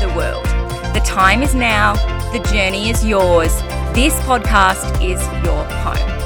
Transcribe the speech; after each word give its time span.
the 0.00 0.08
world. 0.14 0.44
The 0.94 1.02
time 1.04 1.42
is 1.42 1.56
now, 1.56 1.94
the 2.32 2.38
journey 2.52 2.88
is 2.88 3.04
yours. 3.04 3.52
This 3.92 4.14
podcast 4.20 4.94
is 5.02 5.20
your 5.44 5.64
home. 5.82 6.18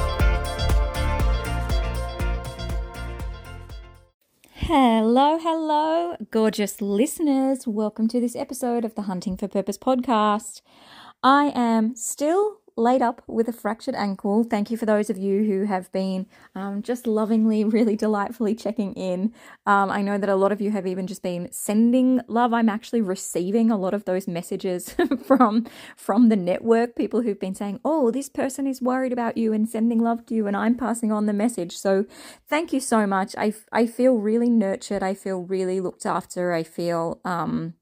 Hello, 4.51 5.39
hello, 5.39 6.17
gorgeous 6.29 6.81
listeners. 6.81 7.65
Welcome 7.65 8.07
to 8.09 8.21
this 8.21 8.35
episode 8.35 8.85
of 8.85 8.93
the 8.93 9.03
Hunting 9.03 9.37
for 9.37 9.47
Purpose 9.47 9.79
podcast. 9.79 10.61
I 11.23 11.51
am 11.55 11.95
still 11.95 12.59
laid 12.75 13.01
up 13.01 13.21
with 13.27 13.47
a 13.47 13.53
fractured 13.53 13.95
ankle. 13.95 14.43
Thank 14.43 14.71
you 14.71 14.77
for 14.77 14.85
those 14.85 15.09
of 15.09 15.17
you 15.17 15.43
who 15.43 15.65
have 15.65 15.91
been 15.91 16.25
um, 16.55 16.81
just 16.81 17.07
lovingly, 17.07 17.63
really 17.77 17.95
delightfully 17.95 18.55
checking 18.55 18.93
in. 18.93 19.33
Um, 19.65 19.89
I 19.89 20.01
know 20.01 20.17
that 20.17 20.29
a 20.29 20.35
lot 20.35 20.51
of 20.51 20.61
you 20.61 20.71
have 20.71 20.87
even 20.87 21.07
just 21.07 21.21
been 21.21 21.51
sending 21.51 22.21
love. 22.27 22.53
I'm 22.53 22.69
actually 22.69 23.01
receiving 23.01 23.69
a 23.69 23.77
lot 23.77 23.93
of 23.93 24.05
those 24.05 24.27
messages 24.27 24.95
from 25.25 25.67
from 25.95 26.29
the 26.29 26.35
network. 26.35 26.95
People 26.95 27.21
who've 27.21 27.39
been 27.39 27.55
saying, 27.55 27.79
"Oh, 27.85 28.11
this 28.11 28.29
person 28.29 28.67
is 28.67 28.81
worried 28.81 29.13
about 29.13 29.37
you 29.37 29.53
and 29.53 29.69
sending 29.69 29.99
love 29.99 30.25
to 30.27 30.35
you," 30.35 30.47
and 30.47 30.57
I'm 30.57 30.75
passing 30.75 31.11
on 31.11 31.25
the 31.25 31.33
message. 31.33 31.77
So, 31.77 32.05
thank 32.47 32.73
you 32.73 32.79
so 32.79 33.05
much. 33.05 33.35
I 33.37 33.53
I 33.71 33.85
feel 33.85 34.15
really 34.15 34.49
nurtured. 34.49 35.03
I 35.03 35.13
feel 35.13 35.41
really 35.41 35.79
looked 35.79 36.05
after. 36.05 36.53
I 36.53 36.63
feel 36.63 37.19
um, 37.25 37.75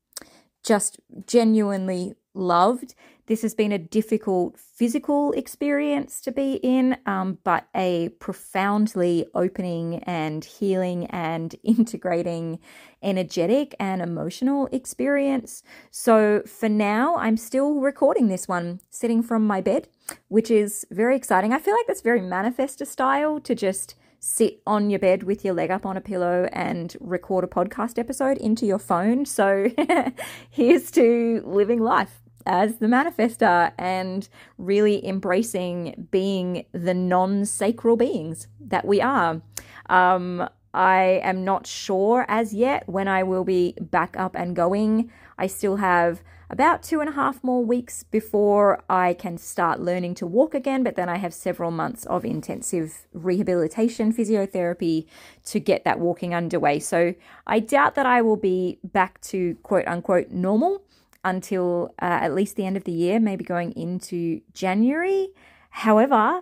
just 0.64 1.00
genuinely 1.28 2.14
loved 2.34 2.96
this 3.32 3.44
has 3.44 3.56
been 3.56 3.72
a 3.72 3.78
difficult 3.78 4.60
physical 4.60 5.32
experience 5.32 6.20
to 6.20 6.34
be 6.34 6.56
in, 6.56 6.98
um, 7.06 7.38
but 7.46 7.66
a 7.74 8.10
profoundly 8.20 9.26
opening 9.34 10.04
and 10.04 10.44
healing 10.44 11.06
and 11.06 11.56
integrating 11.64 12.60
energetic 13.02 13.74
and 13.80 14.02
emotional 14.02 14.68
experience. 14.74 15.64
So 15.92 16.42
for 16.46 16.68
now, 16.68 17.16
I'm 17.16 17.38
still 17.38 17.80
recording 17.80 18.28
this 18.28 18.50
one 18.50 18.82
sitting 18.90 19.24
from 19.24 19.48
my 19.48 19.62
bed, 19.62 19.88
which 20.28 20.52
is 20.52 20.86
very 20.92 21.16
exciting. 21.16 21.54
I 21.54 21.60
feel 21.60 21.74
like 21.74 21.88
that's 21.88 22.02
very 22.02 22.20
manifestor 22.20 22.86
style 22.86 23.40
to 23.40 23.56
just 23.56 23.96
sit 24.20 24.62
on 24.68 24.90
your 24.90 25.00
bed 25.00 25.24
with 25.24 25.46
your 25.46 25.54
leg 25.54 25.72
up 25.72 25.86
on 25.86 25.96
a 25.96 26.02
pillow 26.02 26.50
and 26.52 26.98
record 27.00 27.46
a 27.46 27.48
podcast 27.48 27.98
episode 27.98 28.38
into 28.40 28.66
your 28.66 28.78
phone. 28.78 29.26
So 29.26 29.70
here's 30.50 30.92
to 30.92 31.42
living 31.46 31.80
life 31.80 32.21
as 32.46 32.78
the 32.78 32.88
manifestor 32.88 33.72
and 33.78 34.28
really 34.58 35.06
embracing 35.06 36.08
being 36.12 36.66
the 36.72 36.94
non 36.94 37.46
sacral 37.46 37.98
beings 37.98 38.48
that 38.60 38.86
we 38.86 39.02
are. 39.02 39.42
Um, 39.90 40.50
I 40.74 41.20
am 41.24 41.44
not 41.44 41.68
sure 41.68 42.26
as 42.28 42.54
yet 42.54 42.88
when 42.88 43.08
I 43.08 43.24
will 43.24 43.44
be 43.44 43.76
back 43.80 44.16
up 44.18 44.36
and 44.36 44.56
going. 44.56 45.12
I 45.38 45.48
still 45.48 45.78
have 45.78 46.22
about 46.52 46.84
two 46.84 47.00
and 47.00 47.10
a 47.10 47.14
half 47.14 47.42
more 47.46 47.64
weeks 47.64 48.04
before 48.04 48.84
I 48.90 49.14
can 49.14 49.38
start 49.38 49.80
learning 49.80 50.16
to 50.16 50.28
walk 50.28 50.54
again, 50.54 50.84
but 50.84 50.98
then 50.98 51.08
I 51.08 51.18
have 51.18 51.34
several 51.34 51.72
months 51.72 52.06
of 52.06 52.26
intensive 52.26 53.08
rehabilitation 53.14 54.14
physiotherapy 54.14 55.08
to 55.46 55.60
get 55.62 55.86
that 55.86 56.00
walking 56.00 56.36
underway. 56.36 56.80
So 56.80 57.16
I 57.48 57.60
doubt 57.60 57.96
that 57.96 58.06
I 58.06 58.22
will 58.22 58.36
be 58.36 58.80
back 58.84 59.22
to 59.22 59.56
quote 59.64 59.88
unquote 59.88 60.32
normal 60.32 60.84
until 61.24 61.94
uh, 62.02 62.06
at 62.06 62.34
least 62.34 62.56
the 62.56 62.66
end 62.66 62.78
of 62.78 62.84
the 62.84 62.92
year, 62.92 63.20
maybe 63.20 63.44
going 63.44 63.72
into 63.74 64.42
January. 64.54 65.30
However, 65.70 66.42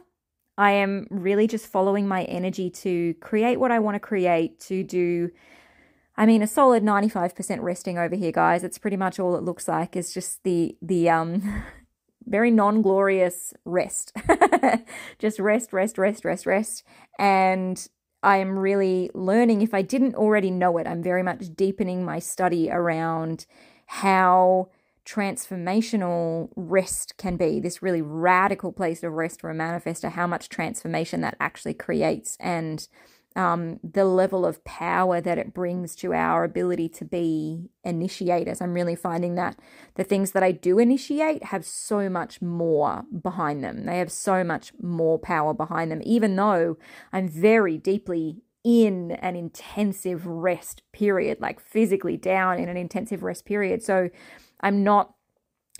I 0.57 0.71
am 0.71 1.07
really 1.09 1.47
just 1.47 1.67
following 1.67 2.07
my 2.07 2.23
energy 2.25 2.69
to 2.69 3.13
create 3.15 3.59
what 3.59 3.71
I 3.71 3.79
want 3.79 3.95
to 3.95 3.99
create, 3.99 4.59
to 4.61 4.83
do, 4.83 5.29
I 6.17 6.25
mean, 6.25 6.41
a 6.41 6.47
solid 6.47 6.83
95% 6.83 7.61
resting 7.61 7.97
over 7.97 8.15
here, 8.15 8.31
guys. 8.31 8.63
It's 8.63 8.77
pretty 8.77 8.97
much 8.97 9.19
all 9.19 9.37
it 9.37 9.43
looks 9.43 9.67
like 9.67 9.95
is 9.95 10.13
just 10.13 10.43
the, 10.43 10.75
the, 10.81 11.09
um, 11.09 11.63
very 12.25 12.51
non 12.51 12.81
glorious 12.81 13.53
rest. 13.65 14.11
just 15.19 15.39
rest, 15.39 15.71
rest, 15.71 15.97
rest, 15.97 16.25
rest, 16.25 16.45
rest. 16.45 16.83
And 17.17 17.87
I 18.21 18.37
am 18.37 18.59
really 18.59 19.09
learning, 19.13 19.61
if 19.61 19.73
I 19.73 19.81
didn't 19.81 20.15
already 20.15 20.51
know 20.51 20.77
it, 20.77 20.87
I'm 20.87 21.01
very 21.01 21.23
much 21.23 21.55
deepening 21.55 22.03
my 22.03 22.19
study 22.19 22.69
around 22.69 23.45
how 23.91 24.69
transformational 25.03 26.49
rest 26.55 27.17
can 27.17 27.35
be 27.35 27.59
this 27.59 27.81
really 27.81 28.03
radical 28.03 28.71
place 28.71 29.01
of 29.01 29.11
rest 29.11 29.41
for 29.41 29.49
a 29.49 29.55
manifestor 29.55 30.11
how 30.11 30.27
much 30.27 30.47
transformation 30.47 31.21
that 31.21 31.35
actually 31.39 31.73
creates 31.73 32.37
and 32.39 32.87
um, 33.35 33.79
the 33.83 34.05
level 34.05 34.45
of 34.45 34.63
power 34.63 35.19
that 35.21 35.39
it 35.39 35.53
brings 35.53 35.95
to 35.95 36.13
our 36.13 36.43
ability 36.43 36.89
to 36.89 37.05
be 37.05 37.69
initiators. 37.83 38.59
I'm 38.61 38.73
really 38.73 38.95
finding 38.95 39.35
that 39.35 39.55
the 39.95 40.03
things 40.03 40.31
that 40.31 40.43
I 40.43 40.51
do 40.51 40.77
initiate 40.77 41.45
have 41.45 41.65
so 41.65 42.09
much 42.09 42.41
more 42.41 43.03
behind 43.21 43.63
them. 43.63 43.85
They 43.85 43.99
have 43.99 44.11
so 44.11 44.43
much 44.43 44.73
more 44.81 45.17
power 45.17 45.53
behind 45.53 45.91
them, 45.91 46.01
even 46.03 46.35
though 46.35 46.77
I'm 47.13 47.27
very 47.27 47.77
deeply 47.77 48.41
in 48.63 49.11
an 49.11 49.35
intensive 49.35 50.25
rest 50.27 50.81
period, 50.91 51.39
like 51.39 51.59
physically 51.59 52.17
down 52.17 52.59
in 52.59 52.69
an 52.69 52.77
intensive 52.77 53.23
rest 53.23 53.45
period. 53.45 53.81
So 53.81 54.09
I'm 54.61 54.83
not 54.83 55.13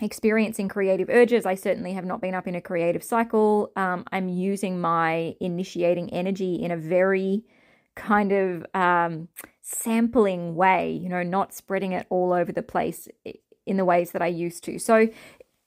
experiencing 0.00 0.68
creative 0.68 1.10
urges. 1.10 1.44
I 1.44 1.54
certainly 1.54 1.92
have 1.92 2.06
not 2.06 2.20
been 2.20 2.34
up 2.34 2.48
in 2.48 2.54
a 2.54 2.60
creative 2.60 3.04
cycle. 3.04 3.70
Um, 3.76 4.04
I'm 4.12 4.28
using 4.28 4.80
my 4.80 5.34
initiating 5.40 6.12
energy 6.12 6.54
in 6.54 6.70
a 6.70 6.76
very 6.76 7.44
kind 7.96 8.32
of 8.32 8.64
um, 8.72 9.28
sampling 9.60 10.54
way, 10.54 10.90
you 10.92 11.08
know, 11.08 11.22
not 11.22 11.52
spreading 11.52 11.92
it 11.92 12.06
all 12.08 12.32
over 12.32 12.50
the 12.50 12.62
place 12.62 13.08
in 13.66 13.76
the 13.76 13.84
ways 13.84 14.12
that 14.12 14.22
I 14.22 14.28
used 14.28 14.64
to. 14.64 14.78
So 14.78 15.08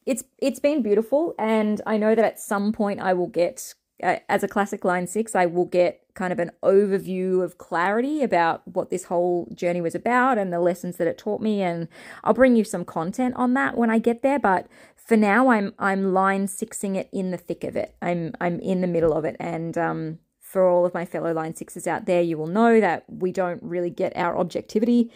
it's 0.06 0.24
it's 0.40 0.60
been 0.60 0.82
beautiful, 0.82 1.34
and 1.40 1.80
I 1.86 1.98
know 1.98 2.16
that 2.16 2.26
at 2.26 2.40
some 2.40 2.74
point 2.74 3.00
I 3.00 3.14
will 3.14 3.28
get 3.28 3.74
as 4.04 4.44
a 4.44 4.48
classic 4.48 4.84
line 4.84 5.08
six, 5.08 5.36
I 5.36 5.46
will 5.46 5.66
get 5.66 6.02
kind 6.14 6.32
of 6.32 6.40
an 6.40 6.52
overview 6.62 7.44
of 7.44 7.58
clarity 7.58 8.22
about 8.22 8.68
what 8.68 8.90
this 8.90 9.06
whole 9.06 9.48
journey 9.56 9.82
was 9.82 9.96
about 9.96 10.38
and 10.38 10.54
the 10.54 10.60
lessons 10.60 10.98
that 10.98 11.08
it 11.08 11.18
taught 11.18 11.42
me. 11.42 11.62
And 11.62 11.88
I'll 12.24 12.34
bring 12.34 12.56
you 12.56 12.64
some 12.64 12.86
content 12.86 13.36
on 13.36 13.54
that 13.56 13.76
when 13.78 13.90
I 13.90 13.98
get 13.98 14.22
there. 14.22 14.40
But 14.40 14.68
for 14.96 15.18
now, 15.18 15.50
I'm 15.50 15.74
I'm 15.80 16.14
line 16.14 16.48
sixing 16.48 16.96
it 16.96 17.10
in 17.12 17.32
the 17.32 17.38
thick 17.38 17.64
of 17.64 17.76
it. 17.76 17.96
I'm 18.02 18.34
I'm 18.40 18.60
in 18.60 18.82
the 18.82 18.88
middle 18.88 19.14
of 19.14 19.26
it, 19.26 19.36
and 19.40 19.78
um, 19.78 20.20
for 20.40 20.68
all 20.68 20.86
of 20.86 20.94
my 20.94 21.06
fellow 21.06 21.34
line 21.34 21.56
sixes 21.56 21.88
out 21.88 22.06
there, 22.06 22.22
you 22.22 22.38
will 22.38 22.48
know 22.48 22.80
that 22.80 23.04
we 23.10 23.32
don't 23.32 23.62
really 23.64 23.90
get 23.90 24.16
our 24.16 24.38
objectivity 24.38 25.12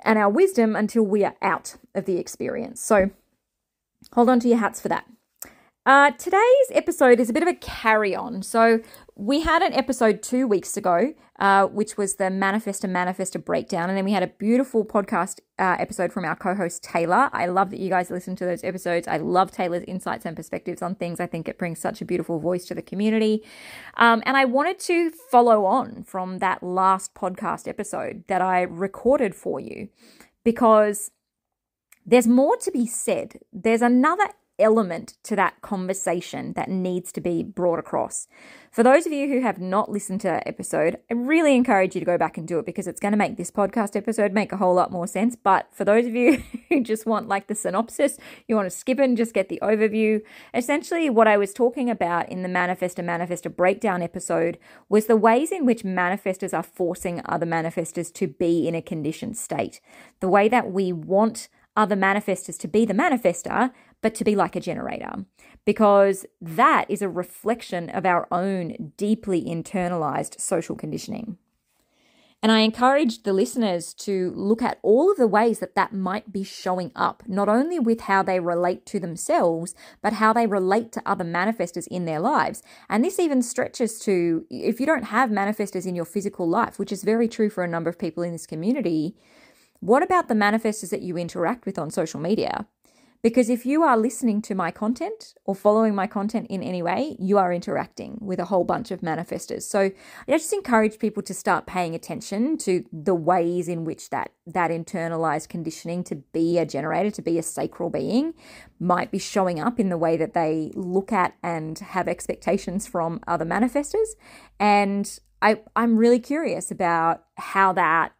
and 0.00 0.18
our 0.18 0.28
wisdom 0.28 0.76
until 0.76 1.02
we 1.02 1.24
are 1.24 1.34
out 1.40 1.76
of 1.94 2.04
the 2.04 2.18
experience. 2.18 2.80
So 2.80 3.10
hold 4.12 4.28
on 4.28 4.38
to 4.40 4.48
your 4.48 4.58
hats 4.58 4.80
for 4.80 4.88
that. 4.88 5.06
Uh, 5.86 6.10
today's 6.10 6.68
episode 6.72 7.20
is 7.20 7.30
a 7.30 7.32
bit 7.32 7.44
of 7.44 7.48
a 7.48 7.54
carry 7.54 8.12
on. 8.12 8.42
So, 8.42 8.80
we 9.14 9.40
had 9.40 9.62
an 9.62 9.72
episode 9.72 10.20
two 10.20 10.46
weeks 10.48 10.76
ago, 10.76 11.14
uh, 11.38 11.66
which 11.68 11.96
was 11.96 12.16
the 12.16 12.24
Manifestor 12.24 12.90
Manifestor 12.90 13.42
breakdown. 13.42 13.88
And 13.88 13.96
then 13.96 14.04
we 14.04 14.10
had 14.10 14.24
a 14.24 14.26
beautiful 14.26 14.84
podcast 14.84 15.38
uh, 15.60 15.76
episode 15.78 16.12
from 16.12 16.24
our 16.24 16.34
co 16.34 16.56
host, 16.56 16.82
Taylor. 16.82 17.30
I 17.32 17.46
love 17.46 17.70
that 17.70 17.78
you 17.78 17.88
guys 17.88 18.10
listen 18.10 18.34
to 18.36 18.44
those 18.44 18.64
episodes. 18.64 19.06
I 19.06 19.18
love 19.18 19.52
Taylor's 19.52 19.84
insights 19.84 20.26
and 20.26 20.36
perspectives 20.36 20.82
on 20.82 20.96
things. 20.96 21.20
I 21.20 21.26
think 21.26 21.48
it 21.48 21.56
brings 21.56 21.78
such 21.78 22.02
a 22.02 22.04
beautiful 22.04 22.40
voice 22.40 22.66
to 22.66 22.74
the 22.74 22.82
community. 22.82 23.44
Um, 23.96 24.24
and 24.26 24.36
I 24.36 24.44
wanted 24.44 24.80
to 24.80 25.10
follow 25.10 25.64
on 25.64 26.02
from 26.02 26.40
that 26.40 26.64
last 26.64 27.14
podcast 27.14 27.68
episode 27.68 28.24
that 28.26 28.42
I 28.42 28.62
recorded 28.62 29.36
for 29.36 29.60
you 29.60 29.88
because 30.42 31.12
there's 32.04 32.26
more 32.26 32.56
to 32.56 32.72
be 32.72 32.86
said. 32.86 33.38
There's 33.52 33.82
another 33.82 34.26
element 34.58 35.14
to 35.24 35.36
that 35.36 35.60
conversation 35.62 36.52
that 36.54 36.68
needs 36.68 37.12
to 37.12 37.20
be 37.20 37.42
brought 37.42 37.78
across. 37.78 38.26
For 38.70 38.82
those 38.82 39.06
of 39.06 39.12
you 39.12 39.28
who 39.28 39.40
have 39.40 39.58
not 39.58 39.90
listened 39.90 40.20
to 40.20 40.28
that 40.28 40.46
episode, 40.46 40.98
I 41.10 41.14
really 41.14 41.54
encourage 41.54 41.94
you 41.94 42.00
to 42.00 42.04
go 42.04 42.18
back 42.18 42.36
and 42.36 42.46
do 42.46 42.58
it 42.58 42.66
because 42.66 42.86
it's 42.86 43.00
going 43.00 43.12
to 43.12 43.18
make 43.18 43.36
this 43.36 43.50
podcast 43.50 43.96
episode 43.96 44.32
make 44.32 44.52
a 44.52 44.58
whole 44.58 44.74
lot 44.74 44.92
more 44.92 45.06
sense. 45.06 45.34
But 45.34 45.68
for 45.72 45.84
those 45.84 46.06
of 46.06 46.14
you 46.14 46.42
who 46.68 46.82
just 46.82 47.06
want 47.06 47.28
like 47.28 47.46
the 47.46 47.54
synopsis, 47.54 48.18
you 48.46 48.54
want 48.54 48.66
to 48.66 48.76
skip 48.76 48.98
and 48.98 49.16
just 49.16 49.32
get 49.32 49.48
the 49.48 49.60
overview. 49.62 50.20
Essentially, 50.52 51.08
what 51.08 51.26
I 51.26 51.38
was 51.38 51.54
talking 51.54 51.88
about 51.88 52.28
in 52.28 52.42
the 52.42 52.48
Manifestor 52.48 53.04
Manifestor 53.04 53.54
Breakdown 53.54 54.02
episode 54.02 54.58
was 54.88 55.06
the 55.06 55.16
ways 55.16 55.52
in 55.52 55.64
which 55.64 55.82
manifestors 55.82 56.56
are 56.56 56.62
forcing 56.62 57.22
other 57.24 57.46
manifestors 57.46 58.12
to 58.12 58.26
be 58.26 58.68
in 58.68 58.74
a 58.74 58.82
conditioned 58.82 59.38
state. 59.38 59.80
The 60.20 60.28
way 60.28 60.48
that 60.48 60.70
we 60.70 60.92
want 60.92 61.48
other 61.76 61.96
manifestors 61.96 62.58
to 62.58 62.68
be 62.68 62.84
the 62.84 62.94
manifestor, 62.94 63.70
but 64.06 64.14
to 64.14 64.22
be 64.22 64.36
like 64.36 64.54
a 64.54 64.60
generator, 64.60 65.24
because 65.64 66.24
that 66.40 66.86
is 66.88 67.02
a 67.02 67.08
reflection 67.08 67.90
of 67.90 68.06
our 68.06 68.28
own 68.30 68.92
deeply 68.96 69.42
internalized 69.42 70.40
social 70.40 70.76
conditioning. 70.76 71.38
And 72.40 72.52
I 72.52 72.60
encourage 72.60 73.24
the 73.24 73.32
listeners 73.32 73.92
to 73.94 74.30
look 74.36 74.62
at 74.62 74.78
all 74.82 75.10
of 75.10 75.16
the 75.16 75.26
ways 75.26 75.58
that 75.58 75.74
that 75.74 75.92
might 75.92 76.30
be 76.30 76.44
showing 76.44 76.92
up, 76.94 77.24
not 77.26 77.48
only 77.48 77.80
with 77.80 78.02
how 78.02 78.22
they 78.22 78.38
relate 78.38 78.86
to 78.86 79.00
themselves, 79.00 79.74
but 80.00 80.12
how 80.12 80.32
they 80.32 80.46
relate 80.46 80.92
to 80.92 81.02
other 81.04 81.24
manifestors 81.24 81.88
in 81.88 82.04
their 82.04 82.20
lives. 82.20 82.62
And 82.88 83.04
this 83.04 83.18
even 83.18 83.42
stretches 83.42 83.98
to 84.02 84.46
if 84.50 84.78
you 84.78 84.86
don't 84.86 85.06
have 85.06 85.30
manifestors 85.30 85.84
in 85.84 85.96
your 85.96 86.04
physical 86.04 86.48
life, 86.48 86.78
which 86.78 86.92
is 86.92 87.02
very 87.02 87.26
true 87.26 87.50
for 87.50 87.64
a 87.64 87.68
number 87.68 87.90
of 87.90 87.98
people 87.98 88.22
in 88.22 88.30
this 88.30 88.46
community, 88.46 89.16
what 89.80 90.04
about 90.04 90.28
the 90.28 90.34
manifestors 90.34 90.90
that 90.90 91.02
you 91.02 91.18
interact 91.18 91.66
with 91.66 91.76
on 91.76 91.90
social 91.90 92.20
media? 92.20 92.68
Because 93.22 93.50
if 93.50 93.66
you 93.66 93.82
are 93.82 93.96
listening 93.96 94.42
to 94.42 94.54
my 94.54 94.70
content 94.70 95.34
or 95.44 95.54
following 95.54 95.94
my 95.94 96.06
content 96.06 96.46
in 96.48 96.62
any 96.62 96.82
way, 96.82 97.16
you 97.18 97.38
are 97.38 97.52
interacting 97.52 98.18
with 98.20 98.38
a 98.38 98.44
whole 98.46 98.64
bunch 98.64 98.90
of 98.90 99.00
manifestors. 99.00 99.62
So 99.62 99.80
I 99.80 99.92
just 100.28 100.52
encourage 100.52 100.98
people 100.98 101.22
to 101.24 101.34
start 101.34 101.66
paying 101.66 101.94
attention 101.94 102.56
to 102.58 102.84
the 102.92 103.14
ways 103.14 103.68
in 103.68 103.84
which 103.84 104.10
that 104.10 104.32
that 104.46 104.70
internalized 104.70 105.48
conditioning 105.48 106.04
to 106.04 106.16
be 106.16 106.58
a 106.58 106.66
generator, 106.66 107.10
to 107.10 107.22
be 107.22 107.38
a 107.38 107.42
sacral 107.42 107.90
being, 107.90 108.34
might 108.78 109.10
be 109.10 109.18
showing 109.18 109.58
up 109.58 109.80
in 109.80 109.88
the 109.88 109.98
way 109.98 110.16
that 110.16 110.34
they 110.34 110.70
look 110.74 111.12
at 111.12 111.34
and 111.42 111.78
have 111.78 112.06
expectations 112.08 112.86
from 112.86 113.20
other 113.26 113.44
manifestors. 113.44 114.14
And 114.60 115.18
I, 115.42 115.60
I'm 115.74 115.96
really 115.96 116.20
curious 116.20 116.70
about 116.70 117.24
how 117.36 117.72
that 117.74 118.12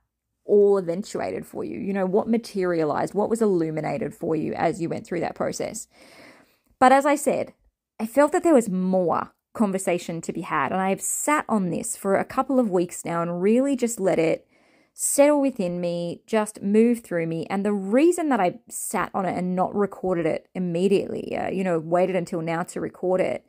all 0.47 0.79
eventuated 0.79 1.47
for 1.47 1.65
you? 1.65 1.79
You 1.79 1.93
know, 1.93 2.07
what 2.07 2.29
materialized, 2.29 3.15
what 3.15 3.31
was 3.31 3.43
illuminated 3.43 4.15
for 4.15 4.35
you 4.37 4.55
as 4.55 4.81
you 4.81 4.89
went 4.89 5.07
through 5.07 5.21
that 5.21 5.35
process? 5.35 5.89
But 6.79 6.93
as 6.93 7.07
I 7.07 7.15
said, 7.15 7.53
I 7.99 8.07
felt 8.07 8.33
that 8.33 8.43
there 8.43 8.55
was 8.55 8.69
more 8.69 9.33
conversation 9.55 10.21
to 10.21 10.33
be 10.33 10.43
had. 10.43 10.71
And 10.71 10.81
I've 10.81 11.01
sat 11.01 11.45
on 11.49 11.71
this 11.71 11.97
for 11.97 12.17
a 12.17 12.25
couple 12.25 12.61
of 12.61 12.71
weeks 12.71 13.05
now 13.05 13.23
and 13.23 13.43
really 13.43 13.75
just 13.75 13.99
let 13.99 14.19
it 14.19 14.47
settle 14.93 15.41
within 15.41 15.81
me, 15.81 16.23
just 16.27 16.63
move 16.63 17.01
through 17.01 17.27
me. 17.27 17.47
And 17.51 17.65
the 17.65 17.73
reason 17.73 18.29
that 18.31 18.41
I 18.41 18.61
sat 18.69 19.11
on 19.13 19.27
it 19.27 19.37
and 19.37 19.55
not 19.55 19.75
recorded 19.75 20.25
it 20.25 20.49
immediately, 20.55 21.37
uh, 21.37 21.51
you 21.51 21.65
know, 21.65 21.79
waited 21.79 22.17
until 22.17 22.41
now 22.41 22.63
to 22.63 22.81
record 22.81 23.21
it, 23.21 23.45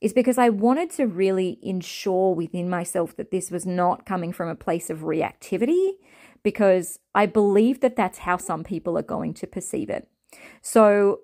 is 0.00 0.12
because 0.12 0.38
I 0.38 0.50
wanted 0.50 0.90
to 0.90 1.06
really 1.06 1.58
ensure 1.62 2.34
within 2.34 2.68
myself 2.68 3.16
that 3.16 3.30
this 3.30 3.50
was 3.50 3.64
not 3.64 4.06
coming 4.06 4.32
from 4.32 4.48
a 4.48 4.54
place 4.54 4.90
of 4.90 4.98
reactivity, 4.98 5.92
because 6.44 7.00
I 7.14 7.26
believe 7.26 7.80
that 7.80 7.96
that's 7.96 8.18
how 8.18 8.36
some 8.36 8.62
people 8.62 8.96
are 8.96 9.02
going 9.02 9.34
to 9.34 9.46
perceive 9.48 9.90
it. 9.90 10.08
So 10.62 11.20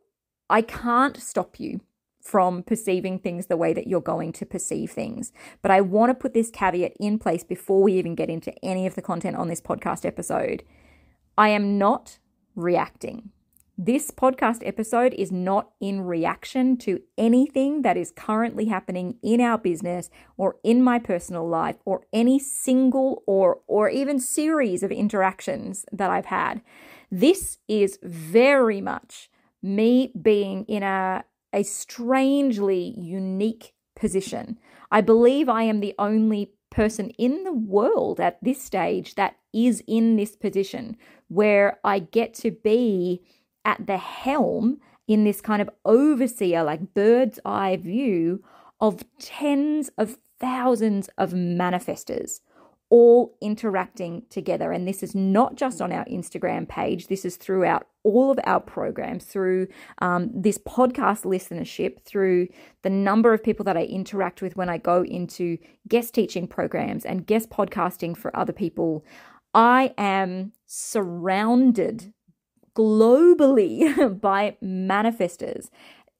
I 0.48 0.62
can't 0.62 1.16
stop 1.16 1.60
you 1.60 1.80
from 2.20 2.62
perceiving 2.62 3.18
things 3.18 3.46
the 3.46 3.56
way 3.56 3.72
that 3.72 3.86
you're 3.86 4.00
going 4.00 4.32
to 4.32 4.46
perceive 4.46 4.90
things. 4.90 5.32
But 5.62 5.70
I 5.70 5.80
want 5.80 6.10
to 6.10 6.14
put 6.14 6.34
this 6.34 6.50
caveat 6.50 6.94
in 6.98 7.18
place 7.18 7.44
before 7.44 7.82
we 7.82 7.94
even 7.94 8.14
get 8.14 8.28
into 8.28 8.52
any 8.64 8.86
of 8.86 8.94
the 8.94 9.02
content 9.02 9.36
on 9.36 9.48
this 9.48 9.60
podcast 9.60 10.04
episode. 10.04 10.64
I 11.38 11.50
am 11.50 11.78
not 11.78 12.18
reacting. 12.54 13.30
This 13.82 14.10
podcast 14.10 14.60
episode 14.62 15.14
is 15.14 15.32
not 15.32 15.70
in 15.80 16.02
reaction 16.02 16.76
to 16.80 17.00
anything 17.16 17.80
that 17.80 17.96
is 17.96 18.12
currently 18.14 18.66
happening 18.66 19.14
in 19.22 19.40
our 19.40 19.56
business 19.56 20.10
or 20.36 20.56
in 20.62 20.82
my 20.82 20.98
personal 20.98 21.48
life 21.48 21.76
or 21.86 22.02
any 22.12 22.38
single 22.38 23.22
or 23.26 23.62
or 23.66 23.88
even 23.88 24.20
series 24.20 24.82
of 24.82 24.92
interactions 24.92 25.86
that 25.92 26.10
I've 26.10 26.26
had. 26.26 26.60
This 27.10 27.56
is 27.68 27.98
very 28.02 28.82
much 28.82 29.30
me 29.62 30.12
being 30.20 30.66
in 30.66 30.82
a 30.82 31.24
a 31.54 31.62
strangely 31.62 32.94
unique 32.98 33.72
position. 33.96 34.58
I 34.90 35.00
believe 35.00 35.48
I 35.48 35.62
am 35.62 35.80
the 35.80 35.94
only 35.98 36.52
person 36.68 37.08
in 37.16 37.44
the 37.44 37.52
world 37.54 38.20
at 38.20 38.44
this 38.44 38.62
stage 38.62 39.14
that 39.14 39.36
is 39.54 39.82
in 39.86 40.16
this 40.16 40.36
position 40.36 40.98
where 41.28 41.78
I 41.82 41.98
get 41.98 42.34
to 42.34 42.50
be 42.50 43.22
at 43.64 43.86
the 43.86 43.98
helm 43.98 44.78
in 45.06 45.24
this 45.24 45.40
kind 45.40 45.60
of 45.60 45.70
overseer, 45.84 46.62
like 46.62 46.94
bird's 46.94 47.40
eye 47.44 47.76
view 47.76 48.42
of 48.80 49.04
tens 49.18 49.90
of 49.98 50.18
thousands 50.38 51.08
of 51.18 51.32
manifestors 51.32 52.40
all 52.90 53.36
interacting 53.40 54.24
together. 54.30 54.72
And 54.72 54.86
this 54.86 55.02
is 55.02 55.14
not 55.14 55.54
just 55.54 55.80
on 55.80 55.92
our 55.92 56.04
Instagram 56.06 56.68
page, 56.68 57.06
this 57.06 57.24
is 57.24 57.36
throughout 57.36 57.86
all 58.02 58.32
of 58.32 58.40
our 58.44 58.60
programs, 58.60 59.24
through 59.24 59.68
um, 60.00 60.30
this 60.34 60.58
podcast 60.58 61.24
listenership, 61.24 62.02
through 62.04 62.48
the 62.82 62.90
number 62.90 63.32
of 63.32 63.44
people 63.44 63.64
that 63.64 63.76
I 63.76 63.84
interact 63.84 64.42
with 64.42 64.56
when 64.56 64.68
I 64.68 64.78
go 64.78 65.04
into 65.04 65.56
guest 65.88 66.14
teaching 66.14 66.48
programs 66.48 67.04
and 67.04 67.26
guest 67.26 67.48
podcasting 67.48 68.16
for 68.16 68.36
other 68.36 68.52
people. 68.52 69.04
I 69.54 69.94
am 69.96 70.52
surrounded 70.66 72.12
globally 72.74 74.20
by 74.20 74.56
manifestors 74.62 75.68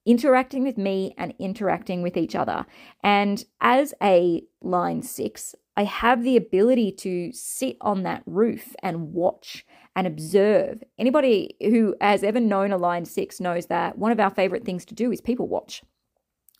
interacting 0.05 0.63
with 0.63 0.77
me 0.77 1.13
and 1.17 1.33
interacting 1.37 2.01
with 2.01 2.17
each 2.17 2.35
other. 2.35 2.65
And 3.03 3.43
as 3.59 3.93
a 4.01 4.43
line 4.61 5.03
six, 5.03 5.55
I 5.77 5.83
have 5.83 6.23
the 6.23 6.37
ability 6.37 6.91
to 6.93 7.31
sit 7.31 7.77
on 7.81 8.03
that 8.03 8.23
roof 8.25 8.75
and 8.83 9.13
watch 9.13 9.65
and 9.95 10.07
observe. 10.07 10.83
Anybody 10.97 11.55
who 11.61 11.95
has 12.01 12.23
ever 12.23 12.39
known 12.39 12.71
a 12.71 12.77
line 12.77 13.05
six 13.05 13.39
knows 13.39 13.67
that 13.67 13.97
one 13.97 14.11
of 14.11 14.19
our 14.19 14.29
favorite 14.29 14.65
things 14.65 14.85
to 14.85 14.95
do 14.95 15.11
is 15.11 15.21
people 15.21 15.47
watch. 15.47 15.83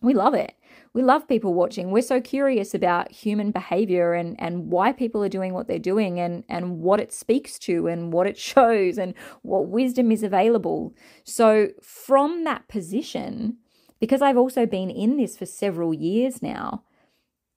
We 0.01 0.13
love 0.13 0.33
it. 0.33 0.53
We 0.93 1.01
love 1.01 1.27
people 1.27 1.53
watching. 1.53 1.91
We're 1.91 2.01
so 2.01 2.19
curious 2.19 2.73
about 2.73 3.11
human 3.11 3.51
behavior 3.51 4.13
and, 4.13 4.35
and 4.39 4.69
why 4.69 4.91
people 4.91 5.23
are 5.23 5.29
doing 5.29 5.53
what 5.53 5.67
they're 5.67 5.79
doing 5.79 6.19
and, 6.19 6.43
and 6.49 6.79
what 6.79 6.99
it 6.99 7.13
speaks 7.13 7.57
to 7.59 7.87
and 7.87 8.11
what 8.11 8.27
it 8.27 8.37
shows 8.51 8.97
and 8.97 9.13
what 9.41 9.67
wisdom 9.67 10.11
is 10.11 10.23
available. 10.23 10.93
So, 11.23 11.69
from 11.81 12.43
that 12.43 12.67
position, 12.67 13.57
because 13.99 14.21
I've 14.21 14.37
also 14.37 14.65
been 14.65 14.89
in 14.89 15.17
this 15.17 15.37
for 15.37 15.45
several 15.45 15.93
years 15.93 16.41
now, 16.41 16.83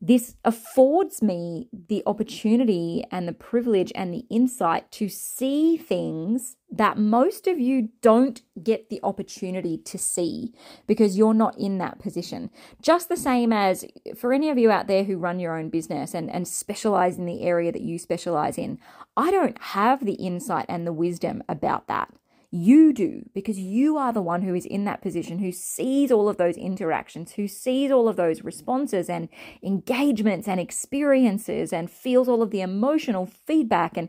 this 0.07 0.37
affords 0.45 1.23
me 1.23 1.67
the 1.89 2.03
opportunity 2.05 3.03
and 3.11 3.27
the 3.27 3.33
privilege 3.33 3.91
and 3.95 4.13
the 4.13 4.27
insight 4.29 4.91
to 4.93 5.09
see 5.09 5.79
things 5.79 6.57
that 6.71 6.99
most 6.99 7.47
of 7.47 7.59
you 7.59 7.89
don't 8.03 8.43
get 8.63 8.91
the 8.91 9.01
opportunity 9.03 9.79
to 9.79 9.97
see 9.97 10.53
because 10.87 11.17
you're 11.17 11.33
not 11.33 11.59
in 11.59 11.79
that 11.79 11.99
position. 11.99 12.51
Just 12.83 13.09
the 13.09 13.17
same 13.17 13.51
as 13.51 13.87
for 14.15 14.35
any 14.35 14.51
of 14.51 14.59
you 14.59 14.71
out 14.71 14.89
there 14.89 15.05
who 15.05 15.17
run 15.17 15.41
your 15.41 15.57
own 15.59 15.71
business 15.71 16.13
and, 16.13 16.31
and 16.31 16.47
specialize 16.47 17.17
in 17.17 17.25
the 17.25 17.41
area 17.41 17.73
that 17.73 17.81
you 17.81 17.99
specialize 17.99 18.59
in, 18.59 18.79
I 19.17 19.31
don't 19.31 19.57
have 19.59 20.05
the 20.05 20.15
insight 20.15 20.67
and 20.69 20.87
the 20.87 20.93
wisdom 20.93 21.43
about 21.49 21.89
that. 21.89 22.13
You 22.57 22.93
do, 22.93 23.29
because 23.35 23.59
you 23.59 23.97
are 23.97 24.13
the 24.13 24.23
one 24.23 24.43
who 24.43 24.55
is 24.55 24.65
in 24.65 24.85
that 24.85 25.03
position, 25.03 25.41
who 25.41 25.51
sees 25.51 26.13
all 26.13 26.29
of 26.29 26.37
those 26.37 26.57
interactions, 26.57 27.33
who 27.33 27.49
sees 27.49 27.91
all 27.91 28.09
of 28.09 28.15
those 28.15 28.45
responses 28.45 29.11
and 29.11 29.29
engagements 29.61 30.47
and 30.47 30.61
experiences 30.61 31.73
and 31.73 31.91
feels 31.91 32.29
all 32.29 32.43
of 32.43 32.53
the 32.53 32.61
emotional 32.61 33.27
feedback. 33.27 33.97
And 33.97 34.09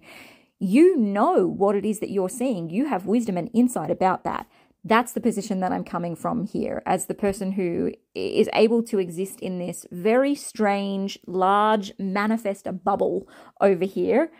you 0.59 0.95
know 0.95 1.47
what 1.47 1.75
it 1.75 1.85
is 1.85 2.01
that 2.01 2.11
you're 2.11 2.29
seeing. 2.29 2.69
You 2.69 2.85
have 2.85 3.07
wisdom 3.07 3.35
and 3.35 3.49
insight 3.51 3.89
about 3.89 4.23
that. 4.25 4.45
That's 4.83 5.13
the 5.13 5.21
position 5.21 5.59
that 5.61 5.71
I'm 5.71 5.83
coming 5.83 6.15
from 6.15 6.45
here 6.45 6.83
as 6.85 7.07
the 7.07 7.15
person 7.15 7.53
who 7.53 7.93
is 8.13 8.47
able 8.53 8.83
to 8.83 8.99
exist 8.99 9.39
in 9.39 9.57
this 9.57 9.87
very 9.89 10.35
strange, 10.35 11.17
large 11.25 11.97
manifestor 11.97 12.83
bubble 12.83 13.27
over 13.59 13.85
here 13.85 14.31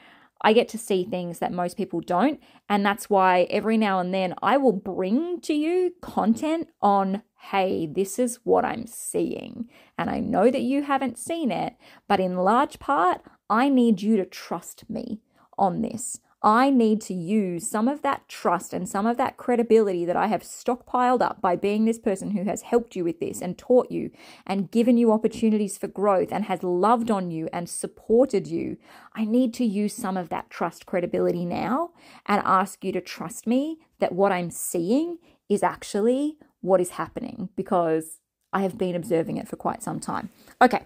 I 0.46 0.54
get 0.54 0.70
to 0.70 0.78
see 0.78 1.04
things 1.04 1.40
that 1.40 1.52
most 1.52 1.76
people 1.76 2.02
don't. 2.02 2.40
And 2.70 2.86
that's 2.86 3.10
why 3.10 3.48
every 3.50 3.78
now 3.78 4.00
and 4.00 4.14
then 4.14 4.36
I 4.44 4.58
will 4.58 4.74
bring 4.74 5.42
to 5.42 5.56
you 5.56 5.96
content 6.04 6.70
on, 6.84 7.24
hey, 7.50 7.88
this 7.88 8.20
is 8.20 8.40
what 8.44 8.64
I'm 8.64 8.86
seeing. 8.86 9.68
And 9.98 10.08
I 10.08 10.20
know 10.20 10.52
that 10.52 10.62
you 10.62 10.84
haven't 10.84 11.18
seen 11.18 11.50
it, 11.52 11.74
but 12.08 12.20
in 12.20 12.38
large 12.38 12.78
part, 12.78 13.22
I 13.50 13.70
need 13.70 14.04
you 14.04 14.18
to 14.18 14.26
trust 14.26 14.88
me 14.88 15.20
on 15.58 15.82
this. 15.82 16.20
I 16.46 16.70
need 16.70 17.02
to 17.02 17.14
use 17.16 17.68
some 17.68 17.88
of 17.88 18.04
that 18.04 18.30
trust 18.30 18.72
and 18.72 18.88
some 18.88 19.08
of 19.08 19.18
that 19.18 19.36
credibility 19.36 20.06
that 20.06 20.16
I 20.16 20.28
have 20.28 20.44
stockpiled 20.44 21.24
up 21.24 21.42
by 21.42 21.56
being 21.56 21.86
this 21.86 21.98
person 21.98 22.32
who 22.32 22.44
has 22.44 22.62
helped 22.62 22.96
you 22.96 23.04
with 23.04 23.20
this 23.20 23.42
and 23.42 23.58
taught 23.58 23.90
you 23.90 24.12
and 24.46 24.70
given 24.70 24.96
you 24.96 25.12
opportunities 25.12 25.76
for 25.76 25.88
growth 25.88 26.28
and 26.32 26.46
has 26.46 26.62
loved 26.62 27.10
on 27.10 27.32
you 27.32 27.50
and 27.52 27.68
supported 27.68 28.46
you. 28.46 28.78
I 29.16 29.26
need 29.26 29.56
to 29.56 29.66
use 29.66 29.96
some 29.96 30.18
of 30.18 30.30
that 30.30 30.52
trust 30.52 30.86
credibility 30.86 31.46
now 31.46 31.90
and 32.28 32.44
ask 32.46 32.86
you 32.86 32.92
to 32.92 33.02
trust 33.02 33.48
me 33.48 33.80
that 33.98 34.12
what 34.12 34.32
I'm 34.32 34.52
seeing 34.52 35.18
is 35.50 35.64
actually 35.64 36.38
what 36.62 36.80
is 36.80 36.92
happening 36.92 37.50
because 37.56 38.20
I 38.54 38.62
have 38.62 38.78
been 38.78 38.96
observing 38.96 39.38
it 39.38 39.48
for 39.48 39.56
quite 39.56 39.82
some 39.82 40.00
time. 40.00 40.30
Okay, 40.62 40.86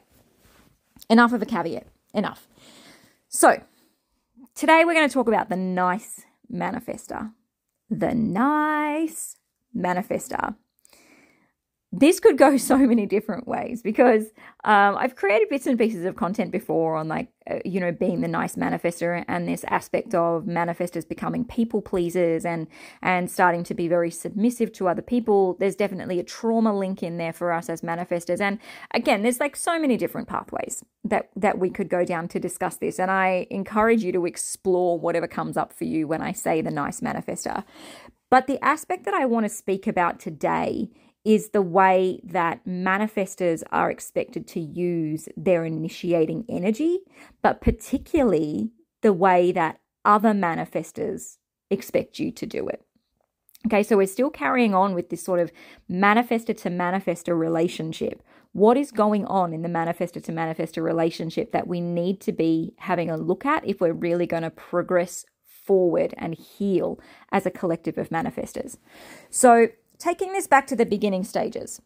enough 1.09 1.33
of 1.33 1.41
a 1.41 1.45
caveat. 1.45 1.87
Enough. 2.13 2.47
So, 3.27 3.61
Today 4.55 4.83
we're 4.85 4.93
going 4.93 5.07
to 5.07 5.13
talk 5.13 5.27
about 5.27 5.49
the 5.49 5.55
nice 5.55 6.25
manifestor. 6.51 7.31
The 7.89 8.13
nice 8.13 9.37
manifestor 9.75 10.55
this 11.91 12.19
could 12.19 12.37
go 12.37 12.57
so 12.71 12.77
many 12.77 13.05
different 13.05 13.47
ways 13.47 13.81
because 13.81 14.25
um, 14.63 14.97
I've 14.97 15.15
created 15.15 15.49
bits 15.49 15.65
and 15.67 15.77
pieces 15.77 16.05
of 16.05 16.15
content 16.15 16.51
before 16.51 16.95
on 16.95 17.07
like 17.07 17.29
uh, 17.49 17.59
you 17.65 17.79
know 17.79 17.91
being 17.91 18.21
the 18.21 18.27
nice 18.27 18.55
manifestor 18.55 19.23
and 19.27 19.47
this 19.47 19.63
aspect 19.67 20.13
of 20.13 20.43
manifestors 20.43 21.07
becoming 21.07 21.45
people 21.45 21.81
pleasers 21.81 22.45
and 22.45 22.67
and 23.01 23.31
starting 23.31 23.63
to 23.63 23.73
be 23.73 23.87
very 23.87 24.11
submissive 24.11 24.71
to 24.73 24.87
other 24.87 25.01
people. 25.01 25.55
There's 25.59 25.75
definitely 25.75 26.19
a 26.19 26.23
trauma 26.23 26.77
link 26.77 27.01
in 27.01 27.17
there 27.17 27.33
for 27.33 27.51
us 27.51 27.69
as 27.69 27.81
manifestors, 27.81 28.39
and 28.39 28.59
again, 28.93 29.23
there's 29.23 29.39
like 29.39 29.55
so 29.55 29.79
many 29.79 29.97
different 29.97 30.27
pathways 30.27 30.83
that 31.03 31.29
that 31.35 31.57
we 31.57 31.69
could 31.69 31.89
go 31.89 32.05
down 32.05 32.27
to 32.29 32.39
discuss 32.39 32.77
this. 32.77 32.99
And 32.99 33.09
I 33.09 33.47
encourage 33.49 34.03
you 34.03 34.11
to 34.11 34.25
explore 34.25 34.99
whatever 34.99 35.27
comes 35.27 35.57
up 35.57 35.73
for 35.73 35.85
you 35.85 36.07
when 36.07 36.21
I 36.21 36.33
say 36.33 36.61
the 36.61 36.71
nice 36.71 37.01
manifestor. 37.01 37.63
But 38.29 38.45
the 38.45 38.63
aspect 38.63 39.05
that 39.05 39.15
I 39.15 39.25
want 39.25 39.45
to 39.45 39.49
speak 39.49 39.87
about 39.87 40.19
today 40.19 40.91
is 41.29 41.49
the 41.49 41.61
way 41.61 42.19
that 42.23 42.65
manifestors 42.65 43.61
are 43.71 43.91
expected 43.91 44.47
to 44.47 44.59
use 44.59 45.29
their 45.37 45.63
initiating 45.63 46.43
energy, 46.49 46.97
but 47.43 47.61
particularly 47.61 48.71
the 49.03 49.13
way 49.13 49.51
that 49.51 49.79
other 50.03 50.31
manifestors 50.31 51.37
expect 51.69 52.17
you 52.17 52.31
to 52.31 52.47
do 52.47 52.67
it. 52.67 52.83
Okay, 53.67 53.83
so 53.83 53.95
we're 53.95 54.07
still 54.07 54.31
carrying 54.31 54.73
on 54.73 54.95
with 54.95 55.11
this 55.11 55.21
sort 55.21 55.39
of 55.39 55.51
manifestor 55.87 56.57
to 56.63 56.69
manifestor 56.71 57.37
relationship. 57.37 58.23
What 58.53 58.75
is 58.75 58.91
going 58.91 59.27
on 59.27 59.53
in 59.53 59.61
the 59.61 59.69
manifestor 59.69 60.23
to 60.23 60.31
manifestor 60.31 60.81
relationship 60.81 61.51
that 61.51 61.67
we 61.67 61.79
need 61.79 62.21
to 62.21 62.31
be 62.31 62.73
having 62.79 63.11
a 63.11 63.17
look 63.17 63.45
at 63.45 63.63
if 63.67 63.81
we're 63.81 63.93
really 63.93 64.25
going 64.25 64.41
to 64.41 64.49
progress 64.49 65.27
forward 65.45 66.15
and 66.17 66.33
heal 66.33 66.99
as 67.31 67.45
a 67.45 67.51
collective 67.51 67.99
of 67.99 68.09
manifestors? 68.09 68.79
So, 69.29 69.67
taking 69.99 70.33
this 70.33 70.47
back 70.47 70.65
to 70.67 70.75
the 70.75 70.85
beginning 70.85 71.23
stages, 71.23 71.81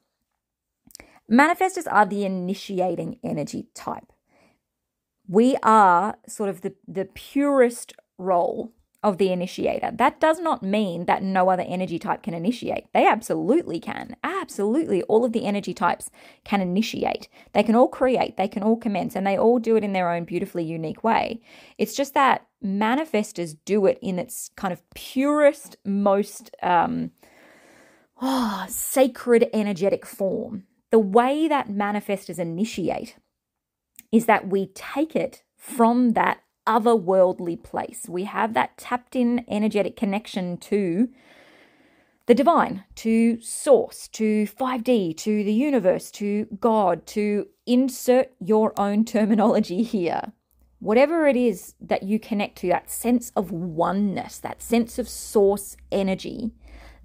manifestors 1.30 1.92
are 1.92 2.06
the 2.06 2.24
initiating 2.24 3.20
energy 3.24 3.68
type. 3.74 4.14
We 5.28 5.58
are 5.64 6.18
sort 6.28 6.50
of 6.50 6.62
the, 6.62 6.76
the 6.88 7.06
purest 7.06 7.94
role 8.18 8.72
of 9.04 9.18
the 9.18 9.32
initiator. 9.32 9.92
That 9.94 10.22
does 10.22 10.40
not 10.40 10.64
mean 10.64 11.06
that 11.06 11.22
no 11.22 11.50
other 11.50 11.66
energy 11.68 12.00
type 12.00 12.24
can 12.24 12.34
initiate. 12.34 12.86
They 12.94 13.06
absolutely 13.06 13.80
can. 13.80 14.16
Absolutely. 14.24 15.04
All 15.04 15.26
of 15.26 15.34
the 15.34 15.46
energy 15.46 15.74
types 15.74 16.10
can 16.46 16.62
initiate. 16.62 17.28
They 17.52 17.64
can 17.64 17.76
all 17.76 17.90
create, 17.90 18.38
they 18.38 18.48
can 18.48 18.64
all 18.64 18.78
commence, 18.78 19.16
and 19.16 19.28
they 19.28 19.38
all 19.38 19.60
do 19.60 19.76
it 19.76 19.84
in 19.84 19.92
their 19.92 20.10
own 20.10 20.24
beautifully 20.24 20.64
unique 20.64 21.04
way. 21.04 21.42
It's 21.78 21.96
just 21.96 22.14
that 22.14 22.48
manifestors 22.64 23.58
do 23.66 23.86
it 23.86 24.00
in 24.02 24.20
its 24.20 24.50
kind 24.56 24.72
of 24.72 24.90
purest, 24.96 25.76
most 25.84 26.56
um, 26.64 27.12
oh, 28.22 28.66
sacred 28.68 29.50
energetic 29.54 30.06
form. 30.06 30.66
The 30.92 31.00
way 31.00 31.48
that 31.48 31.70
manifestors 31.70 32.40
initiate 32.40 33.18
is 34.12 34.26
that 34.28 34.48
we 34.48 34.68
take 34.68 35.16
it 35.16 35.44
from 35.58 36.14
that 36.14 36.44
otherworldly 36.68 37.62
place. 37.64 38.06
We 38.08 38.26
have 38.26 38.54
that 38.54 38.78
tapped 38.78 39.16
in 39.16 39.44
energetic 39.48 39.96
connection 39.96 40.58
to 40.58 41.10
the 42.26 42.34
divine, 42.34 42.86
to 42.96 43.42
source, 43.42 44.08
to 44.10 44.46
5D, 44.46 45.18
to 45.18 45.44
the 45.44 45.54
universe, 45.54 46.10
to 46.12 46.46
God, 46.60 47.06
to 47.08 47.48
insert 47.66 48.32
your 48.40 48.74
own 48.80 49.04
terminology 49.06 49.84
here. 49.84 50.32
Whatever 50.80 51.28
it 51.28 51.36
is 51.36 51.76
that 51.82 52.04
you 52.04 52.20
connect 52.20 52.58
to, 52.60 52.68
that 52.68 52.90
sense 52.90 53.32
of 53.36 53.52
oneness, 53.52 54.38
that 54.40 54.62
sense 54.62 55.00
of 55.00 55.10
source 55.10 55.76
energy, 55.92 56.52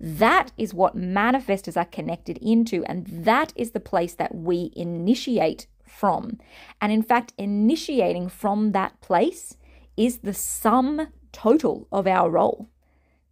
that 0.01 0.53
is 0.57 0.75
what 0.75 0.97
manifestors 0.97 1.77
are 1.77 1.85
connected 1.85 2.39
into, 2.39 2.85
and 2.85 3.07
that 3.07 3.53
is 3.57 3.73
the 3.73 3.81
place 3.81 4.15
that 4.15 4.35
we 4.35 4.73
initiate 4.77 5.67
from. 5.87 6.39
And 6.81 6.93
in 6.93 7.03
fact, 7.03 7.33
initiating 7.37 8.29
from 8.29 8.73
that 8.73 9.01
place 9.01 9.57
is 9.97 10.19
the 10.19 10.35
sum 10.35 11.09
total 11.33 11.89
of 11.91 12.07
our 12.07 12.31
role. 12.31 12.69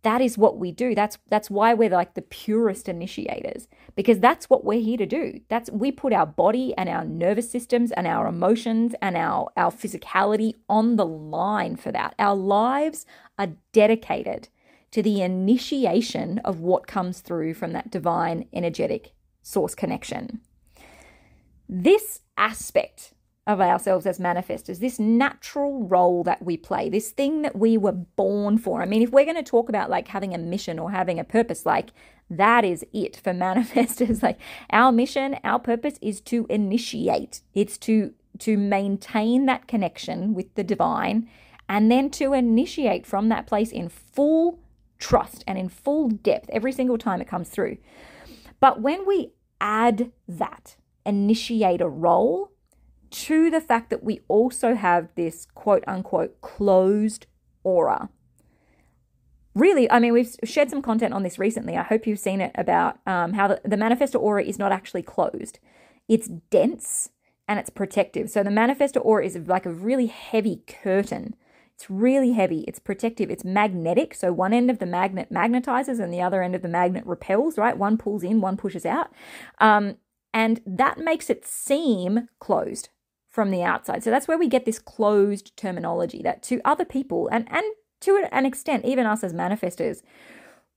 That 0.03 0.21
is 0.21 0.39
what 0.39 0.59
we 0.59 0.71
do. 0.71 0.95
That's 0.95 1.19
that's 1.29 1.51
why 1.51 1.75
we're 1.75 1.91
like 1.91 2.15
the 2.15 2.23
purest 2.23 2.89
initiators 2.89 3.67
because 3.97 4.21
that's 4.21 4.49
what 4.49 4.65
we're 4.65 4.81
here 4.81 4.99
to 4.99 5.07
do. 5.07 5.41
That's 5.49 5.69
we 5.71 5.91
put 5.91 6.13
our 6.13 6.27
body 6.27 6.73
and 6.79 6.89
our 6.89 7.05
nervous 7.05 7.51
systems 7.51 7.91
and 7.91 8.07
our 8.07 8.29
emotions 8.29 8.95
and 9.03 9.17
our 9.17 9.51
our 9.57 9.73
physicality 9.73 10.55
on 10.69 10.95
the 10.95 11.07
line 11.07 11.75
for 11.75 11.91
that. 11.91 12.15
Our 12.21 12.37
lives 12.37 13.05
are 13.37 13.49
dedicated 13.73 14.49
to 14.97 15.03
the 15.03 15.21
initiation 15.21 16.39
of 16.39 16.61
what 16.61 16.87
comes 16.87 17.21
through 17.21 17.53
from 17.53 17.75
that 17.75 17.91
divine 17.91 18.49
energetic 18.55 19.13
source 19.43 19.75
connection. 19.75 20.41
This 21.69 22.21
aspect 22.39 23.13
of 23.47 23.61
ourselves 23.61 24.07
as 24.07 24.19
manifestors, 24.19 24.79
this 24.79 24.99
natural 24.99 25.87
role 25.87 26.25
that 26.25 26.43
we 26.43 26.57
play, 26.57 26.89
this 26.89 27.11
thing 27.11 27.43
that 27.43 27.55
we 27.55 27.77
were 27.77 27.93
born 27.93 28.57
for. 28.57 28.81
I 28.81 28.87
mean, 28.87 29.03
if 29.03 29.11
we're 29.11 29.27
going 29.27 29.37
to 29.37 29.43
talk 29.43 29.69
about 29.69 29.91
like 29.91 30.09
having 30.09 30.33
a 30.33 30.39
mission 30.39 30.79
or 30.79 30.91
having 30.91 31.21
a 31.21 31.25
purpose, 31.25 31.67
like 31.67 31.91
that 32.31 32.65
is 32.65 32.83
it 32.95 33.17
for 33.17 33.35
manifestors. 33.35 34.23
Like 34.23 34.39
our 34.71 34.93
mission, 34.93 35.37
our 35.45 35.59
purpose 35.59 35.99
is 36.01 36.23
to 36.23 36.47
initiate. 36.49 37.43
It's 37.53 37.77
to 37.81 38.15
to 38.39 38.57
maintain 38.57 39.45
that 39.45 39.69
connection 39.69 40.33
with 40.33 40.55
the 40.55 40.65
divine 40.65 41.29
and 41.69 41.91
then 41.91 42.09
to 42.13 42.33
initiate 42.33 43.05
from 43.07 43.29
that 43.29 43.47
place 43.47 43.71
in 43.71 43.91
full 43.91 44.59
trust 44.99 45.45
and 45.47 45.59
in 45.59 45.69
full 45.69 46.09
depth 46.09 46.49
every 46.53 46.73
single 46.73 46.99
time 46.99 47.21
it 47.21 47.29
comes 47.29 47.49
through. 47.49 47.79
But 48.61 48.81
when 48.81 49.07
we 49.07 49.33
add 49.61 50.13
that 50.29 50.77
initiator 51.05 51.89
role 51.89 52.53
to 53.11 53.51
the 53.51 53.61
fact 53.61 53.91
that 53.91 54.03
we 54.03 54.21
also 54.29 54.75
have 54.75 55.09
this 55.15 55.47
quote 55.55 55.85
unquote 55.87 56.41
closed 56.41 57.27
aura. 57.63 58.09
Really, 59.55 59.91
I 59.91 60.01
mean, 60.01 60.13
we've 60.13 60.35
shared 60.45 60.69
some 60.69 60.83
content 60.83 61.15
on 61.15 61.23
this 61.23 61.39
recently. 61.39 61.77
I 61.77 61.83
hope 61.83 62.07
you've 62.07 62.19
seen 62.19 62.43
it 62.43 62.53
about 62.57 62.99
um, 63.07 63.33
how 63.33 63.49
the, 63.49 63.61
the 63.65 63.77
manifestor 63.77 64.21
aura 64.21 64.45
is 64.45 64.59
not 64.59 64.71
actually 64.71 65.03
closed, 65.03 65.59
it's 66.09 66.29
dense 66.51 67.09
and 67.49 67.59
it's 67.59 67.71
protective. 67.71 68.29
So 68.29 68.43
the 68.43 68.51
manifestor 68.51 69.01
aura 69.03 69.25
is 69.25 69.37
like 69.47 69.65
a 69.65 69.71
really 69.71 70.07
heavy 70.07 70.63
curtain 70.67 71.37
it's 71.77 71.91
really 71.91 72.33
heavy, 72.33 72.61
it's 72.67 72.79
protective, 72.79 73.31
it's 73.31 73.45
magnetic. 73.45 74.15
So 74.15 74.33
one 74.33 74.55
end 74.55 74.71
of 74.71 74.79
the 74.79 74.87
magnet 74.87 75.31
magnetizes 75.31 76.01
and 76.01 76.13
the 76.13 76.23
other 76.23 76.43
end 76.43 76.55
of 76.55 76.63
the 76.63 76.69
magnet 76.69 77.05
repels, 77.05 77.59
right? 77.59 77.77
One 77.77 77.99
pulls 77.99 78.23
in, 78.23 78.41
one 78.41 78.57
pushes 78.57 78.87
out. 78.87 79.13
Um, 79.59 79.97
and 80.33 80.63
that 80.67 80.99
makes 80.99 81.29
it 81.29 81.47
seem 81.47 82.29
closed 82.41 82.89
from 83.29 83.51
the 83.51 83.63
outside. 83.63 84.03
So 84.03 84.11
that's 84.11 84.27
where 84.27 84.39
we 84.39 84.49
get 84.49 84.65
this 84.65 84.79
closed 84.79 85.55
terminology 85.59 86.23
that 86.23 86.43
to 86.45 86.63
other 86.65 86.87
people 86.87 87.29
and, 87.29 87.47
and 87.51 87.65
to 88.01 88.27
an 88.33 88.47
extent, 88.47 88.87
even 88.87 89.05
us 89.05 89.23
as 89.23 89.35
manifestors, 89.35 90.03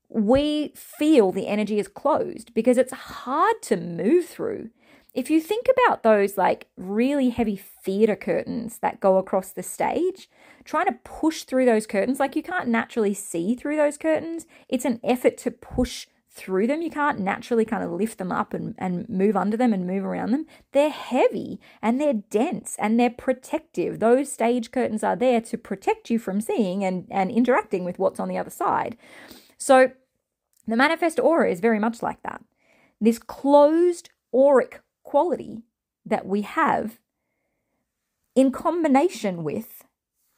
we 0.09 0.73
feel 0.75 1.31
the 1.31 1.47
energy 1.47 1.79
is 1.79 1.87
closed 1.87 2.53
because 2.53 2.77
it's 2.77 2.93
hard 2.93 3.61
to 3.61 3.77
move 3.77 4.25
through 4.25 4.69
if 5.13 5.29
you 5.29 5.41
think 5.41 5.67
about 5.71 6.03
those 6.03 6.37
like 6.37 6.67
really 6.77 7.29
heavy 7.29 7.55
theater 7.55 8.15
curtains 8.15 8.79
that 8.79 8.99
go 8.99 9.17
across 9.17 9.51
the 9.51 9.63
stage, 9.63 10.29
trying 10.65 10.85
to 10.85 10.99
push 11.03 11.43
through 11.43 11.65
those 11.65 11.87
curtains, 11.87 12.19
like 12.19 12.35
you 12.35 12.43
can't 12.43 12.67
naturally 12.67 13.13
see 13.13 13.55
through 13.55 13.75
those 13.75 13.97
curtains. 13.97 14.45
It's 14.67 14.85
an 14.85 14.99
effort 15.03 15.37
to 15.39 15.51
push 15.51 16.07
through 16.31 16.67
them. 16.67 16.81
You 16.81 16.91
can't 16.91 17.19
naturally 17.19 17.65
kind 17.65 17.83
of 17.83 17.91
lift 17.91 18.19
them 18.19 18.31
up 18.31 18.53
and, 18.53 18.75
and 18.77 19.09
move 19.09 19.35
under 19.35 19.57
them 19.57 19.73
and 19.73 19.87
move 19.87 20.05
around 20.05 20.31
them. 20.31 20.45
They're 20.73 20.91
heavy 20.91 21.59
and 21.81 21.99
they're 21.99 22.13
dense 22.13 22.75
and 22.79 22.99
they're 22.99 23.09
protective. 23.09 23.99
Those 23.99 24.31
stage 24.31 24.71
curtains 24.71 25.03
are 25.03 25.15
there 25.15 25.41
to 25.41 25.57
protect 25.57 26.09
you 26.09 26.19
from 26.19 26.39
seeing 26.39 26.83
and, 26.83 27.07
and 27.09 27.31
interacting 27.31 27.83
with 27.83 27.97
what's 27.97 28.19
on 28.19 28.29
the 28.29 28.37
other 28.37 28.51
side. 28.51 28.95
So 29.57 29.91
the 30.67 30.77
manifest 30.77 31.19
aura 31.19 31.51
is 31.51 31.59
very 31.59 31.79
much 31.79 32.03
like 32.03 32.21
that. 32.21 32.43
This 33.01 33.17
closed 33.17 34.11
auric 34.33 34.81
quality 35.09 35.63
that 36.05 36.27
we 36.27 36.43
have 36.43 36.99
in 38.35 38.51
combination 38.51 39.43
with 39.43 39.83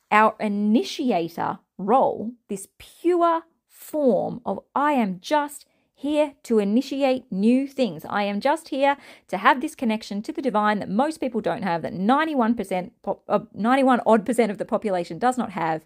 our 0.09 0.33
initiator 0.39 1.59
role, 1.77 2.31
this 2.47 2.69
pure 2.77 3.41
form 3.67 4.39
of 4.45 4.59
I 4.73 4.93
am 4.93 5.19
just 5.19 5.65
here 5.93 6.35
to 6.43 6.59
initiate 6.59 7.29
new 7.29 7.67
things. 7.67 8.05
I 8.05 8.23
am 8.23 8.39
just 8.39 8.69
here 8.69 8.95
to 9.27 9.37
have 9.37 9.59
this 9.59 9.75
connection 9.75 10.21
to 10.21 10.31
the 10.31 10.41
divine 10.41 10.79
that 10.79 10.89
most 10.89 11.19
people 11.19 11.41
don't 11.41 11.63
have, 11.63 11.81
that 11.81 11.93
91%, 11.93 12.91
uh, 13.27 13.39
91 13.53 13.99
odd 14.05 14.25
percent 14.25 14.51
of 14.51 14.57
the 14.57 14.63
population 14.63 15.19
does 15.19 15.37
not 15.37 15.51
have, 15.51 15.85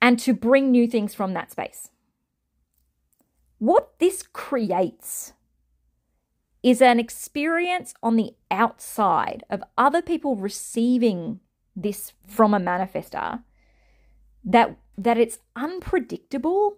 and 0.00 0.18
to 0.20 0.32
bring 0.32 0.70
new 0.70 0.88
things 0.88 1.14
from 1.14 1.34
that 1.34 1.50
space. 1.50 1.90
What 3.58 3.98
this 3.98 4.22
creates 4.22 5.34
is 6.62 6.82
an 6.82 7.00
experience 7.00 7.94
on 8.02 8.16
the 8.16 8.32
outside 8.50 9.44
of 9.48 9.62
other 9.78 10.02
people 10.02 10.36
receiving 10.36 11.40
this 11.74 12.12
from 12.26 12.52
a 12.52 12.60
manifestor 12.60 13.42
that 14.44 14.76
that 14.98 15.16
it's 15.16 15.38
unpredictable 15.56 16.76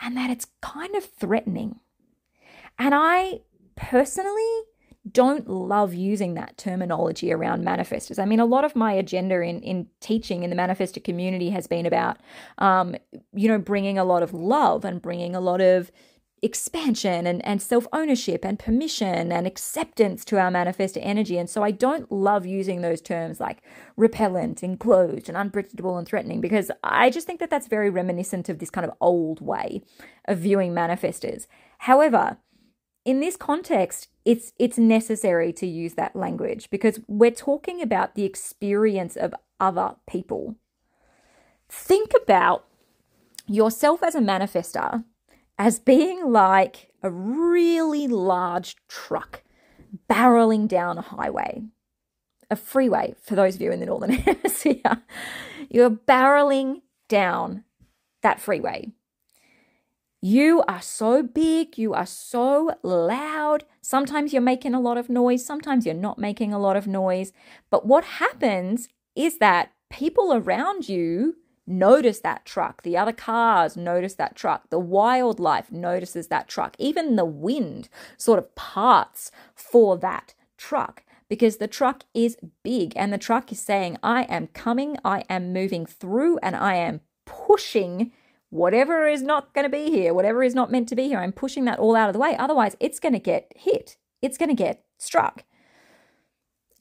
and 0.00 0.16
that 0.16 0.30
it's 0.30 0.46
kind 0.60 0.94
of 0.94 1.04
threatening. 1.04 1.80
And 2.78 2.94
I 2.94 3.40
personally 3.76 4.62
don't 5.10 5.48
love 5.48 5.94
using 5.94 6.34
that 6.34 6.56
terminology 6.56 7.32
around 7.32 7.64
manifestors. 7.64 8.18
I 8.18 8.26
mean, 8.26 8.38
a 8.38 8.44
lot 8.44 8.64
of 8.64 8.76
my 8.76 8.92
agenda 8.92 9.40
in, 9.40 9.60
in 9.62 9.86
teaching 10.00 10.42
in 10.42 10.50
the 10.50 10.56
manifestor 10.56 11.02
community 11.02 11.50
has 11.50 11.66
been 11.66 11.86
about, 11.86 12.18
um, 12.58 12.94
you 13.32 13.48
know, 13.48 13.58
bringing 13.58 13.98
a 13.98 14.04
lot 14.04 14.22
of 14.22 14.32
love 14.34 14.84
and 14.84 15.00
bringing 15.00 15.34
a 15.34 15.40
lot 15.40 15.60
of 15.60 15.90
expansion 16.42 17.26
and, 17.26 17.44
and 17.44 17.60
self 17.60 17.86
ownership 17.92 18.44
and 18.44 18.58
permission 18.58 19.30
and 19.32 19.46
acceptance 19.46 20.24
to 20.26 20.38
our 20.38 20.50
manifestor 20.50 21.00
energy. 21.02 21.38
And 21.38 21.48
so 21.48 21.62
I 21.62 21.70
don't 21.70 22.10
love 22.10 22.46
using 22.46 22.80
those 22.80 23.00
terms 23.00 23.40
like 23.40 23.62
repellent, 23.96 24.62
enclosed, 24.62 25.28
and 25.28 25.36
unpredictable 25.36 25.98
and 25.98 26.06
threatening 26.06 26.40
because 26.40 26.70
I 26.82 27.10
just 27.10 27.26
think 27.26 27.40
that 27.40 27.50
that's 27.50 27.66
very 27.66 27.90
reminiscent 27.90 28.48
of 28.48 28.58
this 28.58 28.70
kind 28.70 28.86
of 28.86 28.96
old 29.00 29.40
way 29.40 29.82
of 30.26 30.38
viewing 30.38 30.72
manifestors. 30.72 31.46
However, 31.78 32.38
in 33.04 33.20
this 33.20 33.36
context, 33.36 34.08
it's 34.24 34.52
it's 34.58 34.78
necessary 34.78 35.52
to 35.54 35.66
use 35.66 35.94
that 35.94 36.14
language 36.14 36.70
because 36.70 37.00
we're 37.06 37.30
talking 37.30 37.80
about 37.80 38.14
the 38.14 38.24
experience 38.24 39.16
of 39.16 39.34
other 39.58 39.96
people. 40.08 40.56
Think 41.68 42.12
about 42.22 42.66
yourself 43.46 44.02
as 44.02 44.14
a 44.14 44.20
manifestor 44.20 45.04
as 45.60 45.78
being 45.78 46.32
like 46.32 46.88
a 47.02 47.10
really 47.10 48.08
large 48.08 48.76
truck 48.88 49.42
barreling 50.08 50.66
down 50.66 50.96
a 50.96 51.02
highway, 51.02 51.62
a 52.50 52.56
freeway 52.56 53.14
for 53.20 53.34
those 53.34 53.56
of 53.56 53.60
you 53.60 53.70
in 53.70 53.78
the 53.78 53.84
Northern 53.84 54.10
Hemisphere. 54.26 55.02
You're 55.68 55.90
barreling 55.90 56.80
down 57.08 57.64
that 58.22 58.40
freeway. 58.40 58.88
You 60.22 60.62
are 60.66 60.80
so 60.80 61.22
big, 61.22 61.76
you 61.76 61.92
are 61.92 62.06
so 62.06 62.74
loud. 62.82 63.64
Sometimes 63.82 64.32
you're 64.32 64.40
making 64.40 64.72
a 64.72 64.80
lot 64.80 64.96
of 64.96 65.10
noise, 65.10 65.44
sometimes 65.44 65.84
you're 65.84 65.94
not 65.94 66.18
making 66.18 66.54
a 66.54 66.58
lot 66.58 66.78
of 66.78 66.86
noise. 66.86 67.34
But 67.68 67.84
what 67.84 68.04
happens 68.04 68.88
is 69.14 69.36
that 69.38 69.72
people 69.90 70.32
around 70.32 70.88
you 70.88 71.36
notice 71.70 72.20
that 72.20 72.44
truck. 72.44 72.82
The 72.82 72.96
other 72.96 73.12
cars 73.12 73.76
notice 73.76 74.14
that 74.14 74.36
truck. 74.36 74.68
The 74.70 74.78
wildlife 74.78 75.70
notices 75.72 76.28
that 76.28 76.48
truck. 76.48 76.76
Even 76.78 77.16
the 77.16 77.24
wind 77.24 77.88
sort 78.16 78.38
of 78.38 78.54
parts 78.54 79.30
for 79.54 79.96
that 79.98 80.34
truck 80.58 81.04
because 81.28 81.58
the 81.58 81.68
truck 81.68 82.02
is 82.12 82.36
big 82.64 82.92
and 82.96 83.12
the 83.12 83.18
truck 83.18 83.52
is 83.52 83.60
saying, 83.60 83.96
I 84.02 84.24
am 84.24 84.48
coming, 84.48 84.98
I 85.04 85.24
am 85.30 85.52
moving 85.52 85.86
through, 85.86 86.38
and 86.38 86.56
I 86.56 86.74
am 86.74 87.00
pushing 87.24 88.10
whatever 88.50 89.06
is 89.06 89.22
not 89.22 89.54
going 89.54 89.64
to 89.64 89.70
be 89.70 89.90
here, 89.90 90.12
whatever 90.12 90.42
is 90.42 90.56
not 90.56 90.72
meant 90.72 90.88
to 90.88 90.96
be 90.96 91.06
here. 91.06 91.20
I'm 91.20 91.32
pushing 91.32 91.64
that 91.66 91.78
all 91.78 91.94
out 91.94 92.08
of 92.08 92.14
the 92.14 92.18
way. 92.18 92.36
Otherwise, 92.36 92.76
it's 92.80 92.98
going 92.98 93.12
to 93.12 93.20
get 93.20 93.52
hit, 93.56 93.96
it's 94.20 94.36
going 94.36 94.48
to 94.48 94.54
get 94.54 94.84
struck. 94.98 95.44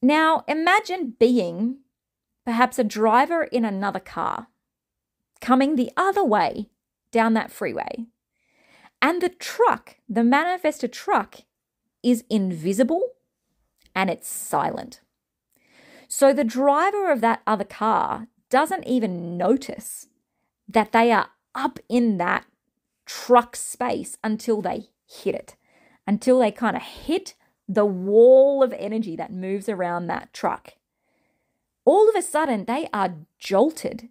Now, 0.01 0.43
imagine 0.47 1.15
being 1.19 1.79
perhaps 2.43 2.79
a 2.79 2.83
driver 2.83 3.43
in 3.43 3.65
another 3.65 3.99
car 3.99 4.47
coming 5.41 5.75
the 5.75 5.91
other 5.97 6.23
way 6.23 6.69
down 7.11 7.33
that 7.33 7.51
freeway. 7.51 8.05
And 9.01 9.21
the 9.21 9.29
truck, 9.29 9.95
the 10.07 10.21
manifestor 10.21 10.91
truck, 10.91 11.41
is 12.03 12.23
invisible 12.29 13.13
and 13.95 14.09
it's 14.09 14.27
silent. 14.27 15.01
So 16.07 16.33
the 16.33 16.43
driver 16.43 17.11
of 17.11 17.21
that 17.21 17.41
other 17.45 17.63
car 17.63 18.27
doesn't 18.49 18.87
even 18.87 19.37
notice 19.37 20.07
that 20.67 20.91
they 20.91 21.11
are 21.11 21.29
up 21.55 21.79
in 21.87 22.17
that 22.17 22.45
truck 23.05 23.55
space 23.55 24.17
until 24.23 24.61
they 24.61 24.87
hit 25.07 25.35
it, 25.35 25.55
until 26.05 26.39
they 26.39 26.51
kind 26.51 26.75
of 26.75 26.83
hit 26.83 27.35
the 27.67 27.85
wall 27.85 28.63
of 28.63 28.73
energy 28.73 29.15
that 29.15 29.31
moves 29.31 29.69
around 29.69 30.07
that 30.07 30.33
truck. 30.33 30.73
All 31.85 32.09
of 32.09 32.15
a 32.15 32.21
sudden, 32.21 32.65
they 32.65 32.87
are 32.93 33.15
jolted 33.37 34.09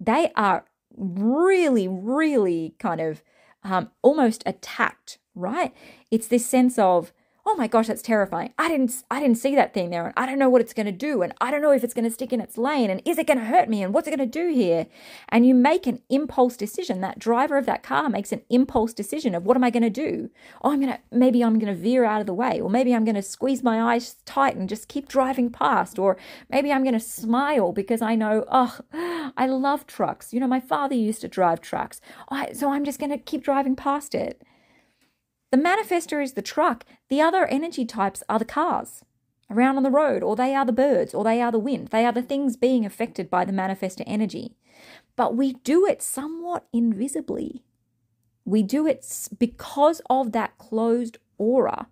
they 0.00 0.30
are 0.36 0.64
really, 0.96 1.88
really 1.88 2.74
kind 2.78 3.00
of 3.00 3.22
um, 3.64 3.90
almost 4.02 4.42
attacked, 4.46 5.18
right? 5.34 5.74
It's 6.10 6.28
this 6.28 6.46
sense 6.46 6.78
of, 6.78 7.12
oh 7.48 7.54
my 7.54 7.68
gosh, 7.68 7.86
that's 7.86 8.02
terrifying. 8.02 8.52
I 8.58 8.68
didn't 8.68 9.04
I 9.08 9.20
didn't 9.20 9.38
see 9.38 9.54
that 9.54 9.72
thing 9.72 9.90
there 9.90 10.06
and 10.06 10.14
I 10.16 10.26
don't 10.26 10.38
know 10.38 10.48
what 10.48 10.60
it's 10.60 10.74
going 10.74 10.86
to 10.86 10.92
do 10.92 11.22
and 11.22 11.32
I 11.40 11.52
don't 11.52 11.62
know 11.62 11.70
if 11.70 11.84
it's 11.84 11.94
going 11.94 12.04
to 12.04 12.10
stick 12.10 12.32
in 12.32 12.40
its 12.40 12.58
lane 12.58 12.90
and 12.90 13.00
is 13.04 13.18
it 13.18 13.28
going 13.28 13.38
to 13.38 13.44
hurt 13.44 13.68
me 13.68 13.82
and 13.82 13.94
what's 13.94 14.08
it 14.08 14.16
going 14.16 14.30
to 14.30 14.38
do 14.38 14.52
here? 14.52 14.88
And 15.28 15.46
you 15.46 15.54
make 15.54 15.86
an 15.86 16.02
impulse 16.10 16.56
decision. 16.56 17.00
That 17.00 17.20
driver 17.20 17.56
of 17.56 17.66
that 17.66 17.84
car 17.84 18.08
makes 18.08 18.32
an 18.32 18.42
impulse 18.50 18.92
decision 18.92 19.34
of 19.34 19.44
what 19.44 19.56
am 19.56 19.62
I 19.62 19.70
going 19.70 19.84
to 19.84 19.90
do? 19.90 20.28
Oh, 20.62 20.72
I'm 20.72 20.80
going 20.80 20.92
to 20.92 20.98
maybe 21.12 21.42
I'm 21.42 21.58
going 21.58 21.72
to 21.72 21.80
veer 21.80 22.04
out 22.04 22.20
of 22.20 22.26
the 22.26 22.34
way 22.34 22.60
or 22.60 22.68
maybe 22.68 22.92
I'm 22.92 23.04
going 23.04 23.14
to 23.14 23.22
squeeze 23.22 23.62
my 23.62 23.94
eyes 23.94 24.16
tight 24.24 24.56
and 24.56 24.68
just 24.68 24.88
keep 24.88 25.08
driving 25.08 25.50
past 25.50 26.00
or 26.00 26.16
maybe 26.50 26.72
I'm 26.72 26.82
going 26.82 26.94
to 26.94 27.00
smile 27.00 27.72
because 27.72 28.02
I 28.02 28.16
know, 28.16 28.44
oh, 28.50 28.80
I 29.36 29.46
love 29.46 29.86
trucks. 29.86 30.34
You 30.34 30.40
know, 30.40 30.48
my 30.48 30.60
father 30.60 30.96
used 30.96 31.20
to 31.20 31.28
drive 31.28 31.60
trucks. 31.60 32.00
so 32.54 32.72
I'm 32.72 32.84
just 32.84 32.98
going 32.98 33.10
to 33.10 33.18
keep 33.18 33.44
driving 33.44 33.76
past 33.76 34.14
it. 34.16 34.42
The 35.50 35.58
manifestor 35.58 36.22
is 36.22 36.32
the 36.32 36.42
truck. 36.42 36.84
The 37.08 37.20
other 37.20 37.46
energy 37.46 37.84
types 37.84 38.22
are 38.28 38.38
the 38.38 38.44
cars 38.44 39.04
around 39.50 39.76
on 39.76 39.84
the 39.84 39.90
road, 39.90 40.22
or 40.22 40.34
they 40.34 40.54
are 40.54 40.64
the 40.64 40.72
birds, 40.72 41.14
or 41.14 41.22
they 41.22 41.40
are 41.40 41.52
the 41.52 41.58
wind. 41.58 41.88
They 41.88 42.04
are 42.04 42.12
the 42.12 42.22
things 42.22 42.56
being 42.56 42.84
affected 42.84 43.30
by 43.30 43.44
the 43.44 43.52
manifestor 43.52 44.02
energy. 44.06 44.56
But 45.14 45.36
we 45.36 45.54
do 45.54 45.86
it 45.86 46.02
somewhat 46.02 46.66
invisibly. 46.72 47.62
We 48.44 48.62
do 48.62 48.86
it 48.86 49.06
because 49.38 50.02
of 50.10 50.32
that 50.32 50.58
closed 50.58 51.18
aura. 51.38 51.86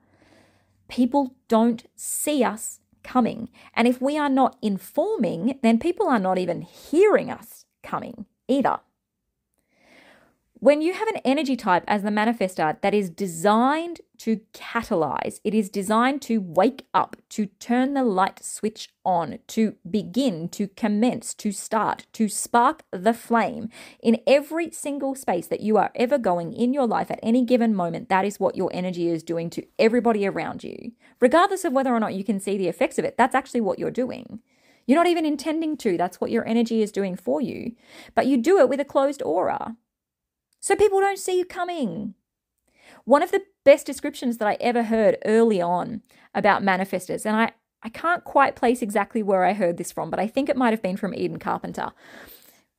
People 0.88 1.34
don't 1.48 1.84
see 1.94 2.42
us 2.42 2.80
coming. 3.02 3.50
And 3.74 3.86
if 3.86 4.00
we 4.00 4.18
are 4.18 4.28
not 4.28 4.56
informing, 4.60 5.58
then 5.62 5.78
people 5.78 6.08
are 6.08 6.18
not 6.18 6.38
even 6.38 6.62
hearing 6.62 7.30
us 7.30 7.64
coming 7.82 8.26
either. 8.48 8.80
When 10.64 10.80
you 10.80 10.94
have 10.94 11.08
an 11.08 11.20
energy 11.26 11.56
type 11.56 11.84
as 11.86 12.02
the 12.02 12.08
manifestor 12.08 12.80
that 12.80 12.94
is 12.94 13.10
designed 13.10 14.00
to 14.16 14.40
catalyze, 14.54 15.38
it 15.44 15.52
is 15.52 15.68
designed 15.68 16.22
to 16.22 16.38
wake 16.38 16.86
up, 16.94 17.16
to 17.28 17.44
turn 17.60 17.92
the 17.92 18.02
light 18.02 18.42
switch 18.42 18.88
on, 19.04 19.40
to 19.48 19.74
begin, 19.90 20.48
to 20.48 20.68
commence, 20.68 21.34
to 21.34 21.52
start, 21.52 22.06
to 22.14 22.30
spark 22.30 22.82
the 22.90 23.12
flame 23.12 23.68
in 24.02 24.22
every 24.26 24.70
single 24.70 25.14
space 25.14 25.48
that 25.48 25.60
you 25.60 25.76
are 25.76 25.92
ever 25.96 26.16
going 26.16 26.54
in 26.54 26.72
your 26.72 26.86
life 26.86 27.10
at 27.10 27.20
any 27.22 27.44
given 27.44 27.74
moment. 27.74 28.08
That 28.08 28.24
is 28.24 28.40
what 28.40 28.56
your 28.56 28.70
energy 28.72 29.10
is 29.10 29.22
doing 29.22 29.50
to 29.50 29.66
everybody 29.78 30.26
around 30.26 30.64
you. 30.64 30.92
Regardless 31.20 31.66
of 31.66 31.74
whether 31.74 31.92
or 31.92 32.00
not 32.00 32.14
you 32.14 32.24
can 32.24 32.40
see 32.40 32.56
the 32.56 32.68
effects 32.68 32.98
of 32.98 33.04
it, 33.04 33.18
that's 33.18 33.34
actually 33.34 33.60
what 33.60 33.78
you're 33.78 33.90
doing. 33.90 34.40
You're 34.86 34.98
not 34.98 35.08
even 35.08 35.26
intending 35.26 35.76
to. 35.78 35.98
That's 35.98 36.22
what 36.22 36.30
your 36.30 36.48
energy 36.48 36.80
is 36.80 36.90
doing 36.90 37.16
for 37.16 37.42
you. 37.42 37.74
But 38.14 38.26
you 38.26 38.38
do 38.38 38.60
it 38.60 38.70
with 38.70 38.80
a 38.80 38.84
closed 38.86 39.22
aura 39.22 39.76
so 40.64 40.74
people 40.74 40.98
don't 40.98 41.18
see 41.18 41.36
you 41.36 41.44
coming. 41.44 42.14
One 43.04 43.22
of 43.22 43.30
the 43.30 43.42
best 43.66 43.84
descriptions 43.84 44.38
that 44.38 44.48
I 44.48 44.56
ever 44.62 44.84
heard 44.84 45.18
early 45.26 45.60
on 45.60 46.00
about 46.34 46.62
manifestors, 46.62 47.26
and 47.26 47.36
I, 47.36 47.52
I 47.82 47.90
can't 47.90 48.24
quite 48.24 48.56
place 48.56 48.80
exactly 48.80 49.22
where 49.22 49.44
I 49.44 49.52
heard 49.52 49.76
this 49.76 49.92
from, 49.92 50.08
but 50.08 50.18
I 50.18 50.26
think 50.26 50.48
it 50.48 50.56
might 50.56 50.70
have 50.70 50.80
been 50.80 50.96
from 50.96 51.14
Eden 51.14 51.38
Carpenter, 51.38 51.92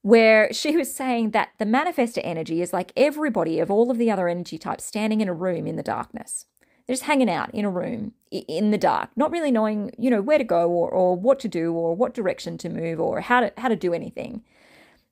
where 0.02 0.52
she 0.52 0.76
was 0.76 0.96
saying 0.96 1.30
that 1.32 1.50
the 1.60 1.66
manifestor 1.66 2.22
energy 2.24 2.60
is 2.60 2.74
like 2.74 2.92
everybody 2.98 3.60
of 3.60 3.70
all 3.70 3.92
of 3.92 4.00
the 4.00 4.10
other 4.10 4.28
energy 4.28 4.58
types 4.58 4.84
standing 4.84 5.22
in 5.22 5.30
a 5.30 5.34
room 5.34 5.68
in 5.68 5.76
the 5.76 5.84
darkness. 5.84 6.48
They're 6.88 6.96
just 6.96 7.06
hanging 7.06 7.30
out 7.30 7.54
in 7.54 7.66
a 7.66 7.70
room 7.70 8.14
in 8.32 8.72
the 8.72 8.80
dark, 8.80 9.12
not 9.16 9.32
really 9.32 9.52
knowing, 9.52 9.92
you 10.00 10.10
know, 10.10 10.24
where 10.24 10.40
to 10.40 10.44
go 10.44 10.72
or, 10.72 10.90
or 10.90 11.16
what 11.16 11.40
to 11.42 11.48
do 11.48 11.72
or 11.72 11.96
what 11.96 12.16
direction 12.16 12.58
to 12.58 12.70
move 12.70 13.00
or 13.00 13.22
how 13.22 13.42
to 13.42 13.54
how 13.58 13.68
to 13.68 13.76
do 13.76 13.94
anything. 13.94 14.44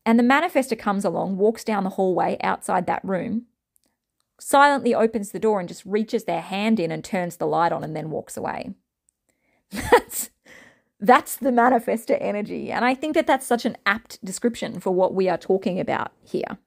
And 0.05 0.19
the 0.19 0.23
manifestor 0.23 0.77
comes 0.77 1.05
along, 1.05 1.37
walks 1.37 1.63
down 1.63 1.83
the 1.83 1.91
hallway 1.91 2.37
outside 2.41 2.87
that 2.87 3.03
room, 3.05 3.45
silently 4.39 4.93
opens 4.93 5.31
the 5.31 5.39
door 5.39 5.59
and 5.59 5.69
just 5.69 5.85
reaches 5.85 6.25
their 6.25 6.41
hand 6.41 6.79
in 6.79 6.91
and 6.91 7.03
turns 7.03 7.37
the 7.37 7.47
light 7.47 7.71
on 7.71 7.83
and 7.83 7.95
then 7.95 8.09
walks 8.09 8.35
away. 8.35 8.73
That's 9.71 10.29
That's 10.99 11.35
the 11.35 11.49
manifestor 11.49 12.17
energy. 12.21 12.71
And 12.71 12.85
I 12.85 12.95
think 12.95 13.13
that 13.15 13.27
that's 13.27 13.45
such 13.45 13.65
an 13.65 13.75
apt 13.85 14.23
description 14.23 14.79
for 14.79 14.91
what 14.91 15.13
we 15.13 15.27
are 15.27 15.37
talking 15.37 15.77
about 15.77 16.13
here. 16.23 16.57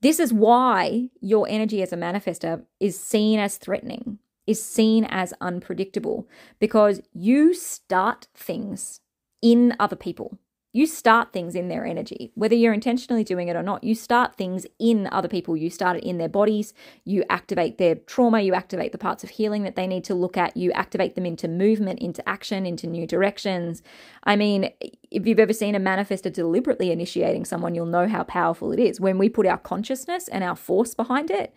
This 0.00 0.18
is 0.18 0.32
why 0.32 1.10
your 1.20 1.46
energy 1.48 1.82
as 1.82 1.92
a 1.92 1.96
manifestor 1.96 2.64
is 2.80 2.98
seen 2.98 3.38
as 3.38 3.58
threatening, 3.58 4.18
is 4.46 4.60
seen 4.60 5.04
as 5.04 5.32
unpredictable, 5.40 6.26
because 6.58 7.00
you 7.12 7.54
start 7.54 8.26
things 8.34 9.00
in 9.40 9.76
other 9.78 9.96
people. 9.96 10.38
You 10.72 10.86
start 10.86 11.32
things 11.32 11.56
in 11.56 11.66
their 11.66 11.84
energy, 11.84 12.30
whether 12.36 12.54
you're 12.54 12.72
intentionally 12.72 13.24
doing 13.24 13.48
it 13.48 13.56
or 13.56 13.62
not. 13.62 13.82
You 13.82 13.96
start 13.96 14.36
things 14.36 14.66
in 14.78 15.08
other 15.10 15.26
people. 15.26 15.56
You 15.56 15.68
start 15.68 15.96
it 15.96 16.04
in 16.04 16.18
their 16.18 16.28
bodies. 16.28 16.72
You 17.04 17.24
activate 17.28 17.78
their 17.78 17.96
trauma. 17.96 18.40
You 18.40 18.54
activate 18.54 18.92
the 18.92 18.98
parts 18.98 19.24
of 19.24 19.30
healing 19.30 19.64
that 19.64 19.74
they 19.74 19.88
need 19.88 20.04
to 20.04 20.14
look 20.14 20.36
at. 20.36 20.56
You 20.56 20.70
activate 20.72 21.16
them 21.16 21.26
into 21.26 21.48
movement, 21.48 21.98
into 21.98 22.26
action, 22.28 22.66
into 22.66 22.86
new 22.86 23.04
directions. 23.04 23.82
I 24.22 24.36
mean, 24.36 24.70
if 25.10 25.26
you've 25.26 25.40
ever 25.40 25.52
seen 25.52 25.74
a 25.74 25.80
manifestor 25.80 26.32
deliberately 26.32 26.92
initiating 26.92 27.46
someone, 27.46 27.74
you'll 27.74 27.86
know 27.86 28.06
how 28.06 28.22
powerful 28.22 28.70
it 28.70 28.78
is. 28.78 29.00
When 29.00 29.18
we 29.18 29.28
put 29.28 29.46
our 29.46 29.58
consciousness 29.58 30.28
and 30.28 30.44
our 30.44 30.56
force 30.56 30.94
behind 30.94 31.32
it, 31.32 31.52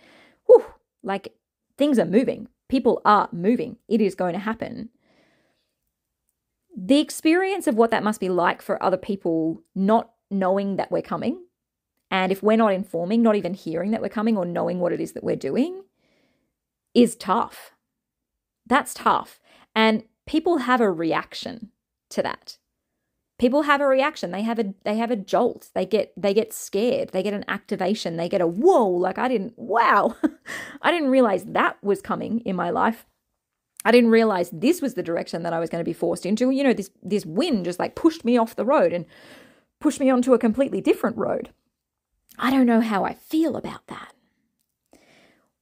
whew, 0.47 0.65
like 1.03 1.35
things 1.77 1.99
are 1.99 2.05
moving. 2.05 2.47
People 2.67 2.99
are 3.05 3.29
moving. 3.31 3.77
It 3.87 4.01
is 4.01 4.15
going 4.15 4.33
to 4.33 4.39
happen 4.39 4.89
the 6.75 6.99
experience 6.99 7.67
of 7.67 7.75
what 7.75 7.91
that 7.91 8.03
must 8.03 8.19
be 8.19 8.29
like 8.29 8.61
for 8.61 8.81
other 8.81 8.97
people 8.97 9.61
not 9.75 10.11
knowing 10.31 10.77
that 10.77 10.91
we're 10.91 11.01
coming, 11.01 11.43
and 12.09 12.31
if 12.31 12.43
we're 12.43 12.57
not 12.57 12.73
informing, 12.73 13.21
not 13.21 13.35
even 13.35 13.53
hearing 13.53 13.91
that 13.91 14.01
we're 14.01 14.09
coming 14.09 14.37
or 14.37 14.45
knowing 14.45 14.79
what 14.79 14.93
it 14.93 15.01
is 15.01 15.13
that 15.13 15.23
we're 15.23 15.35
doing, 15.35 15.83
is 16.93 17.15
tough. 17.15 17.71
That's 18.65 18.93
tough. 18.93 19.39
And 19.75 20.03
people 20.25 20.59
have 20.59 20.81
a 20.81 20.91
reaction 20.91 21.71
to 22.11 22.21
that. 22.23 22.57
People 23.39 23.63
have 23.63 23.81
a 23.81 23.87
reaction. 23.87 24.31
They 24.31 24.43
have 24.43 24.59
a 24.59 24.73
they 24.85 24.97
have 24.97 25.11
a 25.11 25.15
jolt. 25.15 25.69
They 25.73 25.85
get 25.85 26.13
they 26.15 26.33
get 26.33 26.53
scared. 26.53 27.09
They 27.09 27.23
get 27.23 27.33
an 27.33 27.45
activation. 27.47 28.15
They 28.15 28.29
get 28.29 28.41
a 28.41 28.47
whoa, 28.47 28.87
like 28.87 29.17
I 29.17 29.27
didn't 29.27 29.53
wow. 29.57 30.15
I 30.81 30.91
didn't 30.91 31.09
realize 31.09 31.43
that 31.45 31.83
was 31.83 32.01
coming 32.01 32.39
in 32.41 32.55
my 32.55 32.69
life. 32.69 33.05
I 33.85 33.91
didn't 33.91 34.11
realize 34.11 34.49
this 34.51 34.81
was 34.81 34.93
the 34.93 35.03
direction 35.03 35.43
that 35.43 35.53
I 35.53 35.59
was 35.59 35.69
going 35.69 35.83
to 35.83 35.89
be 35.89 35.93
forced 35.93 36.25
into. 36.25 36.49
You 36.49 36.63
know, 36.63 36.73
this 36.73 36.89
this 37.01 37.25
wind 37.25 37.65
just 37.65 37.79
like 37.79 37.95
pushed 37.95 38.23
me 38.23 38.37
off 38.37 38.55
the 38.55 38.65
road 38.65 38.93
and 38.93 39.05
pushed 39.79 39.99
me 39.99 40.09
onto 40.09 40.33
a 40.33 40.39
completely 40.39 40.81
different 40.81 41.17
road. 41.17 41.49
I 42.39 42.51
don't 42.51 42.65
know 42.65 42.81
how 42.81 43.03
I 43.03 43.13
feel 43.13 43.55
about 43.55 43.87
that. 43.87 44.13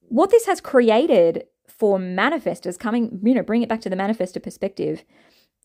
What 0.08 0.30
this 0.30 0.46
has 0.46 0.60
created 0.60 1.46
for 1.66 1.98
manifestors 1.98 2.78
coming, 2.78 3.20
you 3.24 3.34
know, 3.34 3.42
bring 3.42 3.62
it 3.62 3.68
back 3.68 3.80
to 3.82 3.90
the 3.90 3.96
manifestor 3.96 4.42
perspective, 4.42 5.04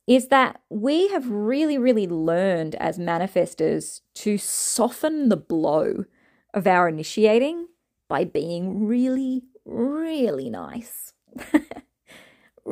is 0.07 0.29
that 0.29 0.61
we 0.69 1.09
have 1.09 1.29
really, 1.29 1.77
really 1.77 2.07
learned 2.07 2.75
as 2.75 2.97
manifestors 2.97 4.01
to 4.15 4.37
soften 4.37 5.29
the 5.29 5.37
blow 5.37 6.05
of 6.53 6.65
our 6.65 6.87
initiating 6.87 7.67
by 8.07 8.23
being 8.23 8.85
really, 8.87 9.43
really 9.65 10.49
nice. 10.49 11.13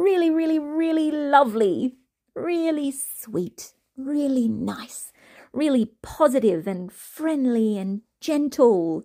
really, 0.06 0.30
really, 0.30 0.60
really 0.60 1.10
lovely, 1.10 1.96
really 2.36 2.92
sweet, 2.92 3.74
really 3.98 4.48
nice, 4.48 5.12
really 5.52 5.94
positive 6.04 6.68
and 6.68 6.92
friendly 6.92 7.80
and 7.80 8.02
gentle. 8.22 9.04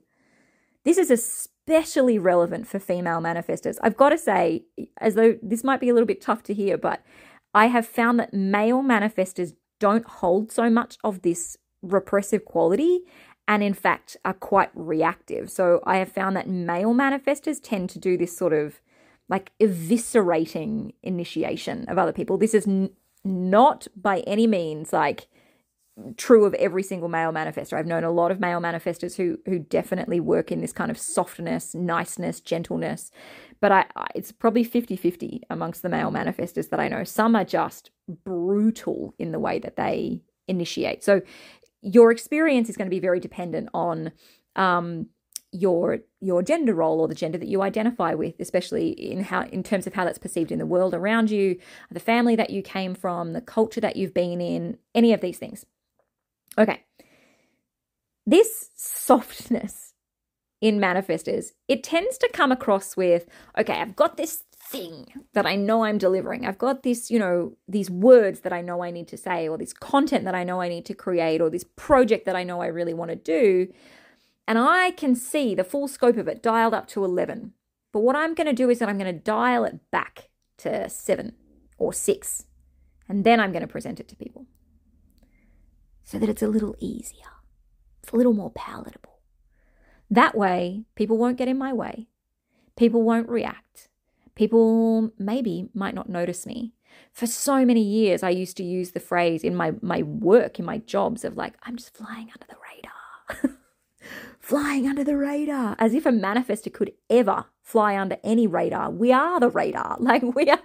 This 0.85 0.99
is 0.99 1.11
especially 1.11 2.19
relevant 2.19 2.67
for 2.67 2.79
female 2.79 3.21
manifestors. 3.21 3.79
I've 3.83 3.97
got 3.97 4.11
to 4.11 4.19
say, 4.19 4.65
as 4.99 5.15
though 5.15 5.39
this 5.43 5.65
might 5.65 5.81
be 5.81 5.89
a 5.89 5.95
little 5.95 6.07
bit 6.07 6.21
tough 6.21 6.43
to 6.45 6.55
hear, 6.55 6.77
but 6.77 7.03
I 7.55 7.69
have 7.69 7.87
found 7.87 8.21
that 8.21 8.35
male 8.35 8.83
manifestors 8.83 9.55
don't 9.79 10.07
hold 10.07 10.53
so 10.53 10.69
much 10.69 10.99
of 11.03 11.23
this 11.23 11.57
repressive 11.81 12.45
quality 12.45 13.01
and 13.49 13.63
in 13.63 13.73
fact 13.73 14.19
are 14.27 14.35
quite 14.35 14.71
reactive. 14.75 15.51
So 15.51 15.81
I 15.85 15.97
have 15.97 16.13
found 16.13 16.37
that 16.37 16.47
male 16.47 16.93
manifestors 16.93 17.59
tend 17.63 17.89
to 17.91 17.99
do 17.99 18.19
this 18.19 18.37
sort 18.37 18.53
of 18.53 18.83
like 19.31 19.53
eviscerating 19.61 20.93
initiation 21.03 21.87
of 21.89 21.97
other 21.97 22.13
people. 22.13 22.37
This 22.37 22.53
is 22.53 22.67
n- 22.67 22.91
not 23.25 23.87
by 23.97 24.21
any 24.21 24.47
means 24.47 24.93
like 24.93 25.29
true 26.17 26.45
of 26.45 26.55
every 26.55 26.83
single 26.83 27.09
male 27.09 27.33
manifestor. 27.33 27.75
I've 27.75 27.87
known 27.87 28.05
a 28.05 28.11
lot 28.11 28.31
of 28.31 28.41
male 28.41 28.61
manifestors 28.61 29.17
who 29.17 29.39
who 29.47 29.61
definitely 29.61 30.19
work 30.19 30.51
in 30.51 30.61
this 30.61 30.73
kind 30.73 30.91
of 30.91 30.99
softness, 30.99 31.75
niceness, 31.75 32.41
gentleness. 32.41 33.11
But 33.61 33.73
I, 33.73 33.87
I 33.97 34.07
it's 34.15 34.33
probably 34.33 34.65
50-50 34.65 35.43
amongst 35.49 35.83
the 35.83 35.89
male 35.89 36.11
manifestors 36.11 36.71
that 36.71 36.81
I 36.81 36.89
know. 36.89 37.05
Some 37.05 37.37
are 37.37 37.45
just 37.45 37.91
brutal 38.25 39.15
in 39.19 39.33
the 39.33 39.39
way 39.39 39.59
that 39.61 39.77
they 39.77 40.23
initiate. 40.49 41.05
So 41.05 41.23
your 41.83 42.11
experience 42.11 42.69
is 42.69 42.77
going 42.77 42.87
to 42.87 42.95
be 42.95 43.01
very 43.01 43.21
dependent 43.21 43.69
on 43.73 44.13
um, 44.57 45.07
your 45.53 45.99
your 46.21 46.43
gender 46.43 46.75
role 46.75 47.01
or 47.01 47.09
the 47.09 47.15
gender 47.15 47.37
that 47.37 47.49
you 47.49 47.61
identify 47.61 48.15
with 48.15 48.35
especially 48.39 48.91
in 48.91 49.25
how 49.25 49.43
in 49.47 49.63
terms 49.63 49.87
of 49.87 49.95
how 49.95 50.05
that's 50.05 50.19
perceived 50.19 50.53
in 50.53 50.61
the 50.61 50.67
world 50.67 50.95
around 50.95 51.29
you 51.31 51.59
the 51.91 51.99
family 51.99 52.37
that 52.37 52.51
you 52.51 52.63
came 52.63 52.95
from 52.95 53.33
the 53.33 53.41
culture 53.41 53.81
that 53.81 53.97
you've 53.97 54.15
been 54.15 54.41
in 54.41 54.79
any 54.95 55.13
of 55.13 55.21
these 55.21 55.39
things. 55.39 55.67
Okay. 56.57 56.85
This 58.27 58.71
softness 58.77 59.95
in 60.61 60.79
manifestors 60.79 61.53
it 61.69 61.83
tends 61.83 62.19
to 62.19 62.29
come 62.35 62.53
across 62.53 62.95
with 62.95 63.27
okay 63.59 63.81
i've 63.81 63.97
got 63.97 64.19
this 64.19 64.45
thing 64.63 65.07
that 65.33 65.47
i 65.47 65.57
know 65.57 65.85
i'm 65.85 65.99
delivering. 65.99 66.47
I've 66.47 66.59
got 66.59 66.83
this 66.83 67.11
you 67.11 67.19
know 67.19 67.57
these 67.67 67.91
words 67.91 68.41
that 68.41 68.53
i 68.53 68.61
know 68.61 68.83
i 68.85 68.91
need 68.91 69.09
to 69.09 69.17
say 69.17 69.49
or 69.49 69.57
this 69.57 69.73
content 69.73 70.25
that 70.27 70.35
i 70.35 70.45
know 70.45 70.61
i 70.61 70.69
need 70.69 70.85
to 70.87 70.95
create 70.95 71.41
or 71.41 71.51
this 71.51 71.65
project 71.77 72.27
that 72.27 72.37
i 72.37 72.45
know 72.45 72.61
i 72.61 72.67
really 72.67 72.95
want 72.95 73.11
to 73.11 73.17
do 73.17 73.73
and 74.47 74.59
I 74.59 74.91
can 74.93 75.15
see 75.15 75.55
the 75.55 75.65
full 75.65 75.89
scope 75.89 76.17
of 76.17 76.29
it 76.29 76.43
dialed 76.43 76.75
up 76.75 76.87
to 76.89 77.05
11. 77.05 77.53
But 77.93 78.01
what 78.01 78.17
I'm 78.17 78.35
going 78.35 78.47
to 78.47 78.53
do 78.53 78.71
is 78.71 78.79
that 78.79 78.89
I'm 78.89 78.99
going 78.99 79.13
to 79.13 79.21
dial 79.21 79.65
it 79.65 79.91
back 79.91 80.31
to 80.59 80.89
7 80.89 81.35
or 81.79 81.93
6. 81.93 82.47
And 83.09 83.25
then 83.25 83.41
I'm 83.41 83.53
going 83.53 83.63
to 83.63 83.69
present 83.69 83.99
it 83.99 84.09
to 84.09 84.17
people 84.17 84.47
so 86.05 86.19
that 86.19 86.29
it's 86.29 86.43
a 86.43 86.49
little 86.49 86.75
easier, 86.81 87.27
it's 88.03 88.13
a 88.13 88.17
little 88.17 88.33
more 88.33 88.51
palatable. 88.51 89.21
That 90.11 90.37
way, 90.37 90.85
people 90.97 91.19
won't 91.19 91.39
get 91.39 91.47
in 91.47 91.57
my 91.57 91.73
way, 91.73 92.09
people 92.77 93.03
won't 93.03 93.29
react, 93.29 93.89
people 94.35 95.13
maybe 95.19 95.69
might 95.73 95.95
not 95.95 96.09
notice 96.09 96.47
me. 96.47 96.73
For 97.13 97.27
so 97.27 97.65
many 97.65 97.83
years, 97.83 98.25
I 98.25 98.31
used 98.31 98.57
to 98.57 98.65
use 98.65 98.91
the 98.91 98.99
phrase 99.01 99.45
in 99.45 99.55
my, 99.55 99.75
my 99.83 100.03
work, 100.03 100.59
in 100.59 100.65
my 100.65 100.79
jobs, 100.79 101.25
of 101.25 101.37
like, 101.37 101.55
I'm 101.63 101.77
just 101.77 101.97
flying 101.97 102.29
under 102.33 102.47
the 102.49 102.57
radar. 102.69 103.59
flying 104.51 104.89
under 104.89 105.05
the 105.05 105.17
radar, 105.17 105.77
as 105.79 105.95
if 105.95 106.05
a 106.05 106.11
manifestor 106.11 106.73
could 106.73 106.91
ever 107.09 107.45
fly 107.63 107.97
under 107.97 108.17
any 108.25 108.49
radar. 108.49 108.91
We 108.91 109.13
are 109.13 109.39
the 109.39 109.49
radar. 109.49 109.97
Like 110.01 110.23
we 110.23 110.51
are 110.51 110.59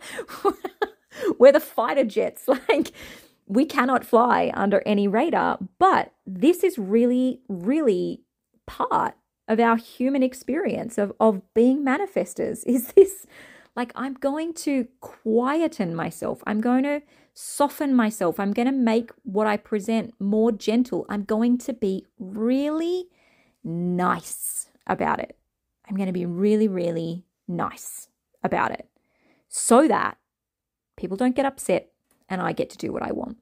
we're 1.39 1.51
the 1.51 1.59
fighter 1.59 2.03
jets. 2.03 2.47
Like 2.69 2.93
we 3.45 3.63
cannot 3.63 4.03
fly 4.03 4.51
under 4.55 4.81
any 4.87 5.07
radar. 5.07 5.59
But 5.77 6.13
this 6.25 6.63
is 6.63 6.79
really, 6.79 7.41
really 7.47 8.23
part 8.65 9.13
of 9.47 9.59
our 9.59 9.77
human 9.77 10.23
experience 10.23 10.97
of, 10.97 11.13
of 11.19 11.43
being 11.53 11.85
manifestors. 11.85 12.63
Is 12.65 12.87
this 12.93 13.27
like 13.75 13.91
I'm 13.93 14.15
going 14.15 14.55
to 14.65 14.87
quieten 14.99 15.93
myself. 15.93 16.41
I'm 16.47 16.59
going 16.59 16.85
to 16.85 17.03
soften 17.35 17.93
myself. 17.93 18.39
I'm 18.39 18.51
going 18.51 18.65
to 18.65 18.71
make 18.71 19.11
what 19.21 19.45
I 19.45 19.57
present 19.57 20.15
more 20.19 20.51
gentle. 20.51 21.05
I'm 21.07 21.23
going 21.23 21.59
to 21.59 21.73
be 21.73 22.07
really 22.17 23.09
nice 23.65 24.69
about 24.88 25.19
it. 25.19 25.38
I'm 25.88 25.95
going 25.95 26.08
to 26.08 26.13
be 26.13 26.25
really, 26.25 26.67
really 26.67 27.25
nice 27.47 28.08
about 28.43 28.71
it 28.71 28.88
so 29.49 29.88
that 29.88 30.17
people 30.95 31.17
don't 31.17 31.36
get 31.36 31.45
upset 31.45 31.91
and 32.30 32.41
I 32.41 32.54
get 32.54 32.69
to 32.71 32.78
do 32.78 32.93
what 32.93 33.04
I 33.04 33.12
want. 33.12 33.38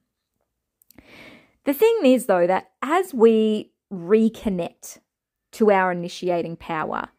The 1.66 1.74
thing 1.74 2.00
is, 2.04 2.26
though, 2.26 2.48
that 2.48 2.72
as 2.82 3.14
we 3.14 3.72
reconnect 3.92 5.00
to 5.54 5.72
our 5.72 5.92
initiating 5.92 6.58
power, 6.58 7.10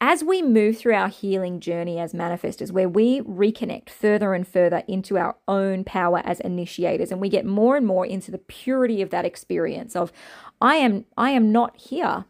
as 0.00 0.22
we 0.22 0.42
move 0.42 0.78
through 0.78 0.94
our 0.94 1.08
healing 1.08 1.58
journey 1.60 1.98
as 1.98 2.12
manifestors, 2.12 2.70
where 2.70 2.88
we 2.88 3.20
reconnect 3.22 3.90
further 3.90 4.32
and 4.32 4.46
further 4.46 4.82
into 4.86 5.18
our 5.18 5.36
own 5.48 5.84
power 5.84 6.22
as 6.24 6.40
initiators, 6.40 7.10
and 7.10 7.20
we 7.20 7.28
get 7.28 7.44
more 7.44 7.76
and 7.76 7.86
more 7.86 8.06
into 8.06 8.30
the 8.30 8.38
purity 8.38 9.02
of 9.02 9.10
that 9.10 9.24
experience 9.24 9.96
of, 9.96 10.12
I 10.60 10.76
am, 10.76 11.04
I 11.16 11.30
am 11.30 11.50
not 11.50 11.76
here 11.76 12.26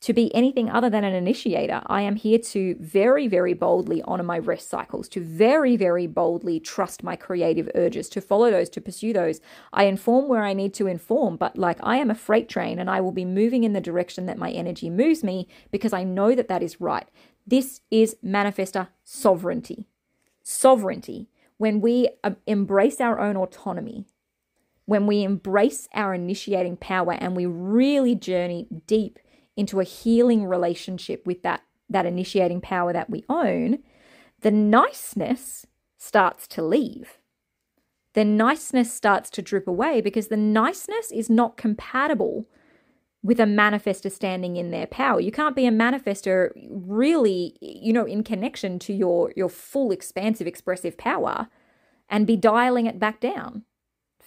to 0.00 0.14
be 0.14 0.34
anything 0.34 0.70
other 0.70 0.88
than 0.88 1.04
an 1.04 1.12
initiator. 1.12 1.82
I 1.86 2.00
am 2.02 2.16
here 2.16 2.38
to 2.38 2.74
very, 2.80 3.28
very 3.28 3.52
boldly 3.52 4.00
honor 4.02 4.22
my 4.22 4.38
rest 4.38 4.70
cycles, 4.70 5.08
to 5.10 5.20
very, 5.20 5.76
very 5.76 6.06
boldly 6.06 6.58
trust 6.58 7.02
my 7.02 7.16
creative 7.16 7.68
urges, 7.74 8.08
to 8.10 8.22
follow 8.22 8.50
those, 8.50 8.70
to 8.70 8.80
pursue 8.80 9.12
those. 9.12 9.40
I 9.74 9.84
inform 9.84 10.28
where 10.28 10.42
I 10.42 10.54
need 10.54 10.72
to 10.74 10.86
inform, 10.86 11.36
but 11.36 11.58
like 11.58 11.78
I 11.82 11.98
am 11.98 12.10
a 12.10 12.14
freight 12.14 12.48
train 12.48 12.78
and 12.78 12.88
I 12.88 13.02
will 13.02 13.12
be 13.12 13.26
moving 13.26 13.62
in 13.62 13.74
the 13.74 13.80
direction 13.80 14.24
that 14.26 14.38
my 14.38 14.50
energy 14.50 14.88
moves 14.88 15.22
me 15.22 15.48
because 15.70 15.92
I 15.92 16.02
know 16.04 16.34
that 16.34 16.48
that 16.48 16.62
is 16.62 16.80
right. 16.80 17.06
This 17.46 17.82
is 17.90 18.16
manifestor 18.24 18.88
sovereignty. 19.04 19.86
Sovereignty. 20.42 21.28
when 21.58 21.82
we 21.82 22.08
uh, 22.24 22.30
embrace 22.46 23.02
our 23.02 23.20
own 23.20 23.36
autonomy, 23.36 24.06
when 24.86 25.06
we 25.06 25.22
embrace 25.22 25.86
our 25.92 26.14
initiating 26.14 26.74
power 26.78 27.12
and 27.12 27.36
we 27.36 27.44
really 27.44 28.14
journey 28.14 28.66
deep 28.86 29.18
into 29.56 29.80
a 29.80 29.84
healing 29.84 30.46
relationship 30.46 31.26
with 31.26 31.42
that, 31.42 31.62
that 31.88 32.06
initiating 32.06 32.60
power 32.60 32.92
that 32.92 33.10
we 33.10 33.24
own, 33.28 33.78
the 34.40 34.50
niceness 34.50 35.66
starts 35.98 36.46
to 36.48 36.62
leave. 36.62 37.18
The 38.14 38.24
niceness 38.24 38.92
starts 38.92 39.30
to 39.30 39.42
drip 39.42 39.68
away 39.68 40.00
because 40.00 40.28
the 40.28 40.36
niceness 40.36 41.12
is 41.12 41.30
not 41.30 41.56
compatible 41.56 42.48
with 43.22 43.38
a 43.38 43.44
manifestor 43.44 44.10
standing 44.10 44.56
in 44.56 44.70
their 44.70 44.86
power. 44.86 45.20
You 45.20 45.30
can't 45.30 45.54
be 45.54 45.66
a 45.66 45.70
manifestor 45.70 46.50
really, 46.70 47.56
you 47.60 47.92
know, 47.92 48.06
in 48.06 48.24
connection 48.24 48.78
to 48.80 48.92
your 48.92 49.32
your 49.36 49.48
full 49.48 49.92
expansive 49.92 50.46
expressive 50.46 50.96
power 50.96 51.48
and 52.08 52.26
be 52.26 52.36
dialing 52.36 52.86
it 52.86 52.98
back 52.98 53.20
down 53.20 53.64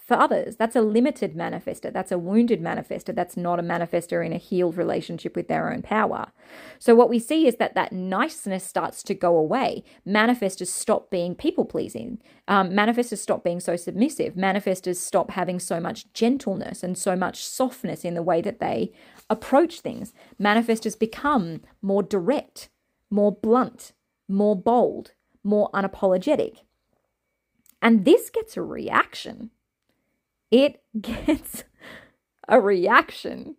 for 0.04 0.18
others. 0.18 0.56
That's 0.56 0.76
a 0.76 0.82
limited 0.82 1.34
manifestor. 1.34 1.90
That's 1.90 2.12
a 2.12 2.18
wounded 2.18 2.60
manifestor. 2.60 3.14
That's 3.14 3.36
not 3.36 3.58
a 3.58 3.62
manifestor 3.62 4.24
in 4.24 4.34
a 4.34 4.38
healed 4.38 4.76
relationship 4.76 5.34
with 5.34 5.48
their 5.48 5.72
own 5.72 5.80
power. 5.80 6.30
So, 6.78 6.94
what 6.94 7.08
we 7.08 7.18
see 7.18 7.46
is 7.46 7.56
that 7.56 7.74
that 7.74 7.92
niceness 7.92 8.64
starts 8.64 9.02
to 9.04 9.14
go 9.14 9.36
away. 9.36 9.82
Manifestors 10.06 10.66
stop 10.66 11.10
being 11.10 11.34
people 11.34 11.64
pleasing. 11.64 12.18
Um, 12.46 12.70
manifestors 12.70 13.18
stop 13.18 13.42
being 13.42 13.60
so 13.60 13.76
submissive. 13.76 14.34
Manifestors 14.34 14.96
stop 14.96 15.30
having 15.30 15.58
so 15.58 15.80
much 15.80 16.12
gentleness 16.12 16.82
and 16.82 16.98
so 16.98 17.16
much 17.16 17.42
softness 17.42 18.04
in 18.04 18.14
the 18.14 18.22
way 18.22 18.42
that 18.42 18.60
they 18.60 18.92
approach 19.30 19.80
things. 19.80 20.12
Manifestors 20.40 20.98
become 20.98 21.62
more 21.80 22.02
direct, 22.02 22.68
more 23.10 23.32
blunt, 23.32 23.92
more 24.28 24.54
bold, 24.54 25.12
more 25.42 25.70
unapologetic. 25.72 26.58
And 27.80 28.04
this 28.04 28.28
gets 28.30 28.56
a 28.56 28.62
reaction 28.62 29.50
it 30.50 30.82
gets 31.00 31.64
a 32.48 32.60
reaction. 32.60 33.56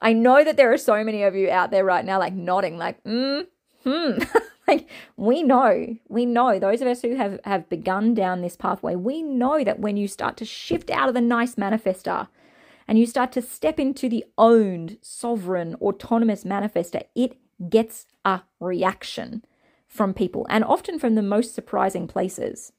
I 0.00 0.12
know 0.12 0.44
that 0.44 0.56
there 0.56 0.72
are 0.72 0.78
so 0.78 1.02
many 1.02 1.22
of 1.22 1.34
you 1.34 1.50
out 1.50 1.70
there 1.70 1.84
right 1.84 2.04
now, 2.04 2.18
like 2.18 2.34
nodding, 2.34 2.76
like, 2.76 3.02
mm, 3.04 3.46
hmm. 3.82 4.18
like, 4.68 4.88
we 5.16 5.42
know, 5.42 5.96
we 6.08 6.26
know, 6.26 6.58
those 6.58 6.82
of 6.82 6.88
us 6.88 7.02
who 7.02 7.14
have, 7.16 7.40
have 7.44 7.68
begun 7.68 8.14
down 8.14 8.42
this 8.42 8.56
pathway, 8.56 8.94
we 8.94 9.22
know 9.22 9.64
that 9.64 9.80
when 9.80 9.96
you 9.96 10.08
start 10.08 10.36
to 10.38 10.44
shift 10.44 10.90
out 10.90 11.08
of 11.08 11.14
the 11.14 11.20
nice 11.20 11.54
manifestor 11.54 12.28
and 12.86 12.98
you 12.98 13.06
start 13.06 13.32
to 13.32 13.42
step 13.42 13.80
into 13.80 14.08
the 14.08 14.24
owned, 14.36 14.98
sovereign, 15.00 15.74
autonomous 15.76 16.44
manifestor, 16.44 17.02
it 17.14 17.38
gets 17.70 18.06
a 18.24 18.42
reaction 18.60 19.44
from 19.88 20.12
people 20.12 20.46
and 20.50 20.64
often 20.64 20.98
from 20.98 21.14
the 21.14 21.22
most 21.22 21.54
surprising 21.54 22.06
places 22.06 22.72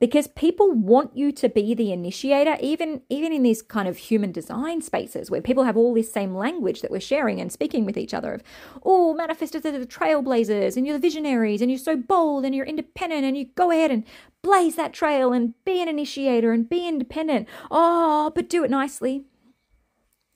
because 0.00 0.28
people 0.28 0.70
want 0.70 1.16
you 1.16 1.32
to 1.32 1.48
be 1.48 1.74
the 1.74 1.92
initiator 1.92 2.56
even 2.60 3.02
even 3.08 3.32
in 3.32 3.42
these 3.42 3.62
kind 3.62 3.88
of 3.88 3.96
human 3.96 4.32
design 4.32 4.80
spaces 4.80 5.30
where 5.30 5.40
people 5.40 5.64
have 5.64 5.76
all 5.76 5.94
this 5.94 6.12
same 6.12 6.34
language 6.34 6.80
that 6.80 6.90
we're 6.90 7.00
sharing 7.00 7.40
and 7.40 7.52
speaking 7.52 7.84
with 7.84 7.96
each 7.96 8.14
other 8.14 8.32
of 8.32 8.42
oh 8.84 9.16
manifestors 9.18 9.64
are 9.64 9.78
the 9.78 9.86
trailblazers 9.86 10.76
and 10.76 10.86
you're 10.86 10.96
the 10.96 11.02
visionaries 11.02 11.60
and 11.60 11.70
you're 11.70 11.78
so 11.78 11.96
bold 11.96 12.44
and 12.44 12.54
you're 12.54 12.66
independent 12.66 13.24
and 13.24 13.36
you 13.36 13.46
go 13.54 13.70
ahead 13.70 13.90
and 13.90 14.04
blaze 14.42 14.76
that 14.76 14.92
trail 14.92 15.32
and 15.32 15.54
be 15.64 15.82
an 15.82 15.88
initiator 15.88 16.52
and 16.52 16.68
be 16.68 16.86
independent 16.86 17.48
oh 17.70 18.30
but 18.34 18.48
do 18.48 18.64
it 18.64 18.70
nicely 18.70 19.24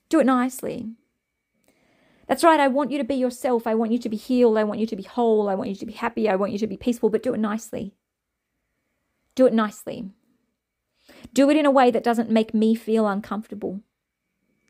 do 0.08 0.20
it 0.20 0.26
nicely 0.26 0.90
that's 2.28 2.44
right. 2.44 2.60
I 2.60 2.68
want 2.68 2.90
you 2.90 2.96
to 2.96 3.04
be 3.04 3.16
yourself. 3.16 3.66
I 3.66 3.74
want 3.74 3.92
you 3.92 3.98
to 3.98 4.08
be 4.08 4.16
healed. 4.16 4.56
I 4.56 4.64
want 4.64 4.80
you 4.80 4.86
to 4.86 4.96
be 4.96 5.02
whole. 5.02 5.50
I 5.50 5.54
want 5.54 5.68
you 5.68 5.76
to 5.76 5.84
be 5.84 5.92
happy. 5.92 6.30
I 6.30 6.36
want 6.36 6.52
you 6.52 6.58
to 6.58 6.66
be 6.66 6.78
peaceful, 6.78 7.10
but 7.10 7.22
do 7.22 7.34
it 7.34 7.40
nicely. 7.40 7.94
Do 9.34 9.46
it 9.46 9.54
nicely. 9.54 10.10
Do 11.32 11.48
it 11.50 11.56
in 11.56 11.66
a 11.66 11.70
way 11.70 11.90
that 11.90 12.04
doesn't 12.04 12.30
make 12.30 12.52
me 12.52 12.74
feel 12.74 13.06
uncomfortable, 13.06 13.80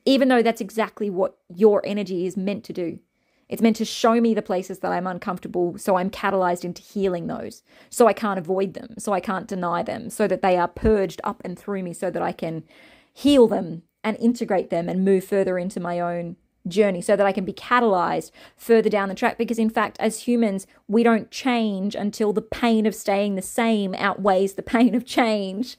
even 0.04 0.28
though 0.28 0.42
that's 0.42 0.60
exactly 0.60 1.10
what 1.10 1.38
your 1.48 1.82
energy 1.84 2.26
is 2.26 2.36
meant 2.36 2.64
to 2.64 2.72
do. 2.72 3.00
It's 3.48 3.60
meant 3.60 3.76
to 3.76 3.84
show 3.84 4.18
me 4.20 4.32
the 4.32 4.40
places 4.40 4.78
that 4.78 4.92
I'm 4.92 5.06
uncomfortable, 5.06 5.76
so 5.76 5.96
I'm 5.96 6.08
catalyzed 6.10 6.64
into 6.64 6.80
healing 6.80 7.26
those. 7.26 7.62
So 7.90 8.06
I 8.06 8.14
can't 8.14 8.38
avoid 8.38 8.72
them, 8.72 8.94
so 8.98 9.12
I 9.12 9.20
can't 9.20 9.46
deny 9.46 9.82
them, 9.82 10.08
so 10.08 10.26
that 10.26 10.40
they 10.40 10.56
are 10.56 10.68
purged 10.68 11.20
up 11.22 11.42
and 11.44 11.58
through 11.58 11.82
me, 11.82 11.92
so 11.92 12.10
that 12.10 12.22
I 12.22 12.32
can 12.32 12.64
heal 13.12 13.46
them 13.46 13.82
and 14.02 14.16
integrate 14.16 14.70
them 14.70 14.88
and 14.88 15.04
move 15.04 15.24
further 15.24 15.58
into 15.58 15.80
my 15.80 16.00
own 16.00 16.36
journey 16.68 17.00
so 17.00 17.16
that 17.16 17.26
I 17.26 17.32
can 17.32 17.44
be 17.44 17.52
catalyzed 17.52 18.30
further 18.56 18.90
down 18.90 19.08
the 19.08 19.14
track. 19.14 19.38
Because, 19.38 19.58
in 19.58 19.70
fact, 19.70 19.96
as 20.00 20.20
humans, 20.20 20.66
we 20.88 21.02
don't 21.02 21.30
change 21.30 21.94
until 21.94 22.32
the 22.32 22.42
pain 22.42 22.86
of 22.86 22.94
staying 22.94 23.34
the 23.34 23.42
same 23.42 23.94
outweighs 23.94 24.54
the 24.54 24.62
pain 24.62 24.94
of 24.94 25.04
change. 25.04 25.76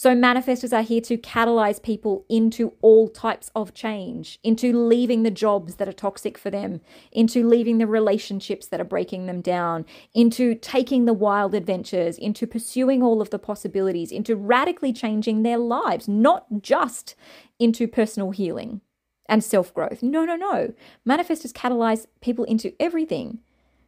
So, 0.00 0.14
manifestors 0.14 0.72
are 0.72 0.82
here 0.82 1.00
to 1.00 1.18
catalyze 1.18 1.82
people 1.82 2.24
into 2.28 2.72
all 2.82 3.08
types 3.08 3.50
of 3.56 3.74
change, 3.74 4.38
into 4.44 4.72
leaving 4.72 5.24
the 5.24 5.30
jobs 5.32 5.74
that 5.74 5.88
are 5.88 5.92
toxic 5.92 6.38
for 6.38 6.50
them, 6.50 6.82
into 7.10 7.44
leaving 7.44 7.78
the 7.78 7.86
relationships 7.88 8.68
that 8.68 8.80
are 8.80 8.84
breaking 8.84 9.26
them 9.26 9.40
down, 9.40 9.84
into 10.14 10.54
taking 10.54 11.04
the 11.04 11.12
wild 11.12 11.52
adventures, 11.52 12.16
into 12.16 12.46
pursuing 12.46 13.02
all 13.02 13.20
of 13.20 13.30
the 13.30 13.40
possibilities, 13.40 14.12
into 14.12 14.36
radically 14.36 14.92
changing 14.92 15.42
their 15.42 15.58
lives, 15.58 16.06
not 16.06 16.46
just 16.62 17.16
into 17.58 17.88
personal 17.88 18.30
healing 18.30 18.80
and 19.28 19.44
self 19.44 19.72
growth. 19.74 20.02
No, 20.02 20.24
no, 20.24 20.36
no. 20.36 20.72
Manifestors 21.06 21.52
catalyze 21.52 22.06
people 22.20 22.44
into 22.44 22.72
everything 22.80 23.40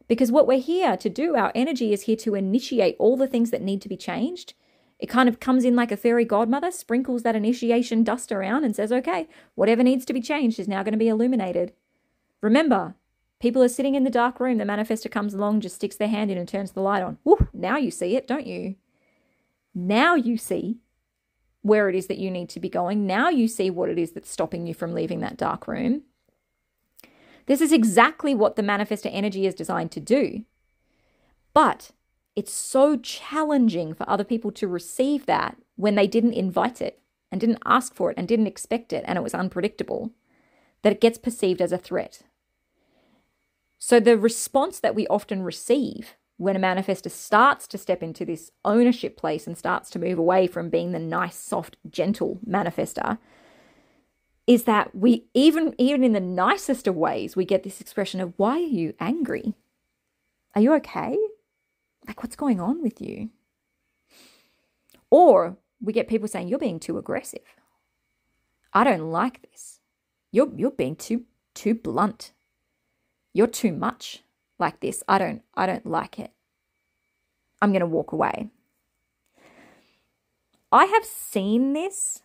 because 0.07 0.31
what 0.31 0.47
we're 0.47 0.59
here 0.59 0.97
to 0.97 1.09
do, 1.09 1.35
our 1.35 1.51
energy 1.55 1.93
is 1.93 2.03
here 2.03 2.17
to 2.17 2.35
initiate 2.35 2.95
all 2.99 3.15
the 3.15 3.27
things 3.27 3.49
that 3.51 3.61
need 3.61 3.81
to 3.81 3.89
be 3.89 3.97
changed. 3.97 4.53
It 4.99 5.07
kind 5.07 5.27
of 5.27 5.39
comes 5.39 5.65
in 5.65 5.75
like 5.75 5.91
a 5.91 5.97
fairy 5.97 6.25
godmother, 6.25 6.69
sprinkles 6.69 7.23
that 7.23 7.35
initiation 7.35 8.03
dust 8.03 8.31
around 8.31 8.63
and 8.63 8.75
says, 8.75 8.91
okay, 8.91 9.27
whatever 9.55 9.81
needs 9.83 10.05
to 10.05 10.13
be 10.13 10.21
changed 10.21 10.59
is 10.59 10.67
now 10.67 10.83
going 10.83 10.91
to 10.91 10.97
be 10.97 11.07
illuminated. 11.07 11.73
Remember, 12.41 12.95
people 13.39 13.63
are 13.63 13.67
sitting 13.69 13.95
in 13.95 14.03
the 14.03 14.09
dark 14.09 14.39
room. 14.39 14.57
The 14.57 14.65
manifestor 14.65 15.09
comes 15.09 15.33
along, 15.33 15.61
just 15.61 15.75
sticks 15.75 15.95
their 15.95 16.07
hand 16.07 16.29
in 16.29 16.37
and 16.37 16.47
turns 16.47 16.73
the 16.73 16.81
light 16.81 17.01
on. 17.01 17.17
Woo, 17.23 17.47
now 17.53 17.77
you 17.77 17.89
see 17.89 18.15
it, 18.15 18.27
don't 18.27 18.45
you? 18.45 18.75
Now 19.73 20.15
you 20.15 20.37
see 20.37 20.81
where 21.61 21.89
it 21.89 21.95
is 21.95 22.07
that 22.07 22.17
you 22.17 22.31
need 22.31 22.49
to 22.49 22.59
be 22.59 22.69
going. 22.69 23.05
Now 23.05 23.29
you 23.29 23.47
see 23.47 23.69
what 23.69 23.89
it 23.89 23.97
is 23.97 24.11
that's 24.11 24.29
stopping 24.29 24.65
you 24.65 24.73
from 24.73 24.93
leaving 24.93 25.19
that 25.21 25.37
dark 25.37 25.67
room. 25.67 26.03
This 27.45 27.61
is 27.61 27.71
exactly 27.71 28.33
what 28.33 28.55
the 28.55 28.63
manifestor 28.63 29.09
energy 29.11 29.45
is 29.45 29.55
designed 29.55 29.91
to 29.91 29.99
do. 29.99 30.43
But 31.53 31.91
it's 32.35 32.53
so 32.53 32.97
challenging 32.97 33.93
for 33.93 34.09
other 34.09 34.23
people 34.23 34.51
to 34.53 34.67
receive 34.67 35.25
that 35.25 35.57
when 35.75 35.95
they 35.95 36.07
didn't 36.07 36.33
invite 36.33 36.81
it 36.81 36.99
and 37.31 37.41
didn't 37.41 37.61
ask 37.65 37.93
for 37.93 38.11
it 38.11 38.17
and 38.17 38.27
didn't 38.27 38.47
expect 38.47 38.93
it 38.93 39.03
and 39.07 39.17
it 39.17 39.21
was 39.21 39.33
unpredictable 39.33 40.11
that 40.81 40.93
it 40.93 41.01
gets 41.01 41.17
perceived 41.17 41.61
as 41.61 41.71
a 41.71 41.77
threat. 41.77 42.21
So 43.77 43.99
the 43.99 44.17
response 44.17 44.79
that 44.79 44.95
we 44.95 45.07
often 45.07 45.41
receive 45.41 46.15
when 46.41 46.55
a 46.55 46.59
manifestor 46.59 47.11
starts 47.11 47.67
to 47.67 47.77
step 47.77 48.01
into 48.01 48.25
this 48.25 48.49
ownership 48.65 49.15
place 49.15 49.45
and 49.45 49.55
starts 49.55 49.91
to 49.91 49.99
move 49.99 50.17
away 50.17 50.47
from 50.47 50.71
being 50.71 50.91
the 50.91 50.97
nice, 50.97 51.35
soft, 51.35 51.77
gentle 51.87 52.39
manifestor, 52.49 53.19
is 54.47 54.63
that 54.63 54.95
we 54.95 55.27
even 55.35 55.75
even 55.77 56.03
in 56.03 56.13
the 56.13 56.19
nicest 56.19 56.87
of 56.87 56.95
ways 56.95 57.35
we 57.35 57.45
get 57.45 57.61
this 57.61 57.79
expression 57.79 58.19
of 58.19 58.33
why 58.37 58.55
are 58.55 58.73
you 58.79 58.95
angry? 58.99 59.53
Are 60.55 60.61
you 60.61 60.73
okay? 60.77 61.15
Like 62.07 62.23
what's 62.23 62.35
going 62.35 62.59
on 62.59 62.81
with 62.81 62.99
you? 62.99 63.29
Or 65.11 65.57
we 65.79 65.93
get 65.93 66.07
people 66.07 66.27
saying 66.27 66.47
you're 66.47 66.57
being 66.57 66.79
too 66.79 66.97
aggressive. 66.97 67.55
I 68.73 68.83
don't 68.83 69.11
like 69.11 69.43
this. 69.43 69.79
You're 70.31 70.49
you're 70.55 70.71
being 70.71 70.95
too 70.95 71.25
too 71.53 71.75
blunt. 71.75 72.31
You're 73.31 73.45
too 73.45 73.73
much 73.73 74.23
like 74.61 74.79
this. 74.79 75.03
I 75.09 75.17
don't 75.17 75.41
I 75.55 75.65
don't 75.65 75.85
like 75.85 76.17
it. 76.19 76.31
I'm 77.61 77.71
going 77.71 77.81
to 77.81 77.85
walk 77.85 78.13
away. 78.13 78.49
I 80.71 80.85
have 80.85 81.03
seen 81.03 81.73
this 81.73 82.21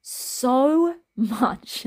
so 0.00 0.94
much 1.16 1.86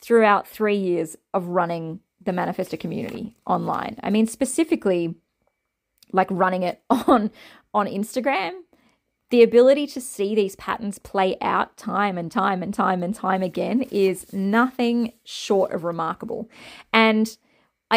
throughout 0.00 0.48
3 0.48 0.76
years 0.76 1.16
of 1.32 1.46
running 1.46 2.00
the 2.20 2.32
manifestor 2.32 2.78
community 2.78 3.36
online. 3.46 3.96
I 4.02 4.10
mean 4.10 4.26
specifically 4.26 5.14
like 6.12 6.26
running 6.30 6.64
it 6.64 6.82
on 6.90 7.30
on 7.72 7.86
Instagram 7.86 8.52
the 9.30 9.42
ability 9.44 9.86
to 9.86 10.00
see 10.00 10.34
these 10.34 10.56
patterns 10.56 10.98
play 10.98 11.36
out 11.40 11.76
time 11.76 12.18
and 12.18 12.30
time 12.30 12.62
and 12.62 12.74
time 12.74 13.02
and 13.02 13.14
time 13.14 13.42
again 13.42 13.82
is 13.90 14.32
nothing 14.32 15.12
short 15.24 15.72
of 15.72 15.84
remarkable. 15.84 16.50
And 16.92 17.36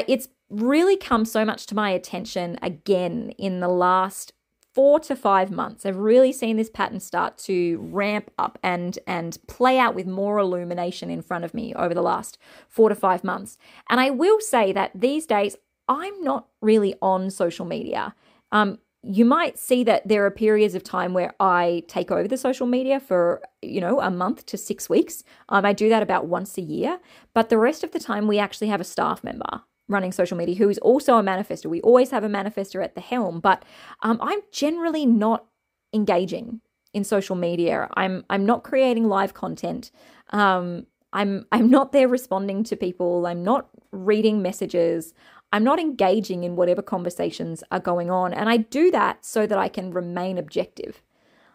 it's 0.08 0.28
really 0.50 0.98
come 0.98 1.26
so 1.26 1.44
much 1.46 1.66
to 1.68 1.76
my 1.76 1.90
attention 1.90 2.58
again 2.62 3.32
in 3.38 3.60
the 3.60 3.68
last 3.68 4.34
four 4.74 5.00
to 5.00 5.16
five 5.16 5.52
months. 5.52 5.86
I've 5.86 5.98
really 5.98 6.34
seen 6.34 6.58
this 6.58 6.70
pattern 6.70 7.00
start 7.00 7.38
to 7.40 7.78
ramp 7.92 8.32
up 8.38 8.58
and 8.64 8.98
and 9.06 9.38
play 9.48 9.78
out 9.78 9.96
with 9.96 10.08
more 10.08 10.40
illumination 10.40 11.10
in 11.10 11.22
front 11.22 11.46
of 11.46 11.54
me 11.54 11.74
over 11.76 11.94
the 11.94 12.02
last 12.02 12.38
four 12.68 12.90
to 12.90 12.96
five 12.96 13.24
months. 13.24 13.58
And 13.90 14.00
I 14.00 14.10
will 14.10 14.40
say 14.40 14.72
that 14.74 14.92
these 14.96 15.26
days 15.26 15.56
I'm 15.88 16.24
not 16.24 16.48
really 16.62 16.96
on 17.02 17.30
social 17.30 17.66
media. 17.66 18.16
Um, 18.52 18.80
you 19.06 19.26
might 19.26 19.60
see 19.60 19.84
that 19.84 20.08
there 20.08 20.26
are 20.26 20.32
periods 20.32 20.76
of 20.76 20.84
time 20.84 21.14
where 21.14 21.34
I 21.40 21.84
take 21.88 22.10
over 22.10 22.28
the 22.28 22.38
social 22.38 22.66
media 22.66 23.02
for, 23.02 23.42
you 23.62 23.82
know, 23.82 24.00
a 24.00 24.10
month 24.10 24.46
to 24.46 24.58
six 24.58 24.90
weeks. 24.90 25.26
Um, 25.50 25.66
I 25.66 25.74
do 25.74 25.90
that 25.90 26.02
about 26.02 26.28
once 26.28 26.58
a 26.58 26.62
year. 26.62 27.00
But 27.34 27.50
the 27.50 27.58
rest 27.58 27.84
of 27.84 27.92
the 27.92 28.00
time, 28.00 28.28
we 28.28 28.40
actually 28.40 28.68
have 28.68 28.80
a 28.80 28.86
staff 28.86 29.22
member 29.22 29.64
running 29.88 30.12
social 30.12 30.38
media 30.38 30.56
who 30.56 30.70
is 30.70 30.78
also 30.80 31.18
a 31.18 31.24
manifestor. 31.24 31.66
We 31.68 31.82
always 31.82 32.12
have 32.12 32.24
a 32.24 32.30
manifestor 32.30 32.84
at 32.84 32.96
the 32.96 33.02
helm, 33.02 33.40
but 33.40 33.64
um, 34.02 34.20
I'm 34.22 34.40
generally 34.52 35.06
not 35.06 35.46
engaging 35.94 36.62
in 36.94 37.04
social 37.04 37.36
media. 37.36 37.90
I'm 37.96 38.24
I'm 38.30 38.46
not 38.46 38.64
creating 38.64 39.08
live 39.08 39.34
content. 39.34 39.92
Um, 40.30 40.88
I'm 41.12 41.46
I'm 41.52 41.70
not 41.70 41.92
there 41.92 42.08
responding 42.08 42.64
to 42.66 42.76
people. 42.76 43.26
I'm 43.26 43.44
not 43.44 43.70
reading 43.92 44.42
messages. 44.42 45.14
I'm 45.52 45.64
not 45.64 45.80
engaging 45.80 46.44
in 46.44 46.56
whatever 46.56 46.82
conversations 46.82 47.64
are 47.72 47.80
going 47.80 48.10
on. 48.10 48.34
And 48.34 48.50
I 48.50 48.58
do 48.58 48.90
that 48.90 49.24
so 49.24 49.46
that 49.46 49.58
I 49.58 49.70
can 49.70 49.92
remain 49.92 50.40
objective. 50.40 51.04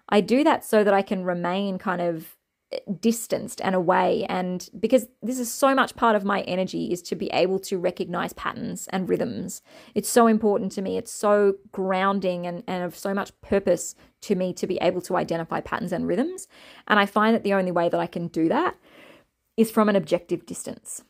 I 0.09 0.21
do 0.21 0.45
that 0.45 0.65
so 0.65 0.85
that 0.85 0.95
I 0.95 1.03
can 1.03 1.25
remain 1.25 1.79
kind 1.79 2.01
of 2.01 2.38
distanced 3.01 3.61
and 3.63 3.75
away 3.75 4.27
and 4.29 4.69
because 4.79 5.07
this 5.23 5.39
is 5.39 5.51
so 5.51 5.75
much 5.75 5.97
part 5.97 6.15
of 6.15 6.25
my 6.25 6.43
energy 6.43 6.93
is 6.93 7.01
to 7.01 7.17
be 7.17 7.29
able 7.29 7.59
to 7.59 7.79
recognize 7.79 8.35
patterns 8.35 8.89
and 8.89 9.09
rhythms. 9.09 9.63
It's 9.95 10.09
so 10.09 10.27
important 10.27 10.73
to 10.73 10.83
me. 10.83 10.99
It's 10.99 11.13
so 11.13 11.55
grounding 11.73 12.47
and, 12.47 12.63
and 12.67 12.85
of 12.85 12.95
so 12.95 13.15
much 13.15 13.33
purpose 13.41 13.95
to 14.23 14.35
me 14.35 14.53
to 14.53 14.67
be 14.67 14.79
able 14.83 15.01
to 15.03 15.17
identify 15.17 15.61
patterns 15.61 15.93
and 15.93 16.07
rhythms 16.07 16.49
and 16.89 16.99
i 16.99 17.07
find 17.07 17.37
that 17.37 17.45
the 17.45 17.55
only 17.55 17.71
way 17.71 17.89
that 17.89 18.01
i 18.01 18.07
can 18.07 18.27
do 18.27 18.49
that 18.49 18.77
is 19.59 19.73
from 19.73 19.89
an 19.89 19.97
objective 19.97 20.47
distance. 20.47 21.03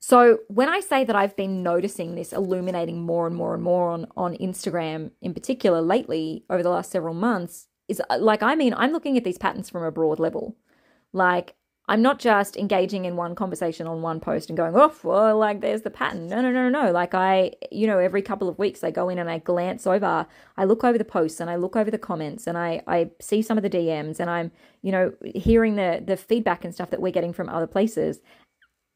So 0.00 0.38
when 0.48 0.70
I 0.70 0.80
say 0.80 1.04
that 1.04 1.14
I've 1.14 1.36
been 1.36 1.62
noticing 1.62 2.14
this 2.14 2.32
illuminating 2.32 3.02
more 3.02 3.26
and 3.26 3.36
more 3.36 3.54
and 3.54 3.62
more 3.62 3.90
on, 3.90 4.06
on 4.16 4.36
Instagram 4.38 5.10
in 5.20 5.34
particular 5.34 5.82
lately 5.82 6.44
over 6.48 6.62
the 6.62 6.70
last 6.70 6.90
several 6.90 7.12
months, 7.12 7.68
is 7.88 8.02
uh, 8.10 8.18
like, 8.18 8.42
I 8.42 8.54
mean, 8.54 8.74
I'm 8.74 8.92
looking 8.92 9.16
at 9.16 9.24
these 9.24 9.38
patterns 9.38 9.70
from 9.70 9.82
a 9.82 9.92
broad 9.92 10.18
level. 10.18 10.56
Like, 11.12 11.54
I'm 11.88 12.02
not 12.02 12.18
just 12.18 12.56
engaging 12.56 13.04
in 13.04 13.14
one 13.14 13.36
conversation 13.36 13.86
on 13.86 14.02
one 14.02 14.18
post 14.18 14.50
and 14.50 14.56
going, 14.56 14.74
oh, 14.74 14.92
well, 15.04 15.38
like 15.38 15.60
there's 15.60 15.82
the 15.82 15.90
pattern. 15.90 16.26
No, 16.26 16.40
no, 16.40 16.50
no, 16.50 16.68
no, 16.68 16.86
no. 16.86 16.90
Like 16.90 17.14
I, 17.14 17.52
you 17.70 17.86
know, 17.86 17.98
every 17.98 18.22
couple 18.22 18.48
of 18.48 18.58
weeks 18.58 18.82
I 18.82 18.90
go 18.90 19.08
in 19.08 19.20
and 19.20 19.30
I 19.30 19.38
glance 19.38 19.86
over, 19.86 20.26
I 20.56 20.64
look 20.64 20.82
over 20.82 20.98
the 20.98 21.04
posts 21.04 21.38
and 21.38 21.48
I 21.48 21.54
look 21.54 21.76
over 21.76 21.90
the 21.90 21.98
comments 21.98 22.48
and 22.48 22.58
I, 22.58 22.82
I 22.88 23.10
see 23.20 23.40
some 23.40 23.56
of 23.56 23.62
the 23.62 23.70
DMs 23.70 24.18
and 24.18 24.28
I'm, 24.28 24.50
you 24.82 24.90
know, 24.90 25.12
hearing 25.34 25.76
the 25.76 26.02
the 26.04 26.16
feedback 26.16 26.64
and 26.64 26.74
stuff 26.74 26.90
that 26.90 27.00
we're 27.00 27.12
getting 27.12 27.32
from 27.32 27.48
other 27.48 27.68
places. 27.68 28.20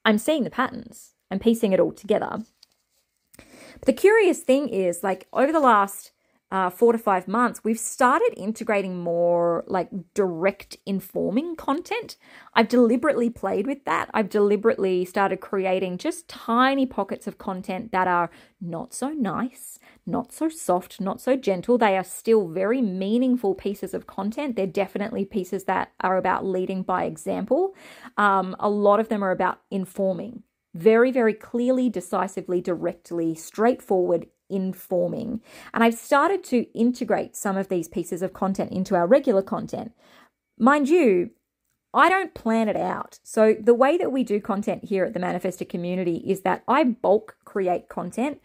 I'm 0.04 0.18
seeing 0.18 0.42
the 0.42 0.50
patterns 0.50 1.14
and 1.30 1.40
piecing 1.40 1.72
it 1.72 1.78
all 1.78 1.92
together. 1.92 2.40
But 3.36 3.86
the 3.86 3.92
curious 3.92 4.40
thing 4.40 4.68
is, 4.68 5.02
like, 5.02 5.28
over 5.32 5.52
the 5.52 5.60
last 5.60 6.10
uh, 6.50 6.68
four 6.68 6.92
to 6.92 6.98
five 6.98 7.28
months, 7.28 7.62
we've 7.62 7.78
started 7.78 8.34
integrating 8.36 8.98
more 8.98 9.64
like 9.68 9.88
direct 10.14 10.76
informing 10.84 11.54
content. 11.54 12.16
I've 12.54 12.68
deliberately 12.68 13.30
played 13.30 13.66
with 13.66 13.84
that. 13.84 14.10
I've 14.12 14.28
deliberately 14.28 15.04
started 15.04 15.40
creating 15.40 15.98
just 15.98 16.28
tiny 16.28 16.86
pockets 16.86 17.26
of 17.26 17.38
content 17.38 17.92
that 17.92 18.08
are 18.08 18.30
not 18.60 18.92
so 18.92 19.10
nice, 19.10 19.78
not 20.06 20.32
so 20.32 20.48
soft, 20.48 21.00
not 21.00 21.20
so 21.20 21.36
gentle. 21.36 21.78
They 21.78 21.96
are 21.96 22.04
still 22.04 22.48
very 22.48 22.82
meaningful 22.82 23.54
pieces 23.54 23.94
of 23.94 24.08
content. 24.08 24.56
They're 24.56 24.66
definitely 24.66 25.24
pieces 25.24 25.64
that 25.64 25.92
are 26.00 26.16
about 26.16 26.44
leading 26.44 26.82
by 26.82 27.04
example. 27.04 27.76
Um, 28.16 28.56
a 28.58 28.68
lot 28.68 28.98
of 28.98 29.08
them 29.08 29.22
are 29.22 29.30
about 29.30 29.60
informing 29.70 30.42
very, 30.74 31.10
very 31.10 31.34
clearly, 31.34 31.88
decisively, 31.88 32.60
directly, 32.60 33.34
straightforward, 33.34 34.26
informing. 34.50 35.40
And 35.72 35.84
I've 35.84 35.94
started 35.94 36.44
to 36.44 36.66
integrate 36.78 37.36
some 37.36 37.56
of 37.56 37.68
these 37.68 37.88
pieces 37.88 38.22
of 38.22 38.32
content 38.32 38.72
into 38.72 38.94
our 38.94 39.06
regular 39.06 39.42
content. 39.42 39.92
Mind 40.58 40.88
you, 40.88 41.30
I 41.92 42.08
don't 42.08 42.34
plan 42.34 42.68
it 42.68 42.76
out. 42.76 43.18
So, 43.22 43.56
the 43.60 43.74
way 43.74 43.96
that 43.96 44.12
we 44.12 44.22
do 44.22 44.40
content 44.40 44.84
here 44.84 45.04
at 45.04 45.14
the 45.14 45.20
Manifestor 45.20 45.68
community 45.68 46.22
is 46.26 46.42
that 46.42 46.62
I 46.68 46.84
bulk 46.84 47.36
create 47.44 47.88
content 47.88 48.40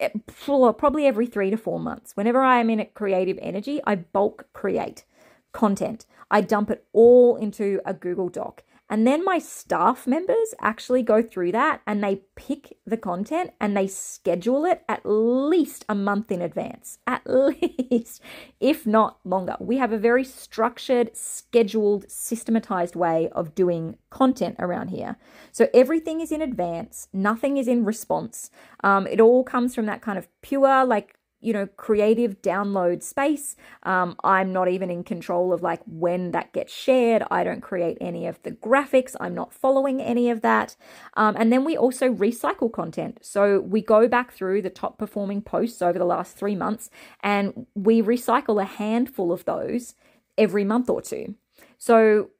eh, 0.00 0.08
probably 0.26 1.06
every 1.06 1.26
three 1.26 1.50
to 1.50 1.56
four 1.56 1.78
months. 1.78 2.16
Whenever 2.16 2.40
I 2.40 2.60
am 2.60 2.70
in 2.70 2.80
a 2.80 2.86
creative 2.86 3.38
energy, 3.42 3.80
I 3.86 3.96
bulk 3.96 4.46
create 4.52 5.04
content. 5.52 6.06
I 6.30 6.40
dump 6.40 6.70
it 6.70 6.86
all 6.92 7.36
into 7.36 7.80
a 7.84 7.92
Google 7.92 8.28
Doc. 8.28 8.62
And 8.90 9.06
then 9.06 9.24
my 9.24 9.38
staff 9.38 10.06
members 10.06 10.54
actually 10.60 11.02
go 11.02 11.22
through 11.22 11.52
that 11.52 11.82
and 11.86 12.02
they 12.02 12.22
pick 12.36 12.78
the 12.86 12.96
content 12.96 13.50
and 13.60 13.76
they 13.76 13.86
schedule 13.86 14.64
it 14.64 14.82
at 14.88 15.02
least 15.04 15.84
a 15.88 15.94
month 15.94 16.32
in 16.32 16.40
advance, 16.40 16.98
at 17.06 17.22
least, 17.26 18.22
if 18.60 18.86
not 18.86 19.18
longer. 19.24 19.56
We 19.60 19.76
have 19.78 19.92
a 19.92 19.98
very 19.98 20.24
structured, 20.24 21.16
scheduled, 21.16 22.10
systematized 22.10 22.96
way 22.96 23.28
of 23.32 23.54
doing 23.54 23.98
content 24.10 24.56
around 24.58 24.88
here. 24.88 25.16
So 25.52 25.68
everything 25.74 26.20
is 26.20 26.32
in 26.32 26.40
advance, 26.40 27.08
nothing 27.12 27.58
is 27.58 27.68
in 27.68 27.84
response. 27.84 28.50
Um, 28.82 29.06
it 29.06 29.20
all 29.20 29.44
comes 29.44 29.74
from 29.74 29.86
that 29.86 30.00
kind 30.00 30.18
of 30.18 30.28
pure, 30.40 30.84
like 30.84 31.17
you 31.40 31.52
know, 31.52 31.66
creative 31.76 32.42
download 32.42 33.02
space. 33.02 33.56
Um, 33.84 34.16
I'm 34.24 34.52
not 34.52 34.68
even 34.68 34.90
in 34.90 35.04
control 35.04 35.52
of 35.52 35.62
like 35.62 35.80
when 35.86 36.32
that 36.32 36.52
gets 36.52 36.72
shared. 36.72 37.22
I 37.30 37.44
don't 37.44 37.60
create 37.60 37.98
any 38.00 38.26
of 38.26 38.42
the 38.42 38.52
graphics. 38.52 39.14
I'm 39.20 39.34
not 39.34 39.52
following 39.52 40.00
any 40.00 40.30
of 40.30 40.40
that. 40.42 40.76
Um, 41.14 41.36
and 41.38 41.52
then 41.52 41.64
we 41.64 41.76
also 41.76 42.12
recycle 42.12 42.72
content. 42.72 43.18
So 43.22 43.60
we 43.60 43.82
go 43.82 44.08
back 44.08 44.32
through 44.32 44.62
the 44.62 44.70
top 44.70 44.98
performing 44.98 45.42
posts 45.42 45.80
over 45.80 45.98
the 45.98 46.04
last 46.04 46.36
three 46.36 46.56
months 46.56 46.90
and 47.22 47.66
we 47.74 48.02
recycle 48.02 48.60
a 48.60 48.66
handful 48.66 49.32
of 49.32 49.44
those 49.44 49.94
every 50.36 50.64
month 50.64 50.90
or 50.90 51.00
two. 51.00 51.34
So 51.78 52.30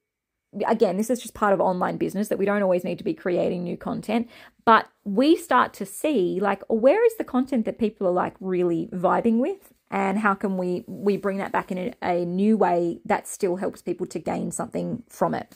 again, 0.66 0.96
this 0.96 1.10
is 1.10 1.20
just 1.20 1.34
part 1.34 1.52
of 1.52 1.60
online 1.60 1.96
business 1.96 2.28
that 2.28 2.38
we 2.38 2.46
don't 2.46 2.62
always 2.62 2.84
need 2.84 2.98
to 2.98 3.04
be 3.04 3.14
creating 3.14 3.64
new 3.64 3.76
content, 3.76 4.28
but 4.64 4.88
we 5.04 5.36
start 5.36 5.72
to 5.74 5.86
see 5.86 6.38
like 6.40 6.62
where 6.68 7.04
is 7.04 7.16
the 7.16 7.24
content 7.24 7.64
that 7.64 7.78
people 7.78 8.06
are 8.06 8.12
like 8.12 8.34
really 8.40 8.88
vibing 8.92 9.38
with 9.38 9.72
and 9.90 10.18
how 10.18 10.34
can 10.34 10.56
we 10.56 10.84
we 10.86 11.16
bring 11.16 11.38
that 11.38 11.52
back 11.52 11.70
in 11.70 11.78
a, 11.78 11.94
a 12.02 12.24
new 12.24 12.56
way 12.56 13.00
that 13.04 13.26
still 13.26 13.56
helps 13.56 13.82
people 13.82 14.06
to 14.06 14.18
gain 14.18 14.50
something 14.50 15.02
from 15.08 15.34
it. 15.34 15.54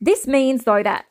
This 0.00 0.26
means 0.26 0.64
though 0.64 0.82
that 0.82 1.06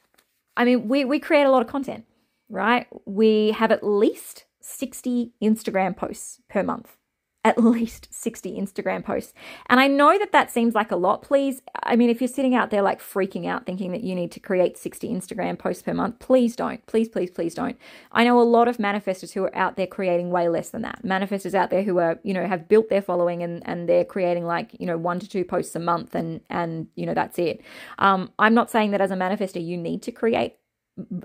I 0.57 0.65
mean 0.65 0.87
we 0.87 1.05
we 1.05 1.19
create 1.19 1.43
a 1.43 1.51
lot 1.51 1.61
of 1.61 1.67
content, 1.67 2.05
right? 2.49 2.87
We 3.05 3.51
have 3.51 3.71
at 3.71 3.83
least 3.83 4.45
60 4.59 5.31
Instagram 5.41 5.95
posts 5.95 6.39
per 6.49 6.61
month 6.61 6.95
at 7.43 7.58
least 7.63 8.08
60 8.12 8.60
Instagram 8.60 9.04
posts. 9.04 9.34
And 9.67 9.80
I 9.80 9.88
know 9.88 10.17
that 10.19 10.32
that 10.32 10.51
seems 10.51 10.75
like 10.75 10.91
a 10.91 10.95
lot. 10.95 11.23
Please, 11.23 11.62
I 11.82 11.95
mean, 11.95 12.10
if 12.10 12.21
you're 12.21 12.27
sitting 12.27 12.54
out 12.54 12.69
there 12.69 12.84
like 12.84 13.01
freaking 13.01 13.47
out 13.47 13.65
thinking 13.65 13.91
that 13.93 14.04
you 14.04 14.13
need 14.13 14.32
to 14.34 14.39
create 14.39 14.77
60 14.77 15.10
Instagram 15.10 15.58
posts 15.58 15.82
per 15.82 15.93
month, 15.93 16.19
please 16.19 16.56
don't. 16.56 16.86
Please, 16.86 17.10
please, 17.10 17.32
please 17.32 17.56
don't. 17.56 17.77
I 18.12 18.23
know 18.23 18.39
a 18.39 18.43
lot 18.43 18.67
of 18.67 18.77
manifestors 18.77 19.34
who 19.34 19.43
are 19.43 19.56
out 19.56 19.75
there 19.75 19.88
creating 19.88 20.30
way 20.30 20.49
less 20.49 20.69
than 20.69 20.84
that. 20.84 21.04
Manifestors 21.04 21.56
out 21.56 21.71
there 21.71 21.82
who 21.82 21.97
are, 21.97 22.19
you 22.23 22.34
know, 22.34 22.45
have 22.45 22.67
built 22.67 22.89
their 22.89 23.01
following 23.01 23.41
and, 23.41 23.67
and 23.67 23.89
they're 23.89 24.06
creating 24.06 24.45
like, 24.45 24.75
you 24.80 24.86
know, 24.86 24.97
one 24.97 25.19
to 25.19 25.27
two 25.27 25.43
posts 25.43 25.75
a 25.75 25.80
month 25.80 26.13
and, 26.13 26.41
and, 26.49 26.88
you 26.95 27.08
know, 27.08 27.15
that's 27.15 27.39
it. 27.39 27.62
Um, 27.97 28.32
I'm 28.38 28.54
not 28.54 28.69
saying 28.69 28.91
that 28.91 29.01
as 29.01 29.10
a 29.10 29.15
manifestor, 29.15 29.65
you 29.65 29.77
need 29.77 30.04
to 30.04 30.12
create 30.12 30.58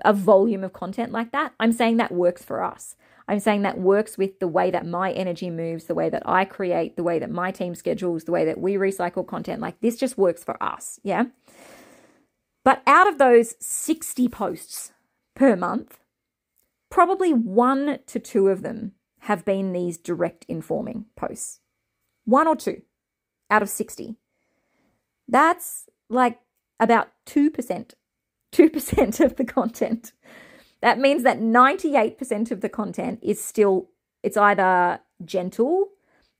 a 0.03 0.13
volume 0.13 0.63
of 0.63 0.73
content 0.73 1.11
like 1.11 1.31
that. 1.31 1.53
I'm 1.59 1.71
saying 1.71 1.97
that 1.97 2.11
works 2.11 2.43
for 2.43 2.63
us. 2.63 2.95
I'm 3.27 3.39
saying 3.39 3.63
that 3.63 3.79
works 3.79 4.17
with 4.17 4.39
the 4.39 4.47
way 4.47 4.71
that 4.71 4.85
my 4.85 5.11
energy 5.11 5.49
moves, 5.49 5.85
the 5.85 5.95
way 5.95 6.09
that 6.09 6.23
I 6.25 6.45
create, 6.45 6.95
the 6.95 7.03
way 7.03 7.19
that 7.19 7.29
my 7.29 7.51
team 7.51 7.75
schedules, 7.75 8.23
the 8.23 8.31
way 8.31 8.45
that 8.45 8.59
we 8.59 8.75
recycle 8.75 9.27
content. 9.27 9.61
Like 9.61 9.81
this 9.81 9.97
just 9.97 10.17
works 10.17 10.43
for 10.43 10.61
us. 10.63 10.99
Yeah. 11.03 11.25
But 12.63 12.81
out 12.87 13.07
of 13.07 13.17
those 13.17 13.55
60 13.59 14.29
posts 14.29 14.91
per 15.35 15.55
month, 15.55 15.99
probably 16.89 17.33
one 17.33 17.99
to 18.07 18.19
two 18.19 18.47
of 18.47 18.61
them 18.61 18.93
have 19.21 19.43
been 19.43 19.73
these 19.73 19.97
direct 19.97 20.45
informing 20.47 21.05
posts. 21.17 21.59
One 22.25 22.47
or 22.47 22.55
two 22.55 22.81
out 23.49 23.61
of 23.61 23.69
60. 23.69 24.15
That's 25.27 25.89
like 26.09 26.39
about 26.79 27.09
2%. 27.25 27.93
2% 28.53 29.19
of 29.19 29.35
the 29.35 29.45
content. 29.45 30.13
That 30.81 30.99
means 30.99 31.23
that 31.23 31.39
98% 31.39 32.51
of 32.51 32.61
the 32.61 32.69
content 32.69 33.19
is 33.21 33.43
still, 33.43 33.89
it's 34.23 34.37
either 34.37 34.99
gentle, 35.25 35.89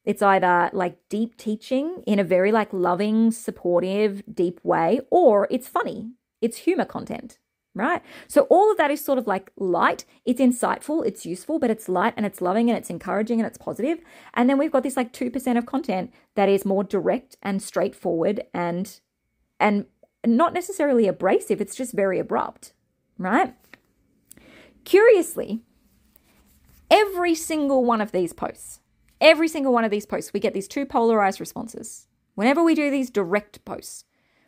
it's 0.05 0.21
either 0.21 0.69
like 0.71 0.97
deep 1.09 1.37
teaching 1.37 2.03
in 2.07 2.19
a 2.19 2.23
very 2.23 2.51
like 2.51 2.71
loving, 2.71 3.31
supportive, 3.31 4.23
deep 4.33 4.61
way, 4.63 5.01
or 5.09 5.47
it's 5.51 5.67
funny. 5.67 6.11
It's 6.39 6.59
humor 6.59 6.85
content, 6.85 7.39
right? 7.75 8.01
So 8.27 8.43
all 8.43 8.71
of 8.71 8.77
that 8.77 8.91
is 8.91 9.03
sort 9.03 9.17
of 9.17 9.27
like 9.27 9.51
light. 9.57 10.05
It's 10.23 10.39
insightful, 10.39 11.05
it's 11.05 11.25
useful, 11.25 11.59
but 11.59 11.69
it's 11.69 11.89
light 11.89 12.13
and 12.15 12.25
it's 12.25 12.39
loving 12.41 12.69
and 12.69 12.77
it's 12.77 12.89
encouraging 12.89 13.39
and 13.39 13.47
it's 13.47 13.57
positive. 13.57 13.99
And 14.33 14.49
then 14.49 14.57
we've 14.57 14.71
got 14.71 14.83
this 14.83 14.95
like 14.95 15.11
2% 15.11 15.57
of 15.57 15.65
content 15.65 16.13
that 16.35 16.47
is 16.47 16.63
more 16.63 16.83
direct 16.83 17.35
and 17.41 17.61
straightforward 17.61 18.43
and 18.53 18.99
and 19.59 19.87
not 20.25 20.53
necessarily 20.53 21.07
abrasive, 21.07 21.59
it's 21.61 21.75
just 21.75 21.93
very 21.93 22.19
abrupt, 22.19 22.73
right? 23.17 23.55
Curiously, 24.87 25.61
Every 26.89 27.35
single 27.35 27.83
one 27.83 27.99
of 27.99 28.13
these 28.13 28.31
posts, 28.31 28.79
every 29.19 29.49
single 29.49 29.73
one 29.73 29.83
of 29.83 29.91
these 29.91 30.05
posts, 30.05 30.31
we 30.31 30.39
get 30.39 30.53
these 30.53 30.69
two 30.69 30.85
polarized 30.85 31.39
responses. 31.39 32.07
Whenever 32.35 32.63
we 32.63 32.75
do 32.75 32.89
these 32.89 33.09
direct 33.09 33.63
posts, 33.65 34.05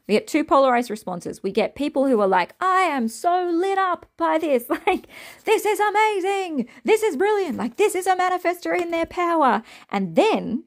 we 0.08 0.14
get 0.14 0.26
two 0.26 0.46
polarized 0.46 0.90
responses. 0.90 1.44
We 1.44 1.52
get 1.52 1.76
people 1.76 2.08
who 2.08 2.20
are 2.22 2.28
like, 2.28 2.54
I 2.62 2.82
am 2.84 3.10
so 3.10 3.50
lit 3.52 3.78
up 3.78 4.06
by 4.18 4.38
this. 4.38 4.66
Like, 4.88 5.08
this 5.44 5.66
is 5.66 5.80
amazing. 5.80 6.70
This 6.86 7.04
is 7.04 7.18
brilliant. 7.18 7.58
Like, 7.58 7.76
this 7.76 7.94
is 7.94 8.08
a 8.08 8.16
manifestor 8.16 8.80
in 8.80 8.90
their 8.90 9.06
power. 9.06 9.62
And 9.92 10.16
then 10.16 10.64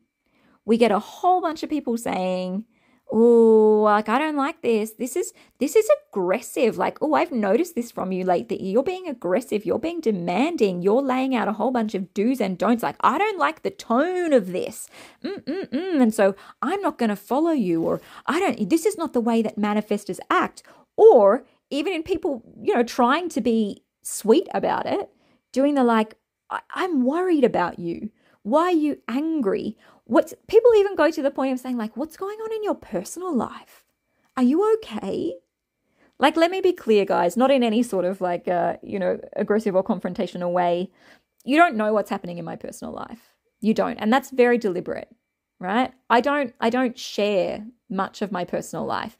we 0.64 0.76
get 0.76 0.92
a 0.92 0.98
whole 0.98 1.40
bunch 1.40 1.62
of 1.62 1.70
people 1.70 1.96
saying, 1.96 2.66
oh 3.12 3.82
like 3.84 4.08
i 4.08 4.18
don't 4.18 4.36
like 4.36 4.62
this. 4.62 4.92
This 4.92 5.16
is 5.16 5.32
this 5.58 5.76
is 5.76 5.88
aggressive. 6.08 6.78
Like 6.78 6.98
oh 7.00 7.14
i've 7.14 7.30
noticed 7.30 7.74
this 7.74 7.90
from 7.92 8.10
you 8.10 8.24
that 8.24 8.60
you're 8.60 8.82
being 8.82 9.06
aggressive. 9.06 9.64
You're 9.66 9.78
being 9.78 10.00
demanding. 10.00 10.82
You're 10.82 11.02
laying 11.02 11.34
out 11.34 11.46
a 11.46 11.52
whole 11.52 11.70
bunch 11.70 11.94
of 11.94 12.12
do's 12.14 12.40
and 12.40 12.56
don'ts. 12.58 12.82
Like 12.82 12.96
i 13.00 13.18
don't 13.18 13.38
like 13.38 13.62
the 13.62 13.70
tone 13.70 14.32
of 14.32 14.52
this. 14.52 14.88
Mm-mm-mm. 15.22 16.00
and 16.00 16.14
so 16.14 16.34
i'm 16.62 16.80
not 16.80 16.98
going 16.98 17.10
to 17.10 17.16
follow 17.16 17.52
you 17.52 17.82
or 17.82 18.00
i 18.26 18.40
don't 18.40 18.68
this 18.70 18.86
is 18.86 18.96
not 18.96 19.12
the 19.12 19.20
way 19.20 19.42
that 19.42 19.56
manifestors 19.56 20.18
act. 20.30 20.62
Or 20.96 21.44
even 21.70 21.92
in 21.92 22.02
people 22.02 22.42
you 22.60 22.74
know 22.74 22.82
trying 22.82 23.28
to 23.30 23.40
be 23.40 23.82
sweet 24.02 24.48
about 24.54 24.86
it 24.86 25.10
doing 25.52 25.74
the 25.74 25.84
like 25.84 26.14
i'm 26.74 27.04
worried 27.04 27.44
about 27.44 27.78
you 27.78 28.10
why 28.42 28.64
are 28.64 28.72
you 28.72 28.98
angry 29.08 29.76
What's 30.04 30.34
people 30.48 30.70
even 30.76 30.96
go 30.96 31.10
to 31.10 31.22
the 31.22 31.30
point 31.30 31.52
of 31.52 31.60
saying, 31.60 31.76
like, 31.76 31.96
what's 31.96 32.16
going 32.16 32.38
on 32.38 32.52
in 32.52 32.62
your 32.62 32.74
personal 32.74 33.34
life? 33.34 33.84
Are 34.36 34.42
you 34.42 34.74
okay? 34.74 35.34
Like, 36.18 36.36
let 36.36 36.50
me 36.50 36.60
be 36.60 36.72
clear, 36.72 37.04
guys, 37.04 37.36
not 37.36 37.50
in 37.50 37.62
any 37.62 37.82
sort 37.82 38.04
of 38.04 38.20
like, 38.20 38.48
uh, 38.48 38.76
you 38.82 38.98
know, 38.98 39.20
aggressive 39.36 39.74
or 39.74 39.84
confrontational 39.84 40.52
way. 40.52 40.90
You 41.44 41.56
don't 41.56 41.76
know 41.76 41.92
what's 41.92 42.10
happening 42.10 42.38
in 42.38 42.44
my 42.44 42.56
personal 42.56 42.92
life. 42.92 43.34
You 43.60 43.74
don't. 43.74 43.96
And 43.96 44.12
that's 44.12 44.30
very 44.30 44.58
deliberate, 44.58 45.08
right? 45.58 45.92
I 46.10 46.20
don't, 46.20 46.52
I 46.60 46.70
don't 46.70 46.98
share 46.98 47.64
much 47.88 48.22
of 48.22 48.32
my 48.32 48.44
personal 48.44 48.84
life. 48.84 49.16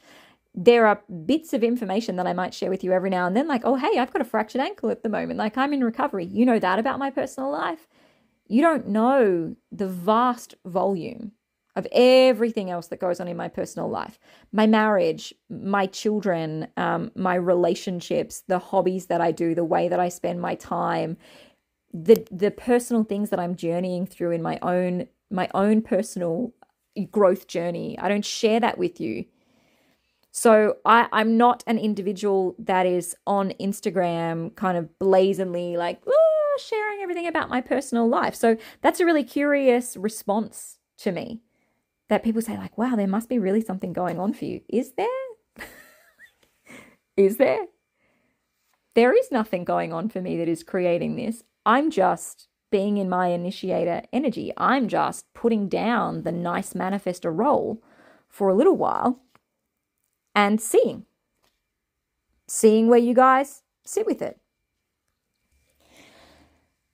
There 0.54 0.86
are 0.86 1.02
bits 1.24 1.52
of 1.52 1.64
information 1.64 2.16
that 2.16 2.26
I 2.26 2.32
might 2.34 2.54
share 2.54 2.70
with 2.70 2.84
you 2.84 2.92
every 2.92 3.08
now 3.08 3.26
and 3.26 3.36
then, 3.36 3.48
like, 3.48 3.62
oh, 3.64 3.76
hey, 3.76 3.98
I've 3.98 4.12
got 4.12 4.20
a 4.20 4.26
fractured 4.26 4.60
ankle 4.60 4.90
at 4.90 5.02
the 5.02 5.08
moment. 5.08 5.38
Like, 5.38 5.56
I'm 5.56 5.72
in 5.72 5.82
recovery. 5.82 6.26
You 6.26 6.44
know 6.44 6.58
that 6.58 6.78
about 6.78 6.98
my 6.98 7.10
personal 7.10 7.50
life 7.50 7.88
you 8.52 8.62
don't 8.62 8.88
know 8.88 9.56
the 9.70 9.88
vast 9.88 10.54
volume 10.66 11.32
of 11.74 11.86
everything 11.90 12.70
else 12.70 12.88
that 12.88 13.00
goes 13.00 13.18
on 13.18 13.26
in 13.28 13.36
my 13.36 13.48
personal 13.48 13.88
life 13.88 14.18
my 14.52 14.66
marriage, 14.66 15.32
my 15.48 15.86
children, 15.86 16.68
um, 16.76 17.10
my 17.14 17.34
relationships, 17.34 18.42
the 18.46 18.58
hobbies 18.58 19.06
that 19.06 19.22
I 19.22 19.32
do, 19.32 19.54
the 19.54 19.64
way 19.64 19.88
that 19.88 19.98
I 19.98 20.10
spend 20.10 20.42
my 20.42 20.54
time, 20.54 21.16
the, 21.94 22.26
the 22.30 22.50
personal 22.50 23.04
things 23.04 23.30
that 23.30 23.40
I'm 23.40 23.56
journeying 23.56 24.06
through 24.06 24.32
in 24.32 24.42
my 24.42 24.58
own 24.60 25.08
my 25.30 25.48
own 25.54 25.80
personal 25.80 26.52
growth 27.10 27.46
journey. 27.46 27.98
I 27.98 28.08
don't 28.10 28.24
share 28.24 28.60
that 28.60 28.76
with 28.76 29.00
you. 29.00 29.24
So 30.30 30.76
I, 30.84 31.08
I'm 31.12 31.36
not 31.36 31.62
an 31.66 31.78
individual 31.78 32.54
that 32.58 32.86
is 32.86 33.14
on 33.26 33.52
Instagram 33.60 34.54
kind 34.56 34.76
of 34.76 34.98
blazingly 34.98 35.76
like, 35.76 36.02
sharing 36.58 37.00
everything 37.00 37.26
about 37.26 37.48
my 37.48 37.60
personal 37.60 38.08
life. 38.08 38.34
So 38.34 38.56
that's 38.80 39.00
a 39.00 39.06
really 39.06 39.24
curious 39.24 39.96
response 39.96 40.78
to 40.98 41.12
me 41.12 41.40
that 42.08 42.22
people 42.22 42.42
say, 42.42 42.56
like, 42.56 42.76
wow, 42.76 42.96
there 42.96 43.06
must 43.06 43.28
be 43.28 43.38
really 43.38 43.60
something 43.60 43.92
going 43.92 44.18
on 44.20 44.32
for 44.32 44.44
you. 44.44 44.60
Is 44.68 44.92
there? 44.92 45.06
is 47.16 47.38
there? 47.38 47.66
There 48.94 49.16
is 49.16 49.30
nothing 49.32 49.64
going 49.64 49.92
on 49.92 50.08
for 50.08 50.20
me 50.20 50.36
that 50.36 50.48
is 50.48 50.62
creating 50.62 51.16
this. 51.16 51.42
I'm 51.64 51.90
just 51.90 52.48
being 52.70 52.96
in 52.96 53.08
my 53.08 53.28
initiator 53.28 54.02
energy. 54.12 54.52
I'm 54.56 54.88
just 54.88 55.32
putting 55.34 55.68
down 55.68 56.22
the 56.22 56.32
nice 56.32 56.72
manifestor 56.72 57.34
role 57.34 57.82
for 58.28 58.48
a 58.48 58.54
little 58.54 58.76
while 58.76 59.20
and 60.34 60.60
seeing. 60.60 61.04
Seeing 62.48 62.88
where 62.88 62.98
you 62.98 63.14
guys 63.14 63.62
sit 63.84 64.06
with 64.06 64.20
it. 64.20 64.38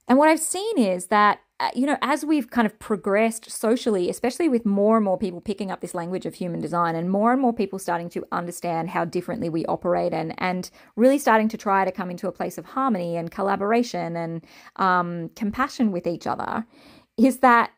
And 0.09 0.17
what 0.17 0.31
I've 0.31 0.41
seen 0.41 0.79
is 0.79 1.09
that, 1.09 1.41
uh, 1.61 1.69
you 1.75 1.85
know, 1.85 1.99
as 2.01 2.25
we've 2.25 2.51
kind 2.51 2.65
of 2.65 2.79
progressed 2.79 3.51
socially, 3.51 4.09
especially 4.09 4.49
with 4.49 4.65
more 4.65 4.97
and 4.97 5.05
more 5.05 5.19
people 5.19 5.43
picking 5.43 5.71
up 5.71 5.83
this 5.83 5.95
language 5.95 6.25
of 6.25 6.35
human 6.35 6.61
design 6.61 6.95
and 6.95 7.11
more 7.11 7.31
and 7.31 7.43
more 7.43 7.53
people 7.53 7.79
starting 7.79 8.09
to 8.11 8.25
understand 8.33 8.89
how 8.89 9.05
differently 9.05 9.51
we 9.51 9.67
operate 9.67 10.15
and, 10.15 10.35
and 10.39 10.71
really 10.97 11.19
starting 11.19 11.49
to 11.49 11.59
try 11.59 11.85
to 11.85 11.93
come 11.93 12.11
into 12.11 12.27
a 12.27 12.33
place 12.33 12.57
of 12.57 12.65
harmony 12.65 13.17
and 13.17 13.31
collaboration 13.31 14.17
and 14.17 14.47
um, 14.77 15.29
compassion 15.37 15.93
with 15.93 16.07
each 16.07 16.27
other, 16.27 16.65
is 17.19 17.41
that 17.41 17.73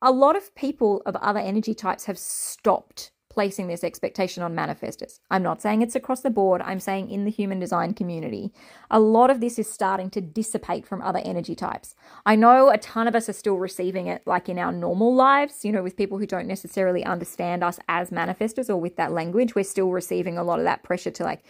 a 0.00 0.10
lot 0.10 0.36
of 0.36 0.54
people 0.54 1.02
of 1.04 1.16
other 1.16 1.40
energy 1.40 1.74
types 1.74 2.06
have 2.06 2.18
stopped 2.18 3.10
placing 3.34 3.66
this 3.66 3.82
expectation 3.82 4.44
on 4.44 4.54
manifestors. 4.54 5.18
I'm 5.28 5.42
not 5.42 5.60
saying 5.60 5.82
it's 5.82 5.96
across 5.96 6.20
the 6.20 6.30
board, 6.30 6.62
I'm 6.62 6.78
saying 6.78 7.10
in 7.10 7.24
the 7.24 7.32
human 7.32 7.58
design 7.58 7.92
community. 7.92 8.52
A 8.92 9.00
lot 9.00 9.28
of 9.28 9.40
this 9.40 9.58
is 9.58 9.68
starting 9.68 10.08
to 10.10 10.20
dissipate 10.20 10.86
from 10.86 11.02
other 11.02 11.20
energy 11.24 11.56
types. 11.56 11.96
I 12.24 12.36
know 12.36 12.70
a 12.70 12.78
ton 12.78 13.08
of 13.08 13.16
us 13.16 13.28
are 13.28 13.32
still 13.32 13.56
receiving 13.56 14.06
it 14.06 14.22
like 14.24 14.48
in 14.48 14.56
our 14.56 14.70
normal 14.70 15.12
lives, 15.12 15.64
you 15.64 15.72
know, 15.72 15.82
with 15.82 15.96
people 15.96 16.18
who 16.18 16.26
don't 16.26 16.46
necessarily 16.46 17.04
understand 17.04 17.64
us 17.64 17.80
as 17.88 18.10
manifestors 18.10 18.70
or 18.70 18.76
with 18.76 18.94
that 18.96 19.10
language. 19.10 19.56
We're 19.56 19.64
still 19.64 19.90
receiving 19.90 20.38
a 20.38 20.44
lot 20.44 20.60
of 20.60 20.64
that 20.64 20.84
pressure 20.84 21.10
to 21.10 21.24
like, 21.24 21.42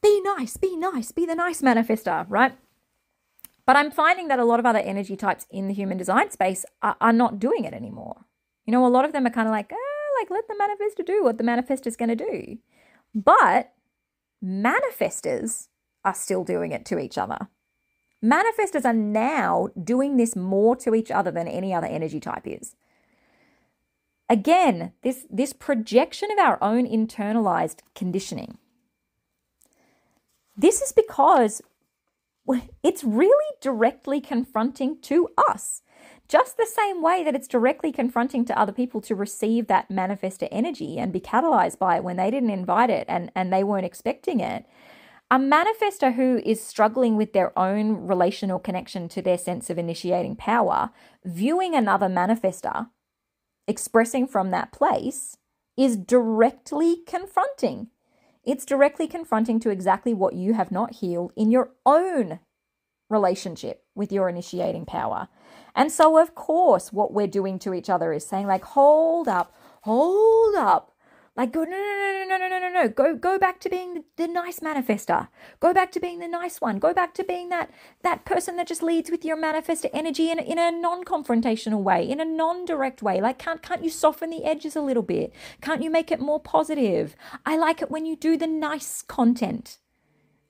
be 0.00 0.20
nice, 0.20 0.56
be 0.56 0.76
nice, 0.76 1.10
be 1.10 1.26
the 1.26 1.34
nice 1.34 1.60
manifestor, 1.60 2.24
right? 2.28 2.56
But 3.66 3.74
I'm 3.74 3.90
finding 3.90 4.28
that 4.28 4.38
a 4.38 4.44
lot 4.44 4.60
of 4.60 4.66
other 4.66 4.78
energy 4.78 5.16
types 5.16 5.48
in 5.50 5.66
the 5.66 5.74
human 5.74 5.98
design 5.98 6.30
space 6.30 6.64
are, 6.82 6.96
are 7.00 7.12
not 7.12 7.40
doing 7.40 7.64
it 7.64 7.74
anymore. 7.74 8.26
You 8.64 8.72
know, 8.72 8.86
a 8.86 8.88
lot 8.88 9.04
of 9.04 9.12
them 9.12 9.26
are 9.26 9.30
kind 9.30 9.48
of 9.48 9.52
like, 9.52 9.72
ah, 9.72 9.89
like 10.20 10.30
let 10.30 10.48
the 10.48 10.54
manifestor 10.54 11.04
do 11.04 11.24
what 11.24 11.38
the 11.38 11.44
manifestor 11.44 11.86
is 11.86 11.96
going 11.96 12.10
to 12.10 12.16
do. 12.16 12.58
But 13.14 13.72
manifestors 14.44 15.68
are 16.04 16.14
still 16.14 16.44
doing 16.44 16.72
it 16.72 16.84
to 16.86 16.98
each 16.98 17.18
other. 17.18 17.48
Manifestors 18.22 18.84
are 18.84 18.92
now 18.92 19.68
doing 19.82 20.16
this 20.16 20.36
more 20.36 20.76
to 20.76 20.94
each 20.94 21.10
other 21.10 21.30
than 21.30 21.48
any 21.48 21.72
other 21.72 21.86
energy 21.86 22.20
type 22.20 22.46
is. 22.46 22.76
Again, 24.28 24.92
this, 25.02 25.26
this 25.30 25.52
projection 25.52 26.30
of 26.30 26.38
our 26.38 26.62
own 26.62 26.86
internalized 26.86 27.80
conditioning. 27.94 28.58
This 30.56 30.82
is 30.82 30.92
because 30.92 31.62
it's 32.82 33.02
really 33.02 33.54
directly 33.60 34.20
confronting 34.20 35.00
to 35.02 35.28
us 35.48 35.82
just 36.30 36.56
the 36.56 36.66
same 36.66 37.02
way 37.02 37.24
that 37.24 37.34
it's 37.34 37.48
directly 37.48 37.90
confronting 37.90 38.44
to 38.44 38.56
other 38.56 38.70
people 38.70 39.00
to 39.00 39.16
receive 39.16 39.66
that 39.66 39.88
manifestor 39.90 40.46
energy 40.52 40.96
and 40.96 41.12
be 41.12 41.20
catalyzed 41.20 41.78
by 41.78 41.96
it 41.96 42.04
when 42.04 42.16
they 42.16 42.30
didn't 42.30 42.50
invite 42.50 42.88
it 42.88 43.04
and, 43.08 43.32
and 43.34 43.52
they 43.52 43.64
weren't 43.64 43.84
expecting 43.84 44.38
it. 44.38 44.64
A 45.28 45.38
manifestor 45.38 46.14
who 46.14 46.40
is 46.44 46.62
struggling 46.62 47.16
with 47.16 47.32
their 47.32 47.56
own 47.58 48.06
relational 48.06 48.60
connection 48.60 49.08
to 49.08 49.20
their 49.20 49.38
sense 49.38 49.70
of 49.70 49.78
initiating 49.78 50.36
power, 50.36 50.90
viewing 51.24 51.74
another 51.74 52.06
manifestor 52.06 52.90
expressing 53.66 54.28
from 54.28 54.52
that 54.52 54.72
place 54.72 55.36
is 55.76 55.96
directly 55.96 56.98
confronting. 57.06 57.88
It's 58.44 58.64
directly 58.64 59.08
confronting 59.08 59.58
to 59.60 59.70
exactly 59.70 60.14
what 60.14 60.34
you 60.34 60.54
have 60.54 60.70
not 60.70 60.96
healed 60.96 61.32
in 61.36 61.50
your 61.50 61.72
own 61.84 62.38
relationship 63.08 63.84
with 63.96 64.12
your 64.12 64.28
initiating 64.28 64.86
power. 64.86 65.28
And 65.74 65.90
so, 65.92 66.18
of 66.18 66.34
course, 66.34 66.92
what 66.92 67.12
we're 67.12 67.26
doing 67.26 67.58
to 67.60 67.74
each 67.74 67.90
other 67.90 68.12
is 68.12 68.26
saying, 68.26 68.46
like, 68.46 68.64
hold 68.64 69.28
up, 69.28 69.54
hold 69.82 70.54
up. 70.56 70.92
Like, 71.36 71.52
go, 71.52 71.62
no, 71.62 71.70
no, 71.70 71.76
no, 71.78 72.24
no, 72.28 72.36
no, 72.36 72.48
no, 72.48 72.58
no, 72.58 72.68
no. 72.68 72.88
Go, 72.88 73.14
go 73.14 73.38
back 73.38 73.60
to 73.60 73.70
being 73.70 73.94
the, 73.94 74.04
the 74.16 74.26
nice 74.26 74.60
manifestor. 74.60 75.28
Go 75.60 75.72
back 75.72 75.92
to 75.92 76.00
being 76.00 76.18
the 76.18 76.28
nice 76.28 76.60
one. 76.60 76.78
Go 76.78 76.92
back 76.92 77.14
to 77.14 77.24
being 77.24 77.48
that 77.50 77.70
that 78.02 78.24
person 78.24 78.56
that 78.56 78.66
just 78.66 78.82
leads 78.82 79.10
with 79.10 79.24
your 79.24 79.36
manifestor 79.36 79.88
energy 79.94 80.30
in, 80.30 80.38
in 80.40 80.58
a 80.58 80.72
non-confrontational 80.72 81.82
way, 81.82 82.06
in 82.08 82.20
a 82.20 82.24
non-direct 82.24 83.00
way. 83.00 83.20
Like, 83.20 83.38
can't 83.38 83.62
can't 83.62 83.84
you 83.84 83.90
soften 83.90 84.30
the 84.30 84.44
edges 84.44 84.74
a 84.74 84.82
little 84.82 85.04
bit? 85.04 85.32
Can't 85.62 85.82
you 85.82 85.88
make 85.88 86.10
it 86.10 86.20
more 86.20 86.40
positive? 86.40 87.14
I 87.46 87.56
like 87.56 87.80
it 87.80 87.90
when 87.90 88.06
you 88.06 88.16
do 88.16 88.36
the 88.36 88.48
nice 88.48 89.00
content. 89.00 89.78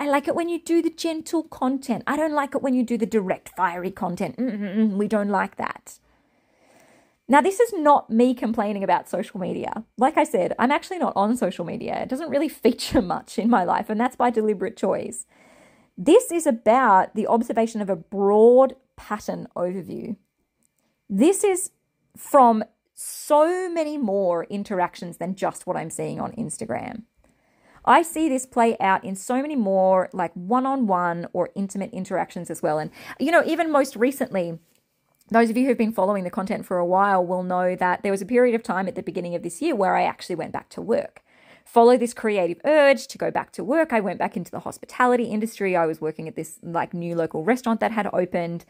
I 0.00 0.08
like 0.08 0.26
it 0.26 0.34
when 0.34 0.48
you 0.48 0.58
do 0.58 0.80
the 0.80 0.90
gentle 0.90 1.42
content. 1.42 2.04
I 2.06 2.16
don't 2.16 2.32
like 2.32 2.54
it 2.54 2.62
when 2.62 2.72
you 2.72 2.82
do 2.82 2.96
the 2.96 3.04
direct, 3.04 3.50
fiery 3.50 3.90
content. 3.90 4.38
Mm-mm-mm, 4.38 4.92
we 4.92 5.06
don't 5.06 5.28
like 5.28 5.56
that. 5.56 5.98
Now, 7.28 7.42
this 7.42 7.60
is 7.60 7.74
not 7.74 8.08
me 8.08 8.32
complaining 8.34 8.82
about 8.82 9.10
social 9.10 9.38
media. 9.38 9.84
Like 9.98 10.16
I 10.16 10.24
said, 10.24 10.54
I'm 10.58 10.72
actually 10.72 10.98
not 10.98 11.12
on 11.14 11.36
social 11.36 11.66
media. 11.66 12.00
It 12.02 12.08
doesn't 12.08 12.30
really 12.30 12.48
feature 12.64 13.02
much 13.02 13.38
in 13.38 13.50
my 13.50 13.62
life, 13.62 13.90
and 13.90 14.00
that's 14.00 14.16
by 14.16 14.30
deliberate 14.30 14.76
choice. 14.78 15.26
This 15.98 16.32
is 16.32 16.46
about 16.46 17.14
the 17.14 17.26
observation 17.26 17.82
of 17.82 17.90
a 17.90 17.94
broad 17.94 18.74
pattern 18.96 19.48
overview. 19.54 20.16
This 21.10 21.44
is 21.44 21.72
from 22.16 22.64
so 22.94 23.70
many 23.70 23.98
more 23.98 24.44
interactions 24.44 25.18
than 25.18 25.34
just 25.34 25.66
what 25.66 25.76
I'm 25.76 25.90
seeing 25.90 26.20
on 26.20 26.32
Instagram. 26.32 27.02
I 27.84 28.02
see 28.02 28.28
this 28.28 28.46
play 28.46 28.76
out 28.78 29.04
in 29.04 29.16
so 29.16 29.40
many 29.40 29.56
more 29.56 30.08
like 30.12 30.32
one 30.34 30.66
on 30.66 30.86
one 30.86 31.26
or 31.32 31.50
intimate 31.54 31.92
interactions 31.92 32.50
as 32.50 32.62
well. 32.62 32.78
And, 32.78 32.90
you 33.18 33.30
know, 33.30 33.42
even 33.44 33.70
most 33.70 33.96
recently, 33.96 34.58
those 35.30 35.48
of 35.48 35.56
you 35.56 35.66
who've 35.66 35.78
been 35.78 35.92
following 35.92 36.24
the 36.24 36.30
content 36.30 36.66
for 36.66 36.78
a 36.78 36.86
while 36.86 37.24
will 37.24 37.42
know 37.42 37.76
that 37.76 38.02
there 38.02 38.12
was 38.12 38.22
a 38.22 38.26
period 38.26 38.54
of 38.54 38.62
time 38.62 38.88
at 38.88 38.96
the 38.96 39.02
beginning 39.02 39.34
of 39.34 39.42
this 39.42 39.62
year 39.62 39.74
where 39.74 39.96
I 39.96 40.02
actually 40.02 40.34
went 40.34 40.52
back 40.52 40.68
to 40.70 40.82
work. 40.82 41.22
Follow 41.64 41.96
this 41.96 42.12
creative 42.12 42.60
urge 42.64 43.06
to 43.06 43.16
go 43.16 43.30
back 43.30 43.52
to 43.52 43.62
work. 43.62 43.92
I 43.92 44.00
went 44.00 44.18
back 44.18 44.36
into 44.36 44.50
the 44.50 44.60
hospitality 44.60 45.24
industry. 45.24 45.76
I 45.76 45.86
was 45.86 46.00
working 46.00 46.26
at 46.26 46.34
this 46.34 46.58
like 46.64 46.92
new 46.92 47.14
local 47.14 47.44
restaurant 47.44 47.78
that 47.78 47.92
had 47.92 48.08
opened. 48.12 48.64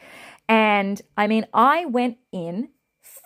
And 0.49 1.01
I 1.17 1.27
mean, 1.27 1.47
I 1.55 1.87
went 1.87 2.19
in 2.31 2.69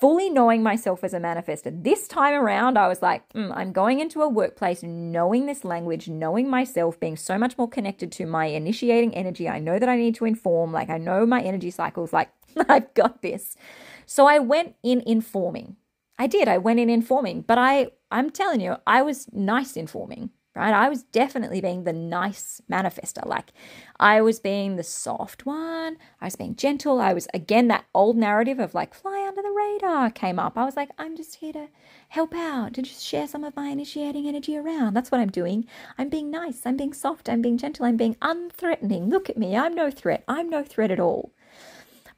fully 0.05 0.29
knowing 0.29 0.63
myself 0.63 1.03
as 1.03 1.15
a 1.15 1.19
manifestor. 1.19 1.83
This 1.83 2.07
time 2.07 2.35
around, 2.35 2.77
I 2.77 2.89
was 2.89 3.01
like, 3.01 3.27
mm, 3.33 3.51
I'm 3.57 3.73
going 3.73 4.01
into 4.01 4.21
a 4.21 4.29
workplace 4.29 4.83
knowing 4.83 5.47
this 5.47 5.65
language, 5.65 6.11
knowing 6.11 6.47
myself, 6.47 7.01
being 7.01 7.17
so 7.17 7.39
much 7.39 7.57
more 7.57 7.71
connected 7.71 8.13
to 8.13 8.27
my 8.27 8.45
initiating 8.45 9.15
energy. 9.15 9.49
I 9.49 9.61
know 9.61 9.79
that 9.79 9.89
I 9.89 9.97
need 9.97 10.15
to 10.17 10.27
inform, 10.27 10.73
like, 10.73 10.91
I 10.91 10.99
know 10.99 11.25
my 11.25 11.41
energy 11.41 11.71
cycles, 11.71 12.13
like, 12.13 12.29
I've 12.69 12.93
got 12.93 13.23
this. 13.23 13.57
So 14.05 14.27
I 14.27 14.41
went 14.41 14.75
in 14.83 15.03
informing. 15.07 15.77
I 16.19 16.27
did. 16.27 16.49
I 16.49 16.59
went 16.59 16.81
in 16.81 16.91
informing, 16.91 17.41
but 17.41 17.57
I 17.57 17.93
I'm 18.11 18.29
telling 18.29 18.61
you, 18.61 18.77
I 18.87 19.01
was 19.01 19.27
nice 19.33 19.75
informing 19.75 20.29
right? 20.55 20.73
I 20.73 20.89
was 20.89 21.03
definitely 21.03 21.61
being 21.61 21.85
the 21.85 21.93
nice 21.93 22.61
manifestor. 22.71 23.27
Like 23.27 23.53
I 23.99 24.21
was 24.21 24.41
being 24.41 24.77
the 24.77 24.83
soft 24.83 25.47
one. 25.47 25.97
I 26.21 26.27
was 26.27 26.37
being 26.37 26.57
gentle. 26.57 27.01
I 27.01 27.13
was, 27.13 27.27
again, 27.35 27.69
that 27.69 27.87
old 27.95 28.17
narrative 28.17 28.59
of 28.59 28.75
like 28.75 28.95
fly 28.95 29.25
under 29.27 29.43
the 29.43 29.51
radar 29.51 30.11
came 30.11 30.39
up. 30.39 30.57
I 30.57 30.65
was 30.65 30.77
like, 30.77 30.91
I'm 30.99 31.17
just 31.17 31.37
here 31.37 31.53
to 31.53 31.69
help 32.09 32.35
out, 32.35 32.75
to 32.75 32.83
just 32.83 33.05
share 33.05 33.27
some 33.27 33.45
of 33.45 33.57
my 33.57 33.69
initiating 33.69 34.27
energy 34.27 34.57
around. 34.57 34.95
That's 34.95 35.11
what 35.11 35.21
I'm 35.21 35.31
doing. 35.31 35.67
I'm 35.99 36.09
being 36.09 36.31
nice. 36.31 36.63
I'm 36.65 36.77
being 36.77 36.93
soft. 36.93 37.29
I'm 37.29 37.43
being 37.43 37.59
gentle. 37.59 37.87
I'm 37.87 37.97
being 37.97 38.17
unthreatening. 38.17 39.11
Look 39.11 39.29
at 39.29 39.39
me. 39.39 39.57
I'm 39.57 39.75
no 39.75 39.91
threat. 39.91 40.25
I'm 40.29 40.49
no 40.49 40.63
threat 40.63 40.91
at 40.91 41.01
all. 41.01 41.33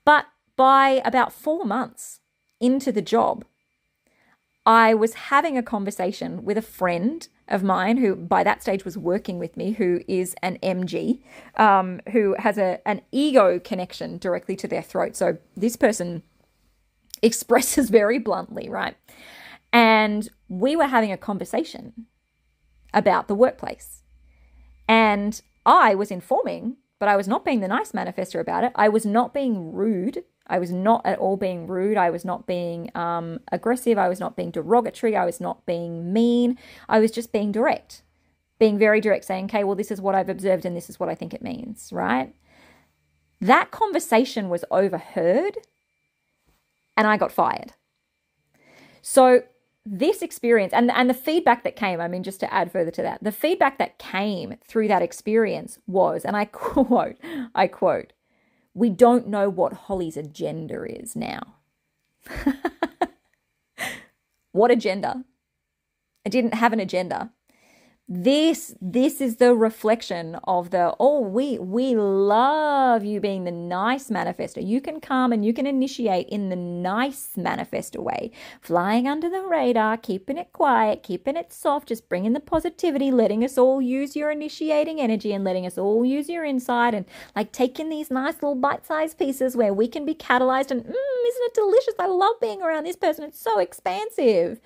But 0.05 0.27
by 0.57 1.03
about 1.05 1.33
four 1.33 1.65
months 1.65 2.21
into 2.61 2.93
the 2.93 3.03
job, 3.03 3.45
I 4.67 4.95
was 4.95 5.15
having 5.15 5.57
a 5.57 5.63
conversation 5.63 6.45
with 6.45 6.59
a 6.59 6.63
friend 6.63 7.27
of 7.47 7.63
mine 7.63 7.99
who 7.99 8.17
by 8.17 8.43
that 8.43 8.61
stage 8.61 8.85
was 8.85 8.99
working 8.99 9.39
with 9.39 9.57
me 9.57 9.71
who 9.71 10.01
is 10.09 10.35
an 10.43 10.59
mg 10.61 11.23
um, 11.57 12.01
who 12.11 12.35
has 12.41 12.59
a, 12.59 12.81
an 12.87 13.01
ego 13.13 13.61
connection 13.61 14.19
directly 14.19 14.57
to 14.57 14.67
their 14.67 14.83
throat. 14.83 15.15
So 15.15 15.39
this 15.57 15.77
person 15.77 16.25
expresses 17.23 17.89
very 17.89 18.19
bluntly 18.19 18.69
right? 18.69 18.97
And 19.73 20.29
we 20.49 20.75
were 20.75 20.87
having 20.87 21.13
a 21.13 21.17
conversation 21.17 22.07
about 22.93 23.29
the 23.29 23.35
workplace. 23.35 24.03
And 24.89 25.41
i 25.65 25.95
was 25.95 26.13
informing 26.13 26.77
but 27.01 27.09
i 27.09 27.17
was 27.17 27.27
not 27.27 27.45
being 27.45 27.61
the 27.61 27.69
nice 27.69 27.93
manifestor 27.93 28.41
about 28.41 28.65
it. 28.65 28.73
I 28.75 28.89
was 28.89 29.07
not 29.07 29.33
being 29.33 29.73
rude 29.73 30.25
I 30.49 30.59
was 30.59 30.71
not 30.71 31.05
at 31.05 31.19
all 31.19 31.37
being 31.37 31.67
rude. 31.67 31.97
I 31.97 32.11
was 32.11 32.25
not 32.25 32.47
being 32.47 32.91
um, 32.95 33.41
aggressive. 33.51 33.99
I 33.99 34.09
was 34.09 34.21
not 34.21 34.37
being 34.37 34.51
derogatory. 34.51 35.17
I 35.17 35.25
was 35.25 35.41
not 35.41 35.65
being 35.67 36.13
mean. 36.13 36.59
I 36.89 37.01
was 37.01 37.11
just 37.11 37.33
being 37.33 37.53
direct, 37.53 38.03
being 38.59 38.79
very 38.79 39.01
direct, 39.01 39.25
saying, 39.25 39.47
okay, 39.47 39.65
well, 39.65 39.77
this 39.77 39.91
is 39.91 40.01
what 40.01 40.15
I've 40.15 40.29
observed 40.29 40.65
and 40.65 40.77
this 40.77 40.89
is 40.89 41.01
what 41.01 41.09
I 41.09 41.15
think 41.15 41.35
it 41.35 41.43
means, 41.43 41.91
right? 41.93 42.35
That 43.41 43.71
conversation 43.71 44.49
was 44.49 44.65
overheard 44.71 45.59
and 46.97 47.07
I 47.07 47.17
got 47.17 47.33
fired. 47.33 47.73
So, 49.03 49.43
this 49.89 50.21
experience 50.21 50.73
and, 50.73 50.91
and 50.91 51.09
the 51.09 51.15
feedback 51.15 51.63
that 51.63 51.77
came, 51.77 52.01
I 52.01 52.09
mean, 52.09 52.25
just 52.25 52.41
to 52.41 52.53
add 52.53 52.73
further 52.73 52.91
to 52.91 53.03
that, 53.03 53.23
the 53.23 53.31
feedback 53.31 53.79
that 53.79 53.99
came 53.99 54.57
through 54.67 54.89
that 54.89 55.01
experience 55.01 55.79
was, 55.87 56.25
and 56.25 56.37
I 56.37 56.45
quote, 56.47 57.17
I 57.55 57.69
quote, 57.69 58.13
we 58.77 58.91
don't 58.91 59.27
know 59.27 59.49
what 59.49 59.73
Holly's 59.73 60.19
agenda 60.19 60.85
is 60.85 61.17
now. 61.17 61.55
what 64.53 64.71
agenda? 64.71 65.25
I 66.27 66.29
didn't 66.29 66.53
have 66.53 66.75
an 66.75 66.81
agenda 66.81 67.31
this 68.09 68.73
this 68.81 69.21
is 69.21 69.37
the 69.37 69.53
reflection 69.53 70.37
of 70.45 70.71
the 70.71 70.95
oh 71.01 71.19
we 71.19 71.59
we 71.59 71.97
love 71.97 73.05
you 73.05 73.21
being 73.21 73.43
the 73.43 73.51
nice 73.51 74.11
manifestor 74.11 74.65
you 74.65 74.81
can 74.81 75.01
come 75.01 75.33
and 75.33 75.45
you 75.45 75.53
can 75.53 75.67
initiate 75.67 76.29
in 76.29 76.49
the 76.49 76.55
nice 76.55 77.31
manifestor 77.37 77.99
way. 77.99 78.31
Flying 78.61 79.09
under 79.09 79.29
the 79.29 79.43
radar 79.43 79.97
keeping 79.97 80.39
it 80.39 80.53
quiet 80.53 81.03
keeping 81.03 81.37
it 81.37 81.53
soft 81.53 81.89
just 81.89 82.09
bringing 82.09 82.33
the 82.33 82.39
positivity 82.39 83.11
letting 83.11 83.43
us 83.43 83.59
all 83.59 83.83
use 83.83 84.15
your 84.15 84.31
initiating 84.31 85.01
energy 85.01 85.33
and 85.33 85.43
letting 85.43 85.67
us 85.67 85.77
all 85.77 86.05
use 86.05 86.29
your 86.29 86.45
insight 86.45 86.95
and 86.95 87.07
like 87.35 87.51
taking 87.51 87.89
these 87.89 88.09
nice 88.09 88.35
little 88.35 88.55
bite-sized 88.55 89.19
pieces 89.19 89.57
where 89.57 89.75
we 89.75 89.89
can 89.89 90.07
be 90.07 90.15
catalyzed 90.15 90.71
and 90.71 90.83
mm, 90.85 90.95
isn't 91.29 91.45
it 91.45 91.55
delicious? 91.55 91.95
I 91.99 92.07
love 92.07 92.37
being 92.41 92.63
around 92.63 92.85
this 92.85 92.95
person. 92.95 93.25
It's 93.25 93.41
so 93.41 93.59
expansive. 93.59 94.61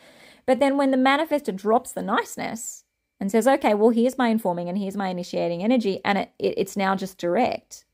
But 0.45 0.61
then 0.61 0.77
when 0.77 0.91
the 0.91 0.99
manifestor 0.99 1.57
drops 1.57 1.93
the 1.93 2.03
niceness 2.03 2.85
and 3.21 3.31
says, 3.31 3.47
okay, 3.47 3.75
well, 3.75 3.91
here's 3.91 4.17
my 4.19 4.29
informing 4.29 4.69
and 4.69 4.79
here's 4.79 4.97
my 4.97 5.09
initiating 5.09 5.63
energy. 5.63 6.01
And 6.05 6.19
it, 6.19 6.33
it, 6.39 6.55
it's 6.57 6.77
now 6.77 6.97
just 6.97 7.19
direct, 7.19 7.85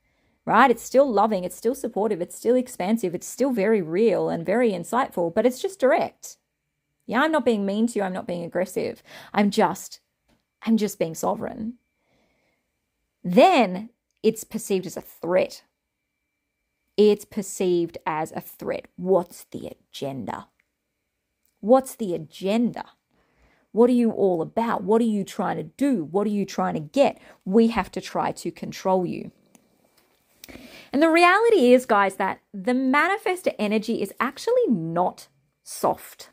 right? 0.45 0.71
It's 0.71 0.85
still 0.85 1.11
loving, 1.13 1.43
it's 1.43 1.57
still 1.57 1.75
supportive, 1.75 2.21
it's 2.21 2.37
still 2.37 2.55
expansive, 2.55 3.15
it's 3.15 3.27
still 3.27 3.51
very 3.51 3.83
real 3.83 4.29
and 4.29 4.47
very 4.47 4.71
insightful, 4.71 5.35
but 5.35 5.45
it's 5.45 5.61
just 5.61 5.81
direct. 5.81 6.39
Yeah, 7.07 7.23
I'm 7.23 7.33
not 7.33 7.45
being 7.45 7.67
mean 7.67 7.89
to 7.89 7.99
you, 7.99 8.05
I'm 8.05 8.13
not 8.13 8.27
being 8.27 8.45
aggressive. 8.45 9.03
I'm 9.35 9.51
just, 9.51 10.01
I'm 10.63 10.77
just 10.77 10.99
being 10.99 11.15
sovereign. 11.15 11.75
Then 13.23 13.91
it's 14.23 14.45
perceived 14.45 14.87
as 14.87 14.97
a 14.97 15.01
threat. 15.01 15.63
It's 16.97 17.25
perceived 17.25 17.99
as 18.07 18.33
a 18.33 18.41
threat. 18.41 18.87
What's 18.97 19.45
the 19.51 19.69
agenda? 19.69 20.47
What's 21.61 21.97
the 21.97 22.15
agenda? 22.15 22.85
What 23.77 23.91
are 23.91 23.93
you 23.93 24.11
all 24.11 24.41
about? 24.41 24.85
What 24.85 25.03
are 25.03 25.05
you 25.05 25.23
trying 25.23 25.59
to 25.59 25.65
do? 25.65 26.05
What 26.05 26.27
are 26.27 26.31
you 26.31 26.47
trying 26.47 26.73
to 26.75 26.81
get? 26.81 27.19
We 27.45 27.67
have 27.69 27.91
to 27.93 28.01
try 28.01 28.33
to 28.33 28.51
control 28.51 29.05
you. 29.05 29.33
And 30.95 31.03
the 31.03 31.11
reality 31.11 31.75
is, 31.75 31.85
guys, 31.85 32.17
that 32.17 32.41
the 32.55 32.73
manifestor 32.73 33.55
energy 33.59 34.01
is 34.01 34.15
actually 34.19 34.67
not 34.69 35.29
soft. 35.63 36.31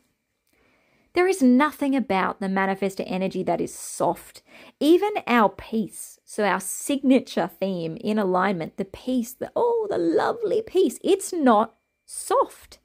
There 1.12 1.28
is 1.28 1.42
nothing 1.42 1.94
about 1.94 2.40
the 2.40 2.46
manifestor 2.46 3.04
energy 3.06 3.42
that 3.42 3.60
is 3.60 3.74
soft. 3.74 4.42
Even 4.80 5.12
our 5.26 5.50
peace, 5.50 6.18
so 6.24 6.44
our 6.44 6.60
signature 6.60 7.50
theme 7.60 7.98
in 8.00 8.18
alignment, 8.18 8.78
the 8.78 8.86
peace, 8.86 9.34
the 9.34 9.52
oh, 9.54 9.86
the 9.90 9.98
lovely 9.98 10.62
peace, 10.62 10.98
it's 11.04 11.30
not 11.30 11.74
soft. 12.06 12.78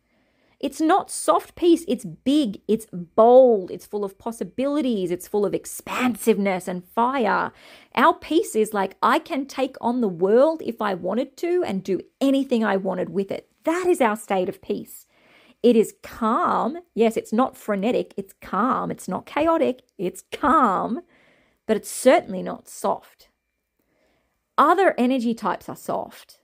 It's 0.60 0.82
not 0.82 1.10
soft 1.10 1.55
peace, 1.55 1.86
it's 1.88 2.03
big, 2.03 2.62
it's 2.68 2.86
bold, 2.91 3.72
it's 3.72 3.86
full 3.86 4.03
of 4.03 4.18
possibilities, 4.18 5.10
it's 5.10 5.28
full 5.28 5.45
of 5.45 5.53
expansiveness 5.53 6.68
and 6.68 6.84
fire. 6.84 7.53
Our 7.95 8.14
peace 8.14 8.57
is 8.57 8.74
like, 8.74 8.97
I 9.01 9.20
can 9.20 9.45
take 9.45 9.78
on 9.80 10.01
the 10.01 10.10
world 10.10 10.62
if 10.66 10.82
I 10.82 10.95
wanted 10.95 11.38
to 11.38 11.64
and 11.66 11.82
do 11.82 12.01
anything 12.20 12.66
I 12.66 12.76
wanted 12.76 13.10
with 13.10 13.32
it. 13.32 13.49
That 13.64 13.88
is 13.88 14.01
our 14.01 14.18
state 14.18 14.49
of 14.49 14.62
peace. 14.62 15.07
It 15.64 15.78
is 15.78 15.93
calm. 16.03 16.80
Yes, 16.93 17.16
it's 17.16 17.32
not 17.32 17.55
frenetic, 17.55 18.14
it's 18.18 18.34
calm. 18.41 18.91
It's 18.91 19.07
not 19.07 19.26
chaotic, 19.26 19.84
it's 19.97 20.24
calm, 20.34 21.01
but 21.68 21.78
it's 21.78 21.89
certainly 21.89 22.43
not 22.43 22.68
soft. 22.68 23.30
Other 24.57 24.93
energy 24.97 25.34
types 25.34 25.70
are 25.70 25.76
soft 25.76 26.39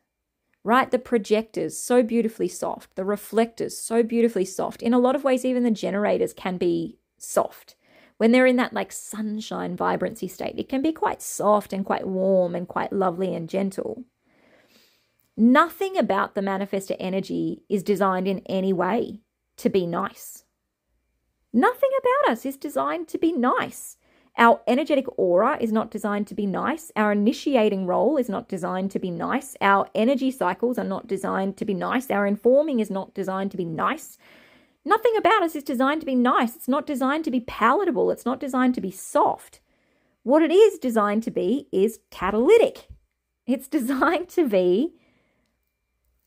right? 0.66 0.90
The 0.90 1.00
projectors, 1.00 1.78
so 1.78 2.02
beautifully 2.02 2.48
soft. 2.48 2.96
The 2.96 3.06
reflectors, 3.06 3.78
so 3.78 4.02
beautifully 4.02 4.46
soft. 4.46 4.82
In 4.82 4.96
a 4.96 5.00
lot 5.00 5.16
of 5.16 5.24
ways, 5.24 5.46
even 5.46 5.64
the 5.64 5.70
generators 5.70 6.34
can 6.34 6.58
be 6.58 6.98
soft. 7.20 7.76
When 8.18 8.32
they're 8.32 8.48
in 8.48 8.56
that 8.56 8.74
like 8.74 8.92
sunshine 8.92 9.76
vibrancy 9.76 10.28
state, 10.28 10.56
it 10.58 10.68
can 10.68 10.82
be 10.82 10.92
quite 10.92 11.22
soft 11.22 11.72
and 11.72 11.86
quite 11.86 12.08
warm 12.08 12.56
and 12.56 12.68
quite 12.68 12.92
lovely 12.92 13.36
and 13.36 13.48
gentle. 13.48 14.06
Nothing 15.38 15.98
about 15.98 16.34
the 16.34 16.42
manifestor 16.42 16.96
energy 17.00 17.62
is 17.70 17.84
designed 17.84 18.28
in 18.28 18.40
any 18.48 18.74
way 18.74 19.22
to 19.58 19.70
be 19.70 19.86
nice. 19.86 20.46
Nothing 21.54 21.92
about 22.00 22.32
us 22.32 22.44
is 22.44 22.58
designed 22.58 23.08
to 23.10 23.20
be 23.20 23.32
nice. 23.32 23.98
Our 24.38 24.60
energetic 24.68 25.06
aura 25.18 25.58
is 25.62 25.72
not 25.72 25.92
designed 25.92 26.28
to 26.28 26.36
be 26.36 26.46
nice. 26.46 26.92
Our 26.98 27.14
initiating 27.14 27.86
role 27.86 28.18
is 28.18 28.28
not 28.28 28.50
designed 28.50 28.92
to 28.92 29.00
be 29.00 29.10
nice. 29.10 29.56
Our 29.62 29.88
energy 29.96 30.30
cycles 30.30 30.78
are 30.78 30.84
not 30.84 31.08
designed 31.08 31.56
to 31.58 31.66
be 31.66 31.74
nice. 31.74 32.12
Our 32.12 32.28
informing 32.28 32.82
is 32.82 32.90
not 32.90 33.14
designed 33.14 33.52
to 33.52 33.58
be 33.58 33.64
nice. 33.64 34.18
Nothing 34.84 35.16
about 35.18 35.42
us 35.42 35.56
is 35.56 35.64
designed 35.64 36.02
to 36.02 36.06
be 36.06 36.16
nice. 36.16 36.56
It's 36.56 36.68
not 36.68 36.86
designed 36.86 37.24
to 37.26 37.32
be 37.32 37.40
palatable. 37.40 38.12
It's 38.12 38.26
not 38.26 38.42
designed 38.42 38.76
to 38.76 38.82
be 38.82 38.92
soft. 38.92 39.62
What 40.24 40.42
it 40.42 40.52
is 40.52 40.80
designed 40.80 41.24
to 41.24 41.32
be 41.32 41.70
is 41.72 42.00
catalytic. 42.12 42.90
It's 43.48 43.68
designed 43.70 44.28
to 44.30 44.50
be 44.50 44.96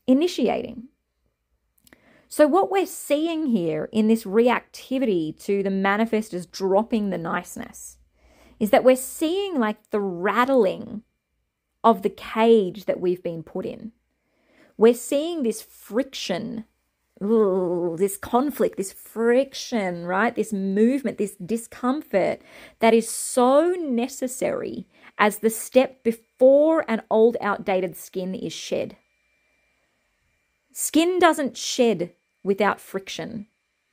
initiating. 0.07 0.87
So, 2.27 2.47
what 2.47 2.71
we're 2.71 2.85
seeing 2.85 3.47
here 3.47 3.89
in 3.91 4.07
this 4.07 4.23
reactivity 4.23 5.39
to 5.45 5.63
the 5.63 5.69
manifestors 5.69 6.49
dropping 6.49 7.09
the 7.09 7.17
niceness 7.17 7.98
is 8.59 8.71
that 8.71 8.83
we're 8.83 8.95
seeing 8.95 9.57
like 9.57 9.89
the 9.89 10.01
rattling 10.01 11.03
of 11.83 12.01
the 12.01 12.09
cage 12.09 12.85
that 12.85 12.99
we've 12.99 13.23
been 13.23 13.43
put 13.43 13.65
in. 13.65 13.91
We're 14.77 14.93
seeing 14.93 15.43
this 15.43 15.61
friction, 15.61 16.65
ooh, 17.23 17.95
this 17.97 18.17
conflict, 18.17 18.77
this 18.77 18.93
friction, 18.93 20.05
right? 20.05 20.35
This 20.35 20.53
movement, 20.53 21.17
this 21.17 21.35
discomfort 21.35 22.41
that 22.79 22.93
is 22.93 23.09
so 23.09 23.71
necessary 23.71 24.87
as 25.17 25.39
the 25.39 25.49
step 25.49 26.03
before 26.03 26.85
an 26.87 27.01
old, 27.09 27.35
outdated 27.41 27.97
skin 27.97 28.33
is 28.33 28.53
shed. 28.53 28.95
Skin 30.71 31.19
doesn't 31.19 31.57
shed 31.57 32.13
without 32.41 32.79
friction. 32.79 33.47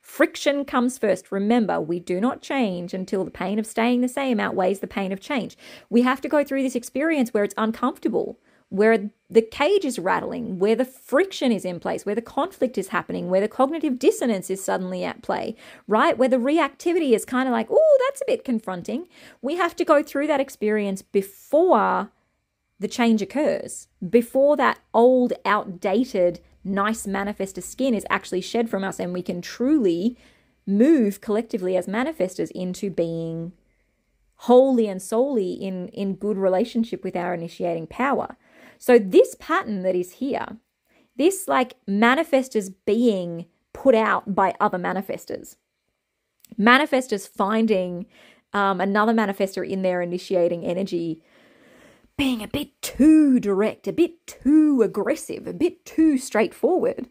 Friction 0.07 0.63
comes 0.63 0.97
first. 0.97 1.33
Remember, 1.33 1.81
we 1.81 1.99
do 1.99 2.21
not 2.21 2.41
change 2.41 2.93
until 2.93 3.25
the 3.25 3.29
pain 3.29 3.59
of 3.59 3.67
staying 3.67 3.99
the 3.99 4.07
same 4.07 4.39
outweighs 4.39 4.79
the 4.79 4.87
pain 4.87 5.11
of 5.11 5.19
change. 5.19 5.57
We 5.89 6.01
have 6.03 6.21
to 6.21 6.29
go 6.29 6.45
through 6.45 6.63
this 6.63 6.77
experience 6.77 7.33
where 7.33 7.43
it's 7.43 7.53
uncomfortable, 7.57 8.39
where 8.69 9.11
the 9.29 9.41
cage 9.41 9.83
is 9.83 9.99
rattling, 9.99 10.59
where 10.59 10.77
the 10.77 10.85
friction 10.85 11.51
is 11.51 11.65
in 11.65 11.81
place, 11.81 12.05
where 12.05 12.15
the 12.15 12.21
conflict 12.21 12.77
is 12.77 12.87
happening, 12.87 13.29
where 13.29 13.41
the 13.41 13.49
cognitive 13.49 13.99
dissonance 13.99 14.49
is 14.49 14.63
suddenly 14.63 15.03
at 15.03 15.21
play, 15.21 15.57
right? 15.89 16.17
Where 16.17 16.29
the 16.29 16.37
reactivity 16.37 17.11
is 17.11 17.25
kind 17.25 17.49
of 17.49 17.51
like, 17.51 17.67
oh, 17.69 17.99
that's 18.07 18.21
a 18.21 18.31
bit 18.31 18.45
confronting. 18.45 19.09
We 19.41 19.57
have 19.57 19.75
to 19.75 19.85
go 19.85 20.01
through 20.01 20.27
that 20.27 20.39
experience 20.39 21.01
before 21.01 22.11
the 22.79 22.87
change 22.87 23.21
occurs, 23.21 23.89
before 24.09 24.55
that 24.55 24.79
old, 24.93 25.33
outdated 25.43 26.39
nice 26.67 27.05
manifestor 27.05 27.63
skin 27.63 27.93
is 27.93 28.05
actually 28.09 28.41
shed 28.41 28.69
from 28.69 28.83
us 28.83 28.99
and 28.99 29.13
we 29.13 29.21
can 29.21 29.41
truly 29.41 30.17
move 30.65 31.21
collectively 31.21 31.77
as 31.77 31.87
manifestors 31.87 32.51
into 32.51 32.89
being 32.89 33.53
wholly 34.41 34.87
and 34.87 35.01
solely 35.01 35.53
in 35.53 35.87
in 35.89 36.15
good 36.15 36.37
relationship 36.37 37.03
with 37.03 37.15
our 37.15 37.33
initiating 37.33 37.87
power. 37.87 38.37
So 38.77 38.99
this 38.99 39.35
pattern 39.39 39.81
that 39.81 39.95
is 39.95 40.13
here 40.13 40.57
this 41.17 41.47
like 41.47 41.75
manifestors 41.87 42.73
being 42.85 43.47
put 43.73 43.95
out 43.95 44.33
by 44.33 44.53
other 44.59 44.77
manifestors 44.77 45.55
manifestors 46.59 47.27
finding 47.27 48.05
um, 48.53 48.79
another 48.79 49.13
manifestor 49.13 49.67
in 49.67 49.81
their 49.81 50.01
initiating 50.01 50.63
energy 50.63 51.21
being 52.17 52.41
a 52.41 52.47
bit 52.47 52.81
too 52.81 53.39
direct, 53.39 53.87
a 53.87 53.93
bit 53.93 54.25
too 54.25 54.81
aggressive, 54.81 55.45
a 55.47 55.53
bit 55.53 55.85
too 55.85 56.17
straightforward. 56.17 57.07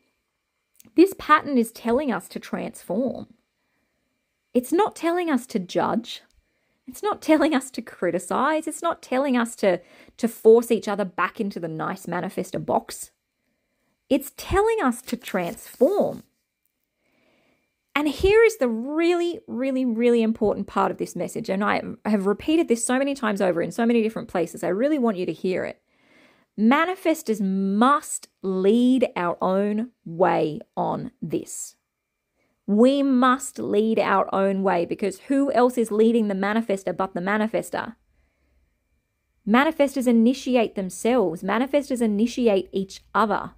This 0.96 1.14
pattern 1.18 1.58
is 1.58 1.70
telling 1.72 2.10
us 2.10 2.28
to 2.28 2.40
transform. 2.40 3.28
It's 4.52 4.72
not 4.72 4.96
telling 4.96 5.30
us 5.30 5.46
to 5.48 5.58
judge. 5.58 6.22
It's 6.86 7.02
not 7.02 7.20
telling 7.20 7.54
us 7.54 7.70
to 7.72 7.82
criticize. 7.82 8.66
It's 8.66 8.82
not 8.82 9.02
telling 9.02 9.36
us 9.36 9.54
to, 9.56 9.80
to 10.16 10.28
force 10.28 10.70
each 10.70 10.88
other 10.88 11.04
back 11.04 11.40
into 11.40 11.60
the 11.60 11.68
nice 11.68 12.06
manifestor 12.06 12.64
box. 12.64 13.10
It's 14.08 14.32
telling 14.36 14.78
us 14.82 15.02
to 15.02 15.16
transform. 15.16 16.22
And 17.96 18.08
here 18.08 18.44
is 18.44 18.58
the 18.58 18.68
really, 18.68 19.40
really, 19.46 19.86
really 19.86 20.22
important 20.22 20.66
part 20.66 20.90
of 20.90 20.98
this 20.98 21.16
message. 21.16 21.48
And 21.48 21.64
I 21.64 21.80
have 22.04 22.26
repeated 22.26 22.68
this 22.68 22.84
so 22.84 22.98
many 22.98 23.14
times 23.14 23.40
over 23.40 23.62
in 23.62 23.72
so 23.72 23.86
many 23.86 24.02
different 24.02 24.28
places. 24.28 24.62
I 24.62 24.68
really 24.68 24.98
want 24.98 25.16
you 25.16 25.24
to 25.24 25.32
hear 25.32 25.64
it. 25.64 25.80
Manifestors 26.60 27.40
must 27.40 28.28
lead 28.42 29.08
our 29.16 29.38
own 29.40 29.92
way 30.04 30.60
on 30.76 31.10
this. 31.22 31.76
We 32.66 33.02
must 33.02 33.58
lead 33.58 33.98
our 33.98 34.28
own 34.34 34.62
way 34.62 34.84
because 34.84 35.20
who 35.28 35.50
else 35.52 35.78
is 35.78 35.90
leading 35.90 36.28
the 36.28 36.34
manifestor 36.34 36.94
but 36.94 37.14
the 37.14 37.20
manifestor? 37.20 37.96
Manifestors 39.48 40.06
initiate 40.06 40.74
themselves, 40.74 41.42
manifestors 41.42 42.02
initiate 42.02 42.68
each 42.72 43.00
other. 43.14 43.52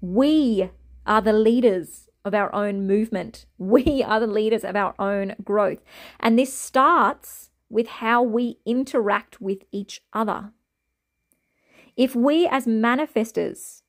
We 0.00 0.70
are 1.06 1.20
the 1.20 1.34
leaders 1.34 2.06
of 2.24 2.34
our 2.34 2.54
own 2.54 2.86
movement. 2.86 3.46
We 3.58 4.02
are 4.02 4.20
the 4.20 4.26
leaders 4.26 4.64
of 4.64 4.76
our 4.76 4.94
own 4.98 5.34
growth. 5.44 5.78
And 6.18 6.38
this 6.38 6.52
starts 6.52 7.50
with 7.68 7.86
how 7.86 8.22
we 8.22 8.58
interact 8.66 9.40
with 9.40 9.64
each 9.70 10.02
other. 10.12 10.52
If 11.96 12.16
we, 12.16 12.46
as 12.46 12.66
manifestors, 12.66 13.82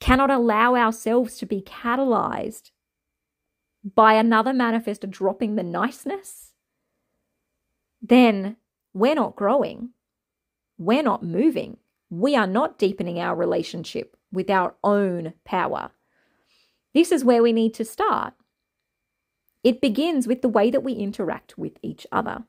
cannot 0.00 0.30
allow 0.30 0.76
ourselves 0.76 1.36
to 1.38 1.46
be 1.46 1.62
catalyzed 1.62 2.70
by 3.94 4.14
another 4.14 4.52
manifestor 4.52 5.08
dropping 5.08 5.54
the 5.54 5.62
niceness, 5.62 6.52
then 8.02 8.56
we're 8.92 9.14
not 9.14 9.36
growing. 9.36 9.90
We're 10.78 11.02
not 11.02 11.22
moving. 11.22 11.78
We 12.10 12.36
are 12.36 12.46
not 12.46 12.78
deepening 12.78 13.18
our 13.18 13.34
relationship 13.34 14.16
with 14.32 14.50
our 14.50 14.74
own 14.84 15.34
power. 15.44 15.90
This 16.96 17.12
is 17.12 17.26
where 17.26 17.42
we 17.42 17.52
need 17.52 17.74
to 17.74 17.84
start. 17.84 18.32
It 19.62 19.82
begins 19.82 20.26
with 20.26 20.40
the 20.40 20.48
way 20.48 20.70
that 20.70 20.82
we 20.82 20.94
interact 20.94 21.58
with 21.58 21.74
each 21.82 22.06
other. 22.10 22.44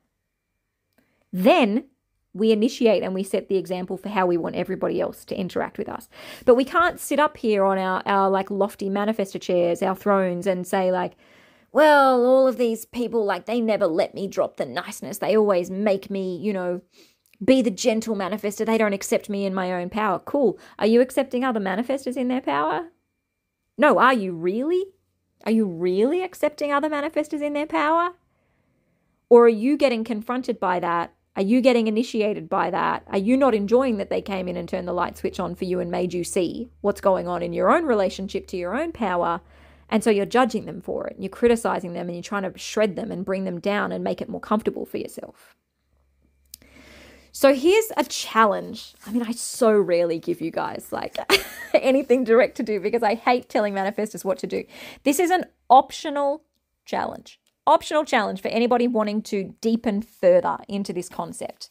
Then 1.30 1.84
we 2.32 2.50
initiate 2.50 3.02
and 3.02 3.12
we 3.12 3.24
set 3.24 3.48
the 3.48 3.58
example 3.58 3.98
for 3.98 4.08
how 4.08 4.24
we 4.24 4.38
want 4.38 4.56
everybody 4.56 5.02
else 5.02 5.26
to 5.26 5.38
interact 5.38 5.76
with 5.76 5.86
us. 5.86 6.08
But 6.46 6.54
we 6.54 6.64
can't 6.64 6.98
sit 6.98 7.18
up 7.18 7.36
here 7.36 7.62
on 7.62 7.76
our, 7.76 8.02
our 8.06 8.30
like 8.30 8.50
lofty 8.50 8.88
manifestor 8.88 9.38
chairs, 9.38 9.82
our 9.82 9.94
thrones, 9.94 10.46
and 10.46 10.66
say, 10.66 10.90
like, 10.90 11.18
well, 11.72 12.24
all 12.24 12.48
of 12.48 12.56
these 12.56 12.86
people, 12.86 13.26
like, 13.26 13.44
they 13.44 13.60
never 13.60 13.86
let 13.86 14.14
me 14.14 14.26
drop 14.26 14.56
the 14.56 14.64
niceness. 14.64 15.18
They 15.18 15.36
always 15.36 15.70
make 15.70 16.08
me, 16.08 16.38
you 16.38 16.54
know, 16.54 16.80
be 17.44 17.60
the 17.60 17.70
gentle 17.70 18.16
manifestor. 18.16 18.64
They 18.64 18.78
don't 18.78 18.94
accept 18.94 19.28
me 19.28 19.44
in 19.44 19.52
my 19.52 19.74
own 19.74 19.90
power. 19.90 20.18
Cool. 20.20 20.58
Are 20.78 20.86
you 20.86 21.02
accepting 21.02 21.44
other 21.44 21.60
manifestors 21.60 22.16
in 22.16 22.28
their 22.28 22.40
power? 22.40 22.88
No, 23.78 23.98
are 23.98 24.12
you 24.12 24.32
really? 24.32 24.86
Are 25.46 25.52
you 25.52 25.64
really 25.64 26.22
accepting 26.22 26.72
other 26.72 26.90
manifestors 26.90 27.40
in 27.40 27.52
their 27.52 27.66
power? 27.66 28.10
Or 29.30 29.44
are 29.44 29.48
you 29.48 29.76
getting 29.76 30.02
confronted 30.02 30.58
by 30.58 30.80
that? 30.80 31.14
Are 31.36 31.42
you 31.42 31.60
getting 31.60 31.86
initiated 31.86 32.48
by 32.48 32.70
that? 32.70 33.04
Are 33.06 33.18
you 33.18 33.36
not 33.36 33.54
enjoying 33.54 33.98
that 33.98 34.10
they 34.10 34.20
came 34.20 34.48
in 34.48 34.56
and 34.56 34.68
turned 34.68 34.88
the 34.88 34.92
light 34.92 35.16
switch 35.16 35.38
on 35.38 35.54
for 35.54 35.64
you 35.64 35.78
and 35.78 35.88
made 35.88 36.12
you 36.12 36.24
see 36.24 36.68
what's 36.80 37.00
going 37.00 37.28
on 37.28 37.40
in 37.40 37.52
your 37.52 37.70
own 37.70 37.84
relationship 37.84 38.48
to 38.48 38.56
your 38.56 38.74
own 38.76 38.90
power? 38.90 39.40
And 39.88 40.02
so 40.02 40.10
you're 40.10 40.26
judging 40.26 40.64
them 40.64 40.80
for 40.80 41.06
it. 41.06 41.14
You're 41.16 41.28
criticizing 41.28 41.92
them 41.92 42.08
and 42.08 42.16
you're 42.16 42.22
trying 42.24 42.50
to 42.50 42.58
shred 42.58 42.96
them 42.96 43.12
and 43.12 43.24
bring 43.24 43.44
them 43.44 43.60
down 43.60 43.92
and 43.92 44.02
make 44.02 44.20
it 44.20 44.28
more 44.28 44.40
comfortable 44.40 44.86
for 44.86 44.98
yourself. 44.98 45.54
So 47.32 47.54
here's 47.54 47.90
a 47.96 48.04
challenge. 48.04 48.94
I 49.06 49.10
mean, 49.12 49.22
I 49.22 49.32
so 49.32 49.72
rarely 49.72 50.18
give 50.18 50.40
you 50.40 50.50
guys 50.50 50.88
like 50.90 51.16
anything 51.74 52.24
direct 52.24 52.56
to 52.56 52.62
do 52.62 52.80
because 52.80 53.02
I 53.02 53.14
hate 53.14 53.48
telling 53.48 53.74
manifestors 53.74 54.24
what 54.24 54.38
to 54.38 54.46
do. 54.46 54.64
This 55.04 55.18
is 55.18 55.30
an 55.30 55.44
optional 55.68 56.42
challenge. 56.84 57.40
Optional 57.66 58.04
challenge 58.04 58.40
for 58.40 58.48
anybody 58.48 58.88
wanting 58.88 59.22
to 59.22 59.54
deepen 59.60 60.00
further 60.02 60.58
into 60.68 60.92
this 60.92 61.08
concept. 61.08 61.70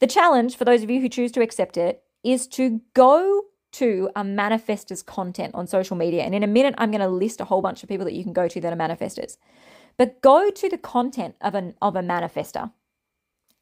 The 0.00 0.06
challenge, 0.06 0.56
for 0.56 0.64
those 0.64 0.82
of 0.82 0.90
you 0.90 1.00
who 1.00 1.08
choose 1.08 1.32
to 1.32 1.42
accept 1.42 1.76
it, 1.76 2.02
is 2.22 2.46
to 2.48 2.80
go 2.94 3.44
to 3.72 4.10
a 4.14 4.22
manifestor's 4.22 5.02
content 5.02 5.54
on 5.54 5.66
social 5.66 5.96
media. 5.96 6.22
And 6.24 6.34
in 6.34 6.42
a 6.42 6.48
minute, 6.48 6.74
I'm 6.76 6.90
going 6.90 7.00
to 7.00 7.08
list 7.08 7.40
a 7.40 7.46
whole 7.46 7.62
bunch 7.62 7.82
of 7.82 7.88
people 7.88 8.04
that 8.04 8.12
you 8.12 8.22
can 8.22 8.34
go 8.34 8.48
to 8.48 8.60
that 8.60 8.72
are 8.72 8.76
manifestors. 8.76 9.38
But 9.96 10.20
go 10.20 10.50
to 10.50 10.68
the 10.68 10.78
content 10.78 11.36
of, 11.40 11.54
an, 11.54 11.74
of 11.80 11.96
a 11.96 12.00
manifestor 12.00 12.72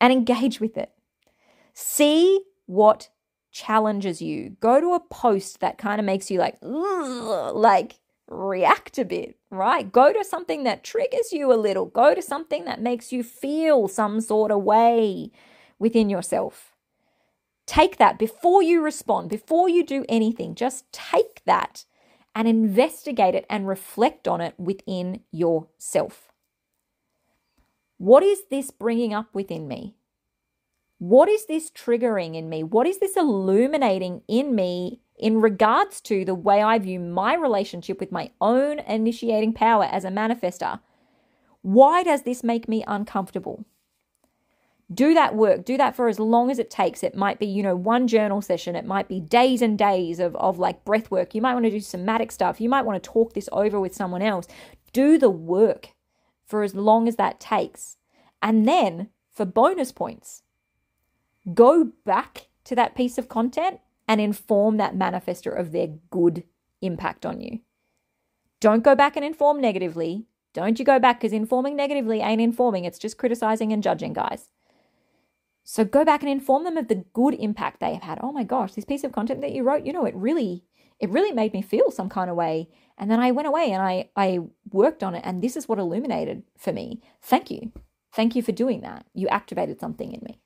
and 0.01 0.13
engage 0.13 0.61
with 0.61 0.77
it. 0.77 0.91
See 1.75 2.43
what 2.67 3.09
challenges 3.53 4.23
you. 4.23 4.57
Go 4.61 4.81
to 4.81 4.95
a 4.95 5.01
post 5.01 5.61
that 5.61 5.79
kind 5.79 6.01
of 6.01 6.05
makes 6.05 6.31
you 6.31 6.39
like, 6.39 6.57
like 6.63 8.01
react 8.29 8.99
a 8.99 9.05
bit, 9.05 9.37
right? 9.51 9.91
Go 9.91 10.13
to 10.13 10.25
something 10.25 10.65
that 10.65 10.85
triggers 10.85 11.33
you 11.33 11.53
a 11.53 11.55
little. 11.55 11.87
Go 11.87 12.15
to 12.15 12.23
something 12.23 12.65
that 12.65 12.81
makes 12.81 13.13
you 13.13 13.23
feel 13.23 13.89
some 13.89 14.21
sort 14.21 14.51
of 14.51 14.63
way 14.63 15.31
within 15.79 16.09
yourself. 16.09 16.77
Take 17.67 17.99
that 17.99 18.19
before 18.19 18.63
you 18.63 18.83
respond, 18.83 19.31
before 19.31 19.69
you 19.69 19.85
do 19.85 20.05
anything. 20.09 20.55
Just 20.55 20.91
take 20.93 21.43
that 21.45 21.85
and 22.35 22.49
investigate 22.49 23.35
it 23.35 23.47
and 23.51 23.69
reflect 23.69 24.27
on 24.27 24.41
it 24.41 24.55
within 24.59 25.21
yourself. 25.31 26.30
What 28.01 28.23
is 28.23 28.45
this 28.49 28.71
bringing 28.71 29.13
up 29.13 29.35
within 29.35 29.69
me? 29.69 29.95
What 30.97 31.29
is 31.29 31.45
this 31.45 31.71
triggering 31.71 32.35
in 32.35 32.49
me? 32.49 32.63
What 32.63 32.87
is 32.87 32.99
this 32.99 33.15
illuminating 33.15 34.23
in 34.27 34.55
me 34.55 35.03
in 35.19 35.43
regards 35.43 36.01
to 36.03 36.25
the 36.25 36.35
way 36.35 36.63
I 36.63 36.79
view 36.79 36.99
my 36.99 37.35
relationship 37.35 38.01
with 38.01 38.11
my 38.11 38.31
own 38.41 38.79
initiating 38.79 39.53
power 39.53 39.85
as 39.85 40.07
a 40.07 40.09
manifestor? 40.09 40.81
Why 41.61 42.03
does 42.03 42.23
this 42.23 42.43
make 42.43 42.71
me 42.71 42.83
uncomfortable? 42.87 43.67
Do 44.91 45.13
that 45.13 45.35
work. 45.35 45.67
Do 45.67 45.77
that 45.77 45.95
for 45.95 46.09
as 46.09 46.19
long 46.19 46.51
as 46.51 46.59
it 46.59 46.71
takes. 46.71 47.03
It 47.03 47.15
might 47.15 47.39
be, 47.39 47.45
you 47.45 47.63
know, 47.63 47.77
one 47.77 48.09
journal 48.09 48.41
session. 48.41 48.77
It 48.77 48.87
might 48.87 49.09
be 49.09 49.21
days 49.21 49.61
and 49.61 49.79
days 49.79 50.21
of, 50.21 50.35
of 50.37 50.59
like 50.59 50.87
breath 50.87 51.11
work. 51.11 51.35
You 51.35 51.43
might 51.43 51.53
want 51.53 51.67
to 51.67 51.71
do 51.71 51.81
somatic 51.81 52.33
stuff. 52.33 52.63
You 52.63 52.71
might 52.71 52.87
want 52.87 53.03
to 53.03 53.11
talk 53.11 53.35
this 53.35 53.51
over 53.53 53.79
with 53.79 53.95
someone 53.95 54.23
else. 54.23 54.47
Do 54.95 55.19
the 55.19 55.29
work 55.29 55.91
for 56.51 56.63
as 56.63 56.75
long 56.75 57.07
as 57.07 57.17
that 57.17 57.39
takes. 57.39 57.97
And 58.43 58.67
then 58.67 59.09
for 59.31 59.45
bonus 59.45 59.93
points. 59.93 60.43
Go 61.55 61.93
back 62.05 62.49
to 62.65 62.75
that 62.75 62.95
piece 62.95 63.17
of 63.17 63.29
content 63.29 63.81
and 64.09 64.21
inform 64.21 64.77
that 64.77 64.97
manifestor 64.97 65.57
of 65.57 65.73
their 65.73 65.87
good 66.11 66.43
impact 66.83 67.25
on 67.25 67.41
you. 67.41 67.61
Don't 68.59 68.83
go 68.83 68.95
back 68.95 69.17
and 69.17 69.25
inform 69.25 69.61
negatively. 69.61 70.27
Don't 70.53 70.79
you 70.79 70.85
go 70.85 70.99
back 70.99 71.21
because 71.21 71.33
informing 71.33 71.77
negatively 71.77 72.21
ain't 72.21 72.41
informing, 72.41 72.85
it's 72.85 72.99
just 72.99 73.17
criticizing 73.17 73.73
and 73.73 73.83
judging, 73.83 74.13
guys. 74.13 74.51
So 75.63 75.85
go 75.85 76.05
back 76.05 76.23
and 76.23 76.31
inform 76.31 76.65
them 76.65 76.77
of 76.77 76.89
the 76.89 77.05
good 77.13 77.35
impact 77.35 77.79
they 77.79 77.95
have 77.95 78.03
had. 78.03 78.19
Oh 78.21 78.33
my 78.33 78.43
gosh, 78.43 78.73
this 78.73 78.85
piece 78.85 79.05
of 79.05 79.13
content 79.13 79.41
that 79.43 79.53
you 79.53 79.63
wrote, 79.63 79.87
you 79.87 79.93
know, 79.93 80.05
it 80.05 80.15
really 80.17 80.65
it 81.01 81.11
really 81.11 81.33
made 81.33 81.53
me 81.53 81.63
feel 81.63 81.91
some 81.91 82.09
kind 82.09 82.31
of 82.31 82.37
way. 82.37 82.69
And 82.99 83.11
then 83.11 83.19
I 83.19 83.31
went 83.31 83.49
away 83.49 83.73
and 83.73 83.83
I 83.83 84.11
I 84.15 84.41
worked 84.71 85.03
on 85.03 85.15
it 85.15 85.23
and 85.25 85.43
this 85.43 85.57
is 85.57 85.69
what 85.69 85.79
illuminated 85.79 86.43
for 86.57 86.73
me. 86.73 87.01
Thank 87.23 87.51
you. 87.51 87.73
Thank 88.13 88.37
you 88.37 88.43
for 88.43 88.53
doing 88.53 88.83
that. 88.83 89.07
You 89.15 89.29
activated 89.29 89.81
something 89.81 90.13
in 90.13 90.21
me. 90.23 90.41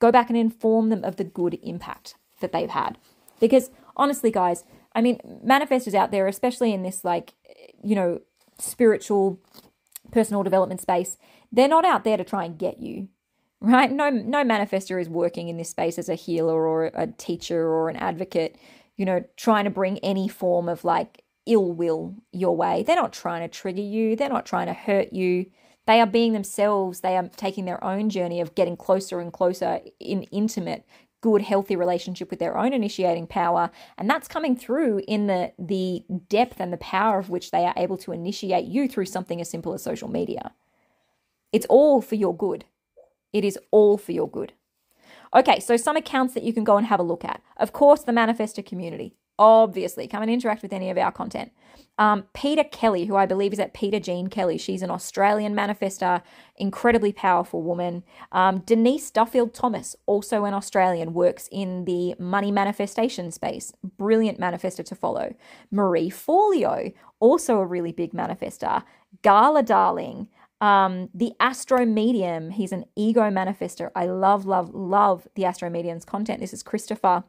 Go 0.00 0.10
back 0.10 0.28
and 0.28 0.36
inform 0.36 0.88
them 0.88 1.04
of 1.04 1.16
the 1.16 1.24
good 1.24 1.58
impact 1.62 2.16
that 2.40 2.52
they've 2.52 2.70
had. 2.70 2.98
Because 3.38 3.70
honestly, 3.96 4.30
guys, 4.30 4.64
I 4.94 5.00
mean, 5.00 5.18
manifestors 5.46 5.94
out 5.94 6.10
there, 6.10 6.26
especially 6.26 6.72
in 6.72 6.82
this 6.82 7.04
like, 7.04 7.34
you 7.82 7.94
know, 7.94 8.20
spiritual 8.58 9.40
personal 10.10 10.42
development 10.42 10.80
space, 10.80 11.18
they're 11.52 11.68
not 11.68 11.84
out 11.84 12.04
there 12.04 12.16
to 12.16 12.24
try 12.24 12.44
and 12.44 12.58
get 12.58 12.80
you. 12.80 13.08
Right? 13.60 13.92
No 13.92 14.10
no 14.10 14.42
manifestor 14.42 15.00
is 15.00 15.08
working 15.08 15.48
in 15.48 15.56
this 15.56 15.70
space 15.70 15.96
as 15.96 16.08
a 16.08 16.16
healer 16.16 16.66
or 16.66 16.90
a 16.94 17.06
teacher 17.06 17.68
or 17.68 17.88
an 17.88 17.94
advocate, 17.94 18.56
you 18.96 19.04
know, 19.04 19.24
trying 19.36 19.64
to 19.64 19.70
bring 19.70 19.98
any 19.98 20.28
form 20.28 20.68
of 20.68 20.84
like 20.84 21.24
ill 21.46 21.72
will 21.72 22.14
your 22.32 22.56
way. 22.56 22.82
They're 22.82 22.96
not 22.96 23.12
trying 23.12 23.42
to 23.42 23.48
trigger 23.48 23.82
you, 23.82 24.16
they're 24.16 24.28
not 24.28 24.46
trying 24.46 24.66
to 24.66 24.74
hurt 24.74 25.12
you. 25.12 25.46
They 25.86 26.00
are 26.00 26.06
being 26.06 26.32
themselves. 26.32 27.00
They 27.00 27.16
are 27.16 27.28
taking 27.36 27.64
their 27.64 27.82
own 27.82 28.08
journey 28.08 28.40
of 28.40 28.54
getting 28.54 28.76
closer 28.76 29.20
and 29.20 29.32
closer 29.32 29.80
in 29.98 30.22
intimate 30.24 30.86
good 31.22 31.42
healthy 31.42 31.76
relationship 31.76 32.30
with 32.30 32.40
their 32.40 32.58
own 32.58 32.72
initiating 32.72 33.28
power 33.28 33.70
and 33.96 34.10
that's 34.10 34.26
coming 34.26 34.56
through 34.56 35.00
in 35.06 35.28
the 35.28 35.52
the 35.56 36.04
depth 36.28 36.60
and 36.60 36.72
the 36.72 36.78
power 36.78 37.18
of 37.18 37.30
which 37.30 37.52
they 37.52 37.64
are 37.64 37.74
able 37.76 37.96
to 37.96 38.10
initiate 38.10 38.66
you 38.66 38.88
through 38.88 39.06
something 39.06 39.40
as 39.40 39.48
simple 39.48 39.72
as 39.72 39.82
social 39.82 40.08
media 40.08 40.52
it's 41.52 41.66
all 41.66 42.02
for 42.02 42.16
your 42.16 42.36
good 42.36 42.64
it 43.32 43.44
is 43.44 43.56
all 43.70 43.96
for 43.96 44.10
your 44.10 44.28
good 44.28 44.52
okay 45.34 45.60
so 45.60 45.76
some 45.76 45.96
accounts 45.96 46.34
that 46.34 46.42
you 46.42 46.52
can 46.52 46.64
go 46.64 46.76
and 46.76 46.86
have 46.86 47.00
a 47.00 47.04
look 47.04 47.24
at 47.24 47.42
of 47.56 47.72
course 47.72 48.02
the 48.02 48.12
manifestor 48.12 48.64
community 48.64 49.14
obviously 49.38 50.06
come 50.06 50.22
and 50.22 50.30
interact 50.30 50.62
with 50.62 50.72
any 50.72 50.90
of 50.90 50.98
our 50.98 51.12
content 51.12 51.52
um, 51.98 52.24
Peta 52.32 52.64
Kelly, 52.64 53.04
who 53.04 53.16
I 53.16 53.26
believe 53.26 53.52
is 53.52 53.58
at 53.58 53.74
Peta 53.74 54.00
Jean 54.00 54.28
Kelly, 54.28 54.56
she's 54.56 54.82
an 54.82 54.90
Australian 54.90 55.54
manifestor, 55.54 56.22
incredibly 56.56 57.12
powerful 57.12 57.62
woman. 57.62 58.02
Um, 58.32 58.60
Denise 58.60 59.10
Duffield 59.10 59.52
Thomas, 59.52 59.94
also 60.06 60.44
an 60.44 60.54
Australian, 60.54 61.12
works 61.12 61.48
in 61.52 61.84
the 61.84 62.14
money 62.18 62.50
manifestation 62.50 63.30
space. 63.30 63.72
Brilliant 63.98 64.40
manifestor 64.40 64.84
to 64.86 64.94
follow. 64.94 65.34
Marie 65.70 66.10
Forleo, 66.10 66.94
also 67.20 67.58
a 67.58 67.66
really 67.66 67.92
big 67.92 68.12
manifestor. 68.12 68.82
Gala 69.20 69.62
Darling, 69.62 70.28
um, 70.62 71.10
the 71.12 71.32
Astro 71.40 71.84
Medium, 71.84 72.50
he's 72.50 72.70
an 72.70 72.84
ego 72.94 73.22
manifestor. 73.22 73.90
I 73.96 74.06
love, 74.06 74.46
love, 74.46 74.72
love 74.72 75.26
the 75.34 75.44
Astro 75.44 75.68
Medium's 75.68 76.04
content. 76.04 76.38
This 76.38 76.52
is 76.52 76.62
Christopher 76.62 77.24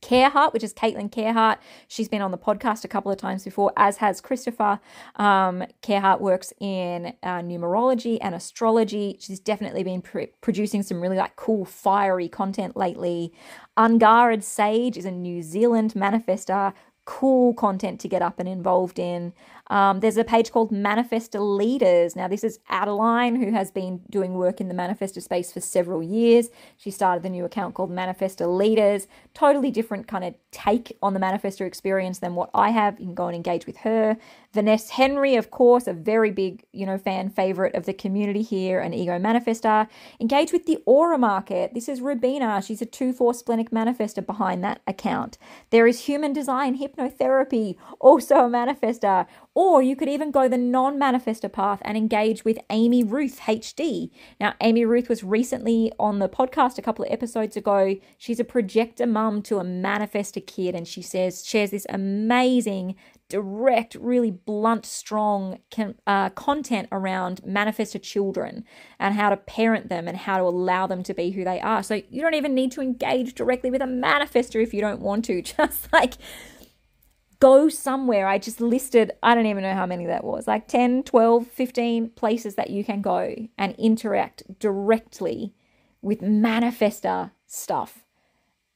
Carehart, 0.00 0.54
which 0.54 0.64
is 0.64 0.72
Caitlin 0.72 1.10
Carehart. 1.10 1.58
She's 1.86 2.08
been 2.08 2.22
on 2.22 2.30
the 2.30 2.38
podcast 2.38 2.82
a 2.82 2.88
couple 2.88 3.12
of 3.12 3.18
times 3.18 3.44
before, 3.44 3.74
as 3.76 3.98
has 3.98 4.22
Christopher. 4.22 4.80
Um, 5.16 5.64
Carehart 5.82 6.20
works 6.20 6.54
in 6.58 7.14
uh, 7.22 7.40
numerology 7.40 8.16
and 8.22 8.34
astrology. 8.34 9.18
She's 9.20 9.38
definitely 9.38 9.84
been 9.84 10.00
pr- 10.00 10.32
producing 10.40 10.82
some 10.82 11.02
really 11.02 11.18
like 11.18 11.36
cool, 11.36 11.66
fiery 11.66 12.28
content 12.28 12.74
lately. 12.74 13.34
Unguarded 13.76 14.42
Sage 14.42 14.96
is 14.96 15.04
a 15.04 15.10
New 15.10 15.42
Zealand 15.42 15.92
manifestor 15.94 16.72
cool 17.06 17.54
content 17.54 18.00
to 18.00 18.08
get 18.08 18.20
up 18.20 18.38
and 18.38 18.48
involved 18.48 18.98
in. 18.98 19.32
Um, 19.68 20.00
there's 20.00 20.16
a 20.16 20.24
page 20.24 20.52
called 20.52 20.70
Manifestor 20.70 21.40
Leaders. 21.40 22.14
Now, 22.14 22.28
this 22.28 22.44
is 22.44 22.58
Adeline, 22.68 23.36
who 23.36 23.52
has 23.52 23.70
been 23.70 24.00
doing 24.10 24.34
work 24.34 24.60
in 24.60 24.68
the 24.68 24.74
manifestor 24.74 25.22
space 25.22 25.52
for 25.52 25.60
several 25.60 26.02
years. 26.02 26.48
She 26.76 26.90
started 26.90 27.22
the 27.22 27.30
new 27.30 27.44
account 27.44 27.74
called 27.74 27.90
Manifestor 27.90 28.46
Leaders. 28.54 29.08
Totally 29.34 29.70
different 29.70 30.06
kind 30.06 30.24
of 30.24 30.34
take 30.50 30.96
on 31.02 31.14
the 31.14 31.20
manifestor 31.20 31.66
experience 31.66 32.20
than 32.20 32.34
what 32.34 32.50
I 32.54 32.70
have. 32.70 32.98
You 33.00 33.06
can 33.06 33.14
go 33.14 33.26
and 33.26 33.36
engage 33.36 33.66
with 33.66 33.78
her. 33.78 34.16
Vanessa 34.52 34.94
Henry, 34.94 35.36
of 35.36 35.50
course, 35.50 35.86
a 35.86 35.92
very 35.92 36.30
big, 36.30 36.64
you 36.72 36.86
know, 36.86 36.96
fan 36.96 37.28
favorite 37.28 37.74
of 37.74 37.84
the 37.84 37.92
community 37.92 38.40
here, 38.40 38.80
an 38.80 38.94
ego 38.94 39.18
manifestor. 39.18 39.86
Engage 40.18 40.52
with 40.52 40.64
the 40.64 40.78
aura 40.86 41.18
market. 41.18 41.74
This 41.74 41.88
is 41.88 42.00
Rubina. 42.00 42.62
She's 42.62 42.80
a 42.80 42.86
2-4 42.86 43.34
splenic 43.34 43.70
manifestor 43.70 44.24
behind 44.24 44.64
that 44.64 44.80
account. 44.86 45.36
There 45.70 45.86
is 45.86 46.06
human 46.06 46.32
design 46.32 46.78
hypnotherapy, 46.78 47.76
also 48.00 48.36
a 48.36 48.48
manifestor. 48.48 49.26
Or 49.56 49.80
you 49.80 49.96
could 49.96 50.10
even 50.10 50.32
go 50.32 50.48
the 50.48 50.58
non 50.58 51.00
manifestor 51.00 51.50
path 51.50 51.80
and 51.80 51.96
engage 51.96 52.44
with 52.44 52.58
Amy 52.68 53.02
Ruth 53.02 53.40
HD. 53.40 54.10
Now, 54.38 54.52
Amy 54.60 54.84
Ruth 54.84 55.08
was 55.08 55.24
recently 55.24 55.90
on 55.98 56.18
the 56.18 56.28
podcast 56.28 56.76
a 56.76 56.82
couple 56.82 57.06
of 57.06 57.10
episodes 57.10 57.56
ago. 57.56 57.96
She's 58.18 58.38
a 58.38 58.44
projector 58.44 59.06
mum 59.06 59.40
to 59.44 59.56
a 59.56 59.64
manifestor 59.64 60.46
kid, 60.46 60.74
and 60.74 60.86
she 60.86 61.00
says, 61.00 61.42
shares 61.46 61.70
this 61.70 61.86
amazing 61.88 62.96
direct, 63.30 63.94
really 63.94 64.30
blunt, 64.30 64.84
strong 64.84 65.58
uh, 66.06 66.28
content 66.30 66.88
around 66.92 67.40
manifestor 67.42 68.00
children 68.00 68.62
and 69.00 69.14
how 69.14 69.30
to 69.30 69.36
parent 69.38 69.88
them 69.88 70.06
and 70.06 70.18
how 70.18 70.36
to 70.36 70.44
allow 70.44 70.86
them 70.86 71.02
to 71.02 71.14
be 71.14 71.30
who 71.30 71.44
they 71.44 71.60
are. 71.60 71.82
So 71.82 72.02
you 72.10 72.20
don't 72.20 72.34
even 72.34 72.54
need 72.54 72.72
to 72.72 72.82
engage 72.82 73.34
directly 73.34 73.70
with 73.70 73.80
a 73.80 73.86
manifestor 73.86 74.62
if 74.62 74.74
you 74.74 74.82
don't 74.82 75.00
want 75.00 75.24
to. 75.24 75.40
Just 75.56 75.90
like 75.94 76.14
go 77.40 77.68
somewhere. 77.68 78.26
I 78.26 78.38
just 78.38 78.60
listed, 78.60 79.12
I 79.22 79.34
don't 79.34 79.46
even 79.46 79.62
know 79.62 79.74
how 79.74 79.86
many 79.86 80.06
that 80.06 80.24
was, 80.24 80.46
like 80.46 80.68
10, 80.68 81.02
12, 81.04 81.46
15 81.46 82.10
places 82.10 82.54
that 82.54 82.70
you 82.70 82.84
can 82.84 83.02
go 83.02 83.34
and 83.58 83.74
interact 83.76 84.58
directly 84.58 85.54
with 86.02 86.20
manifestor 86.20 87.32
stuff 87.46 88.04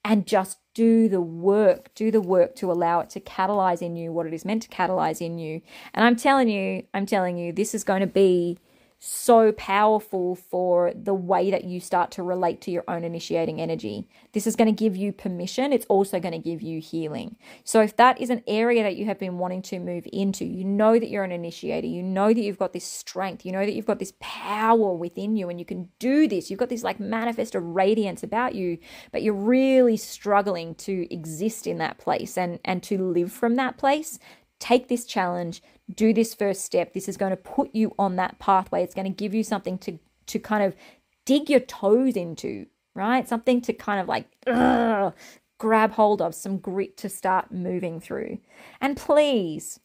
and 0.04 0.26
just 0.26 0.58
do 0.74 1.08
the 1.08 1.20
work, 1.20 1.94
do 1.94 2.10
the 2.10 2.20
work 2.20 2.54
to 2.56 2.70
allow 2.70 3.00
it 3.00 3.10
to 3.10 3.20
catalyze 3.20 3.82
in 3.82 3.96
you 3.96 4.12
what 4.12 4.26
it 4.26 4.32
is 4.32 4.44
meant 4.44 4.62
to 4.62 4.68
catalyze 4.68 5.20
in 5.20 5.38
you. 5.38 5.60
And 5.92 6.04
I'm 6.04 6.16
telling 6.16 6.48
you, 6.48 6.84
I'm 6.94 7.06
telling 7.06 7.36
you, 7.38 7.52
this 7.52 7.74
is 7.74 7.84
going 7.84 8.00
to 8.00 8.06
be 8.06 8.58
so 9.02 9.50
powerful 9.52 10.34
for 10.34 10.92
the 10.94 11.14
way 11.14 11.50
that 11.50 11.64
you 11.64 11.80
start 11.80 12.10
to 12.10 12.22
relate 12.22 12.60
to 12.60 12.70
your 12.70 12.84
own 12.86 13.02
initiating 13.02 13.58
energy. 13.58 14.06
This 14.32 14.46
is 14.46 14.56
going 14.56 14.66
to 14.66 14.78
give 14.78 14.94
you 14.94 15.10
permission. 15.10 15.72
It's 15.72 15.86
also 15.86 16.20
going 16.20 16.32
to 16.32 16.38
give 16.38 16.60
you 16.60 16.82
healing. 16.82 17.36
So, 17.64 17.80
if 17.80 17.96
that 17.96 18.20
is 18.20 18.28
an 18.28 18.42
area 18.46 18.82
that 18.82 18.96
you 18.96 19.06
have 19.06 19.18
been 19.18 19.38
wanting 19.38 19.62
to 19.62 19.78
move 19.80 20.06
into, 20.12 20.44
you 20.44 20.64
know 20.64 20.98
that 20.98 21.08
you're 21.08 21.24
an 21.24 21.32
initiator, 21.32 21.86
you 21.86 22.02
know 22.02 22.28
that 22.28 22.40
you've 22.40 22.58
got 22.58 22.74
this 22.74 22.84
strength, 22.84 23.46
you 23.46 23.52
know 23.52 23.64
that 23.64 23.72
you've 23.72 23.86
got 23.86 24.00
this 24.00 24.12
power 24.20 24.92
within 24.92 25.34
you 25.34 25.48
and 25.48 25.58
you 25.58 25.64
can 25.64 25.88
do 25.98 26.28
this. 26.28 26.50
You've 26.50 26.60
got 26.60 26.68
this 26.68 26.84
like 26.84 27.00
manifest 27.00 27.54
a 27.54 27.60
radiance 27.60 28.22
about 28.22 28.54
you, 28.54 28.76
but 29.12 29.22
you're 29.22 29.32
really 29.32 29.96
struggling 29.96 30.74
to 30.74 31.12
exist 31.12 31.66
in 31.66 31.78
that 31.78 31.96
place 31.96 32.36
and, 32.36 32.60
and 32.66 32.82
to 32.82 32.98
live 32.98 33.32
from 33.32 33.56
that 33.56 33.78
place. 33.78 34.18
Take 34.60 34.88
this 34.88 35.04
challenge, 35.04 35.62
do 35.92 36.12
this 36.12 36.34
first 36.34 36.64
step. 36.64 36.92
This 36.92 37.08
is 37.08 37.16
going 37.16 37.30
to 37.30 37.36
put 37.36 37.74
you 37.74 37.92
on 37.98 38.16
that 38.16 38.38
pathway. 38.38 38.84
It's 38.84 38.94
going 38.94 39.06
to 39.06 39.10
give 39.10 39.34
you 39.34 39.42
something 39.42 39.78
to 39.78 39.98
to 40.26 40.38
kind 40.38 40.62
of 40.62 40.76
dig 41.24 41.50
your 41.50 41.60
toes 41.60 42.14
into, 42.14 42.66
right? 42.94 43.26
Something 43.26 43.60
to 43.62 43.72
kind 43.72 44.00
of 44.00 44.06
like 44.06 44.26
ugh, 44.46 45.12
grab 45.58 45.92
hold 45.92 46.22
of, 46.22 46.34
some 46.34 46.58
grit 46.58 46.96
to 46.98 47.08
start 47.08 47.50
moving 47.50 48.00
through. 48.00 48.38
And 48.80 48.96
please, 48.96 49.80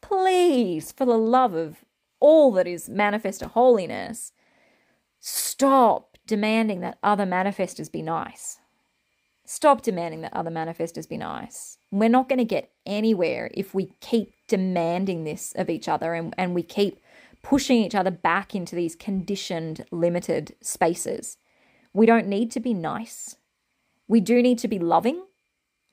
please, 0.00 0.92
for 0.92 1.04
the 1.04 1.18
love 1.18 1.54
of 1.54 1.84
all 2.20 2.52
that 2.52 2.66
is 2.66 2.88
manifestor 2.88 3.50
holiness, 3.50 4.32
stop 5.20 6.16
demanding 6.26 6.80
that 6.80 6.98
other 7.02 7.26
manifestors 7.26 7.90
be 7.90 8.02
nice. 8.02 8.58
Stop 9.44 9.82
demanding 9.82 10.20
that 10.20 10.34
other 10.34 10.50
manifestors 10.50 11.08
be 11.08 11.16
nice. 11.16 11.77
We're 11.90 12.08
not 12.08 12.28
going 12.28 12.38
to 12.38 12.44
get 12.44 12.70
anywhere 12.84 13.50
if 13.54 13.74
we 13.74 13.92
keep 14.00 14.34
demanding 14.46 15.24
this 15.24 15.52
of 15.56 15.70
each 15.70 15.88
other 15.88 16.14
and, 16.14 16.34
and 16.36 16.54
we 16.54 16.62
keep 16.62 17.00
pushing 17.42 17.78
each 17.78 17.94
other 17.94 18.10
back 18.10 18.54
into 18.54 18.76
these 18.76 18.96
conditioned, 18.96 19.84
limited 19.90 20.54
spaces. 20.60 21.38
We 21.92 22.06
don't 22.06 22.26
need 22.26 22.50
to 22.52 22.60
be 22.60 22.74
nice. 22.74 23.36
We 24.06 24.20
do 24.20 24.42
need 24.42 24.58
to 24.60 24.68
be 24.68 24.78
loving, 24.78 25.24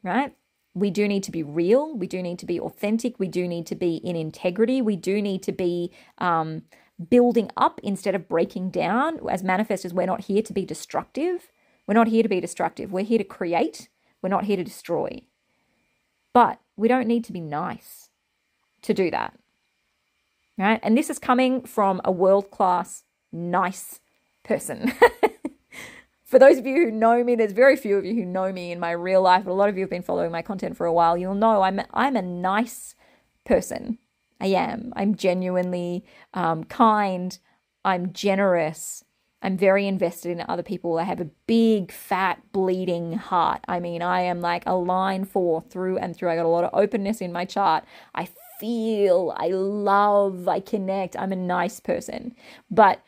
right? 0.04 0.36
We 0.74 0.89
do 0.89 1.08
need 1.08 1.24
to 1.24 1.32
be 1.32 1.43
real. 1.43 1.96
We 1.96 2.08
do 2.08 2.22
need 2.22 2.39
to 2.39 2.46
be 2.46 2.60
authentic. 2.60 3.18
We 3.18 3.28
do 3.28 3.48
need 3.48 3.66
to 3.68 3.76
be 3.76 3.96
in 3.96 4.16
integrity. 4.16 4.82
We 4.82 4.98
do 4.98 5.22
need 5.22 5.43
to 5.43 5.54
be 5.54 5.93
um, 6.18 6.64
building 7.10 7.50
up 7.56 7.80
instead 7.84 8.16
of 8.16 8.28
breaking 8.28 8.72
down. 8.72 9.20
As 9.30 9.43
manifestors, 9.43 9.93
we're 9.93 10.06
not 10.06 10.26
here 10.26 10.41
to 10.41 10.54
be 10.54 10.66
destructive. 10.66 11.50
We're 11.88 11.93
not 11.93 12.10
here 12.10 12.24
to 12.24 12.30
be 12.30 12.41
destructive. 12.41 12.91
We're 12.91 13.06
here 13.06 13.18
to 13.18 13.24
create. 13.24 13.89
We're 14.22 14.30
not 14.30 14.46
here 14.46 14.58
to 14.58 14.64
destroy. 14.64 15.22
But 16.36 16.59
we 16.75 16.89
don't 16.89 17.07
need 17.07 17.23
to 17.23 17.31
be 17.31 17.39
nice 17.39 18.09
to 18.81 18.93
do 18.93 19.09
that. 19.09 19.39
Right? 20.57 20.81
And 20.83 20.97
this 20.97 21.09
is 21.09 21.17
coming 21.17 21.63
from 21.63 22.01
a 22.03 22.11
world 22.11 22.51
class, 22.51 23.05
nice 23.31 24.01
person. 24.43 24.91
for 26.25 26.38
those 26.38 26.57
of 26.57 26.65
you 26.65 26.75
who 26.75 26.91
know 26.91 27.23
me, 27.23 27.36
there's 27.36 27.53
very 27.53 27.77
few 27.77 27.95
of 27.95 28.03
you 28.03 28.15
who 28.15 28.25
know 28.25 28.51
me 28.51 28.73
in 28.73 28.81
my 28.81 28.91
real 28.91 29.21
life, 29.21 29.45
but 29.45 29.51
a 29.51 29.53
lot 29.53 29.69
of 29.69 29.77
you 29.77 29.83
have 29.83 29.89
been 29.89 30.01
following 30.01 30.29
my 30.29 30.41
content 30.41 30.75
for 30.75 30.86
a 30.86 30.91
while. 30.91 31.17
You'll 31.17 31.36
know 31.36 31.61
I'm 31.61 31.79
I'm 31.93 32.17
a 32.17 32.21
nice 32.21 32.95
person. 33.45 33.97
I 34.41 34.47
am. 34.47 34.91
I'm 34.93 35.15
genuinely 35.15 36.03
um, 36.33 36.65
kind. 36.65 37.39
I'm 37.86 38.11
generous. 38.11 39.05
I'm 39.46 39.58
very 39.58 39.86
invested 39.86 40.32
in 40.32 40.43
other 40.50 40.64
people. 40.64 40.98
I 40.98 41.04
have 41.04 41.22
a 41.22 41.30
big, 41.46 41.91
fat, 41.91 42.41
bleeding 42.52 43.14
heart. 43.14 43.62
I 43.68 43.80
mean, 43.80 44.02
I 44.02 44.22
am 44.22 44.41
like 44.41 44.64
a 44.66 44.74
line 44.74 45.24
four 45.24 45.62
through 45.62 46.00
and 46.00 46.16
through. 46.16 46.32
I 46.32 46.36
got 46.36 46.48
a 46.48 46.50
lot 46.50 46.64
of 46.64 46.72
openness 46.74 47.22
in 47.22 47.32
my 47.32 47.46
chart. 47.46 47.84
I 48.16 48.28
feel, 48.60 49.36
I 49.38 49.50
love, 49.50 50.48
I 50.48 50.62
connect. 50.62 51.16
I'm 51.16 51.32
a 51.32 51.36
nice 51.36 51.80
person. 51.80 52.36
But 52.72 53.04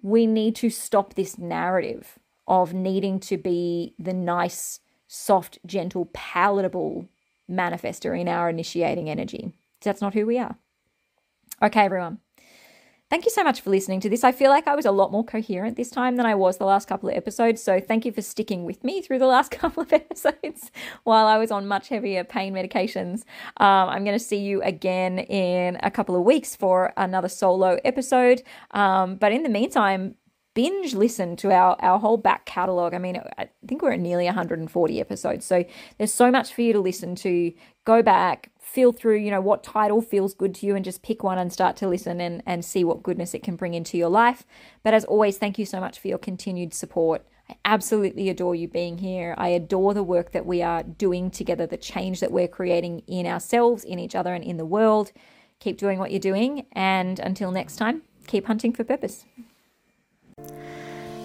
we 0.00 0.28
need 0.28 0.54
to 0.56 0.70
stop 0.70 1.14
this 1.14 1.38
narrative 1.38 2.20
of 2.46 2.72
needing 2.72 3.18
to 3.20 3.36
be 3.36 3.96
the 3.98 4.14
nice, 4.14 4.78
soft, 5.08 5.58
gentle, 5.66 6.08
palatable 6.12 7.08
manifestor 7.50 8.18
in 8.18 8.28
our 8.28 8.48
initiating 8.48 9.10
energy. 9.10 9.54
That's 9.82 10.00
not 10.00 10.14
who 10.14 10.24
we 10.24 10.38
are. 10.38 10.54
Okay, 11.60 11.80
everyone. 11.80 12.20
Thank 13.10 13.24
you 13.24 13.32
so 13.32 13.42
much 13.42 13.60
for 13.60 13.70
listening 13.70 13.98
to 14.02 14.08
this. 14.08 14.22
I 14.22 14.30
feel 14.30 14.50
like 14.50 14.68
I 14.68 14.76
was 14.76 14.86
a 14.86 14.92
lot 14.92 15.10
more 15.10 15.24
coherent 15.24 15.76
this 15.76 15.90
time 15.90 16.14
than 16.14 16.26
I 16.26 16.36
was 16.36 16.58
the 16.58 16.64
last 16.64 16.86
couple 16.86 17.08
of 17.08 17.16
episodes. 17.16 17.60
So 17.60 17.80
thank 17.80 18.04
you 18.04 18.12
for 18.12 18.22
sticking 18.22 18.64
with 18.64 18.84
me 18.84 19.02
through 19.02 19.18
the 19.18 19.26
last 19.26 19.50
couple 19.58 19.82
of 19.82 19.92
episodes 19.92 20.70
while 21.02 21.26
I 21.26 21.36
was 21.36 21.50
on 21.50 21.66
much 21.66 21.88
heavier 21.88 22.22
pain 22.22 22.54
medications. 22.54 23.24
Um, 23.56 23.88
I'm 23.88 24.04
going 24.04 24.16
to 24.16 24.24
see 24.24 24.36
you 24.36 24.62
again 24.62 25.18
in 25.18 25.76
a 25.82 25.90
couple 25.90 26.14
of 26.14 26.22
weeks 26.22 26.54
for 26.54 26.92
another 26.96 27.28
solo 27.28 27.80
episode. 27.84 28.44
Um, 28.70 29.16
but 29.16 29.32
in 29.32 29.42
the 29.42 29.48
meantime, 29.48 30.14
binge 30.54 30.94
listen 30.94 31.34
to 31.34 31.50
our, 31.50 31.76
our 31.80 31.98
whole 31.98 32.16
back 32.16 32.46
catalog. 32.46 32.94
I 32.94 32.98
mean, 32.98 33.20
I 33.36 33.48
think 33.66 33.82
we're 33.82 33.92
at 33.92 33.98
nearly 33.98 34.26
140 34.26 35.00
episodes. 35.00 35.44
So 35.44 35.64
there's 35.98 36.14
so 36.14 36.30
much 36.30 36.54
for 36.54 36.62
you 36.62 36.72
to 36.74 36.80
listen 36.80 37.16
to. 37.16 37.52
Go 37.86 38.02
back, 38.02 38.52
feel 38.72 38.92
through, 38.92 39.16
you 39.16 39.30
know, 39.30 39.40
what 39.40 39.64
title 39.64 40.00
feels 40.00 40.32
good 40.32 40.54
to 40.54 40.66
you 40.66 40.76
and 40.76 40.84
just 40.84 41.02
pick 41.02 41.24
one 41.24 41.38
and 41.38 41.52
start 41.52 41.76
to 41.76 41.88
listen 41.88 42.20
and, 42.20 42.40
and 42.46 42.64
see 42.64 42.84
what 42.84 43.02
goodness 43.02 43.34
it 43.34 43.42
can 43.42 43.56
bring 43.56 43.74
into 43.74 43.98
your 43.98 44.08
life. 44.08 44.44
But 44.84 44.94
as 44.94 45.04
always, 45.04 45.38
thank 45.38 45.58
you 45.58 45.66
so 45.66 45.80
much 45.80 45.98
for 45.98 46.06
your 46.06 46.18
continued 46.18 46.72
support. 46.72 47.26
I 47.48 47.56
absolutely 47.64 48.28
adore 48.28 48.54
you 48.54 48.68
being 48.68 48.98
here. 48.98 49.34
I 49.36 49.48
adore 49.48 49.92
the 49.92 50.04
work 50.04 50.30
that 50.32 50.46
we 50.46 50.62
are 50.62 50.84
doing 50.84 51.32
together, 51.32 51.66
the 51.66 51.76
change 51.76 52.20
that 52.20 52.30
we're 52.30 52.46
creating 52.46 53.02
in 53.08 53.26
ourselves, 53.26 53.82
in 53.82 53.98
each 53.98 54.14
other, 54.14 54.34
and 54.34 54.44
in 54.44 54.56
the 54.56 54.64
world. 54.64 55.10
Keep 55.58 55.76
doing 55.76 55.98
what 55.98 56.12
you're 56.12 56.20
doing. 56.20 56.66
And 56.72 57.18
until 57.18 57.50
next 57.50 57.74
time, 57.74 58.02
keep 58.28 58.46
hunting 58.46 58.72
for 58.72 58.84
purpose. 58.84 59.26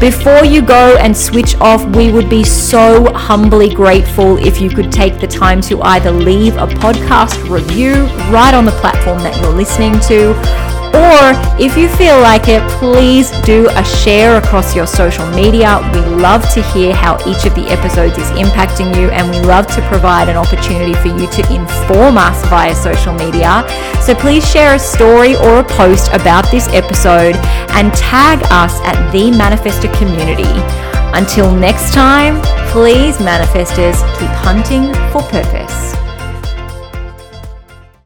Before 0.00 0.44
you 0.44 0.60
go 0.60 0.98
and 1.00 1.16
switch 1.16 1.56
off, 1.56 1.82
we 1.96 2.12
would 2.12 2.28
be 2.28 2.44
so 2.44 3.10
humbly 3.14 3.72
grateful 3.72 4.36
if 4.36 4.60
you 4.60 4.68
could 4.68 4.92
take 4.92 5.18
the 5.20 5.26
time 5.26 5.62
to 5.62 5.80
either 5.80 6.10
leave 6.10 6.54
a 6.56 6.66
podcast 6.66 7.48
review 7.48 7.94
right 8.30 8.52
on 8.52 8.66
the 8.66 8.72
platform 8.72 9.20
that 9.20 9.34
you're 9.40 9.54
listening 9.54 9.98
to 10.00 10.34
or 10.96 11.36
if 11.60 11.76
you 11.76 11.88
feel 11.88 12.18
like 12.20 12.48
it, 12.48 12.62
please 12.80 13.30
do 13.42 13.68
a 13.68 13.84
share 13.84 14.38
across 14.38 14.74
your 14.74 14.86
social 14.86 15.26
media. 15.32 15.78
We 15.92 16.00
love 16.00 16.48
to 16.54 16.62
hear 16.72 16.94
how 16.94 17.16
each 17.28 17.44
of 17.44 17.54
the 17.54 17.66
episodes 17.68 18.16
is 18.16 18.30
impacting 18.30 18.96
you, 18.96 19.10
and 19.10 19.28
we 19.28 19.38
love 19.40 19.66
to 19.76 19.82
provide 19.88 20.30
an 20.30 20.36
opportunity 20.36 20.94
for 20.94 21.08
you 21.08 21.26
to 21.28 21.42
inform 21.54 22.16
us 22.16 22.42
via 22.48 22.74
social 22.74 23.12
media. 23.12 23.64
So 24.00 24.14
please 24.14 24.48
share 24.50 24.76
a 24.76 24.78
story 24.78 25.36
or 25.36 25.58
a 25.58 25.64
post 25.64 26.12
about 26.14 26.50
this 26.50 26.68
episode 26.68 27.36
and 27.76 27.92
tag 27.92 28.40
us 28.50 28.80
at 28.80 28.96
the 29.12 29.30
Community. 29.94 30.52
Until 31.14 31.54
next 31.54 31.92
time, 31.94 32.40
please, 32.70 33.16
manifestors, 33.18 33.96
keep 34.18 34.30
hunting 34.30 34.92
for 35.12 35.22
purpose. 35.22 36.05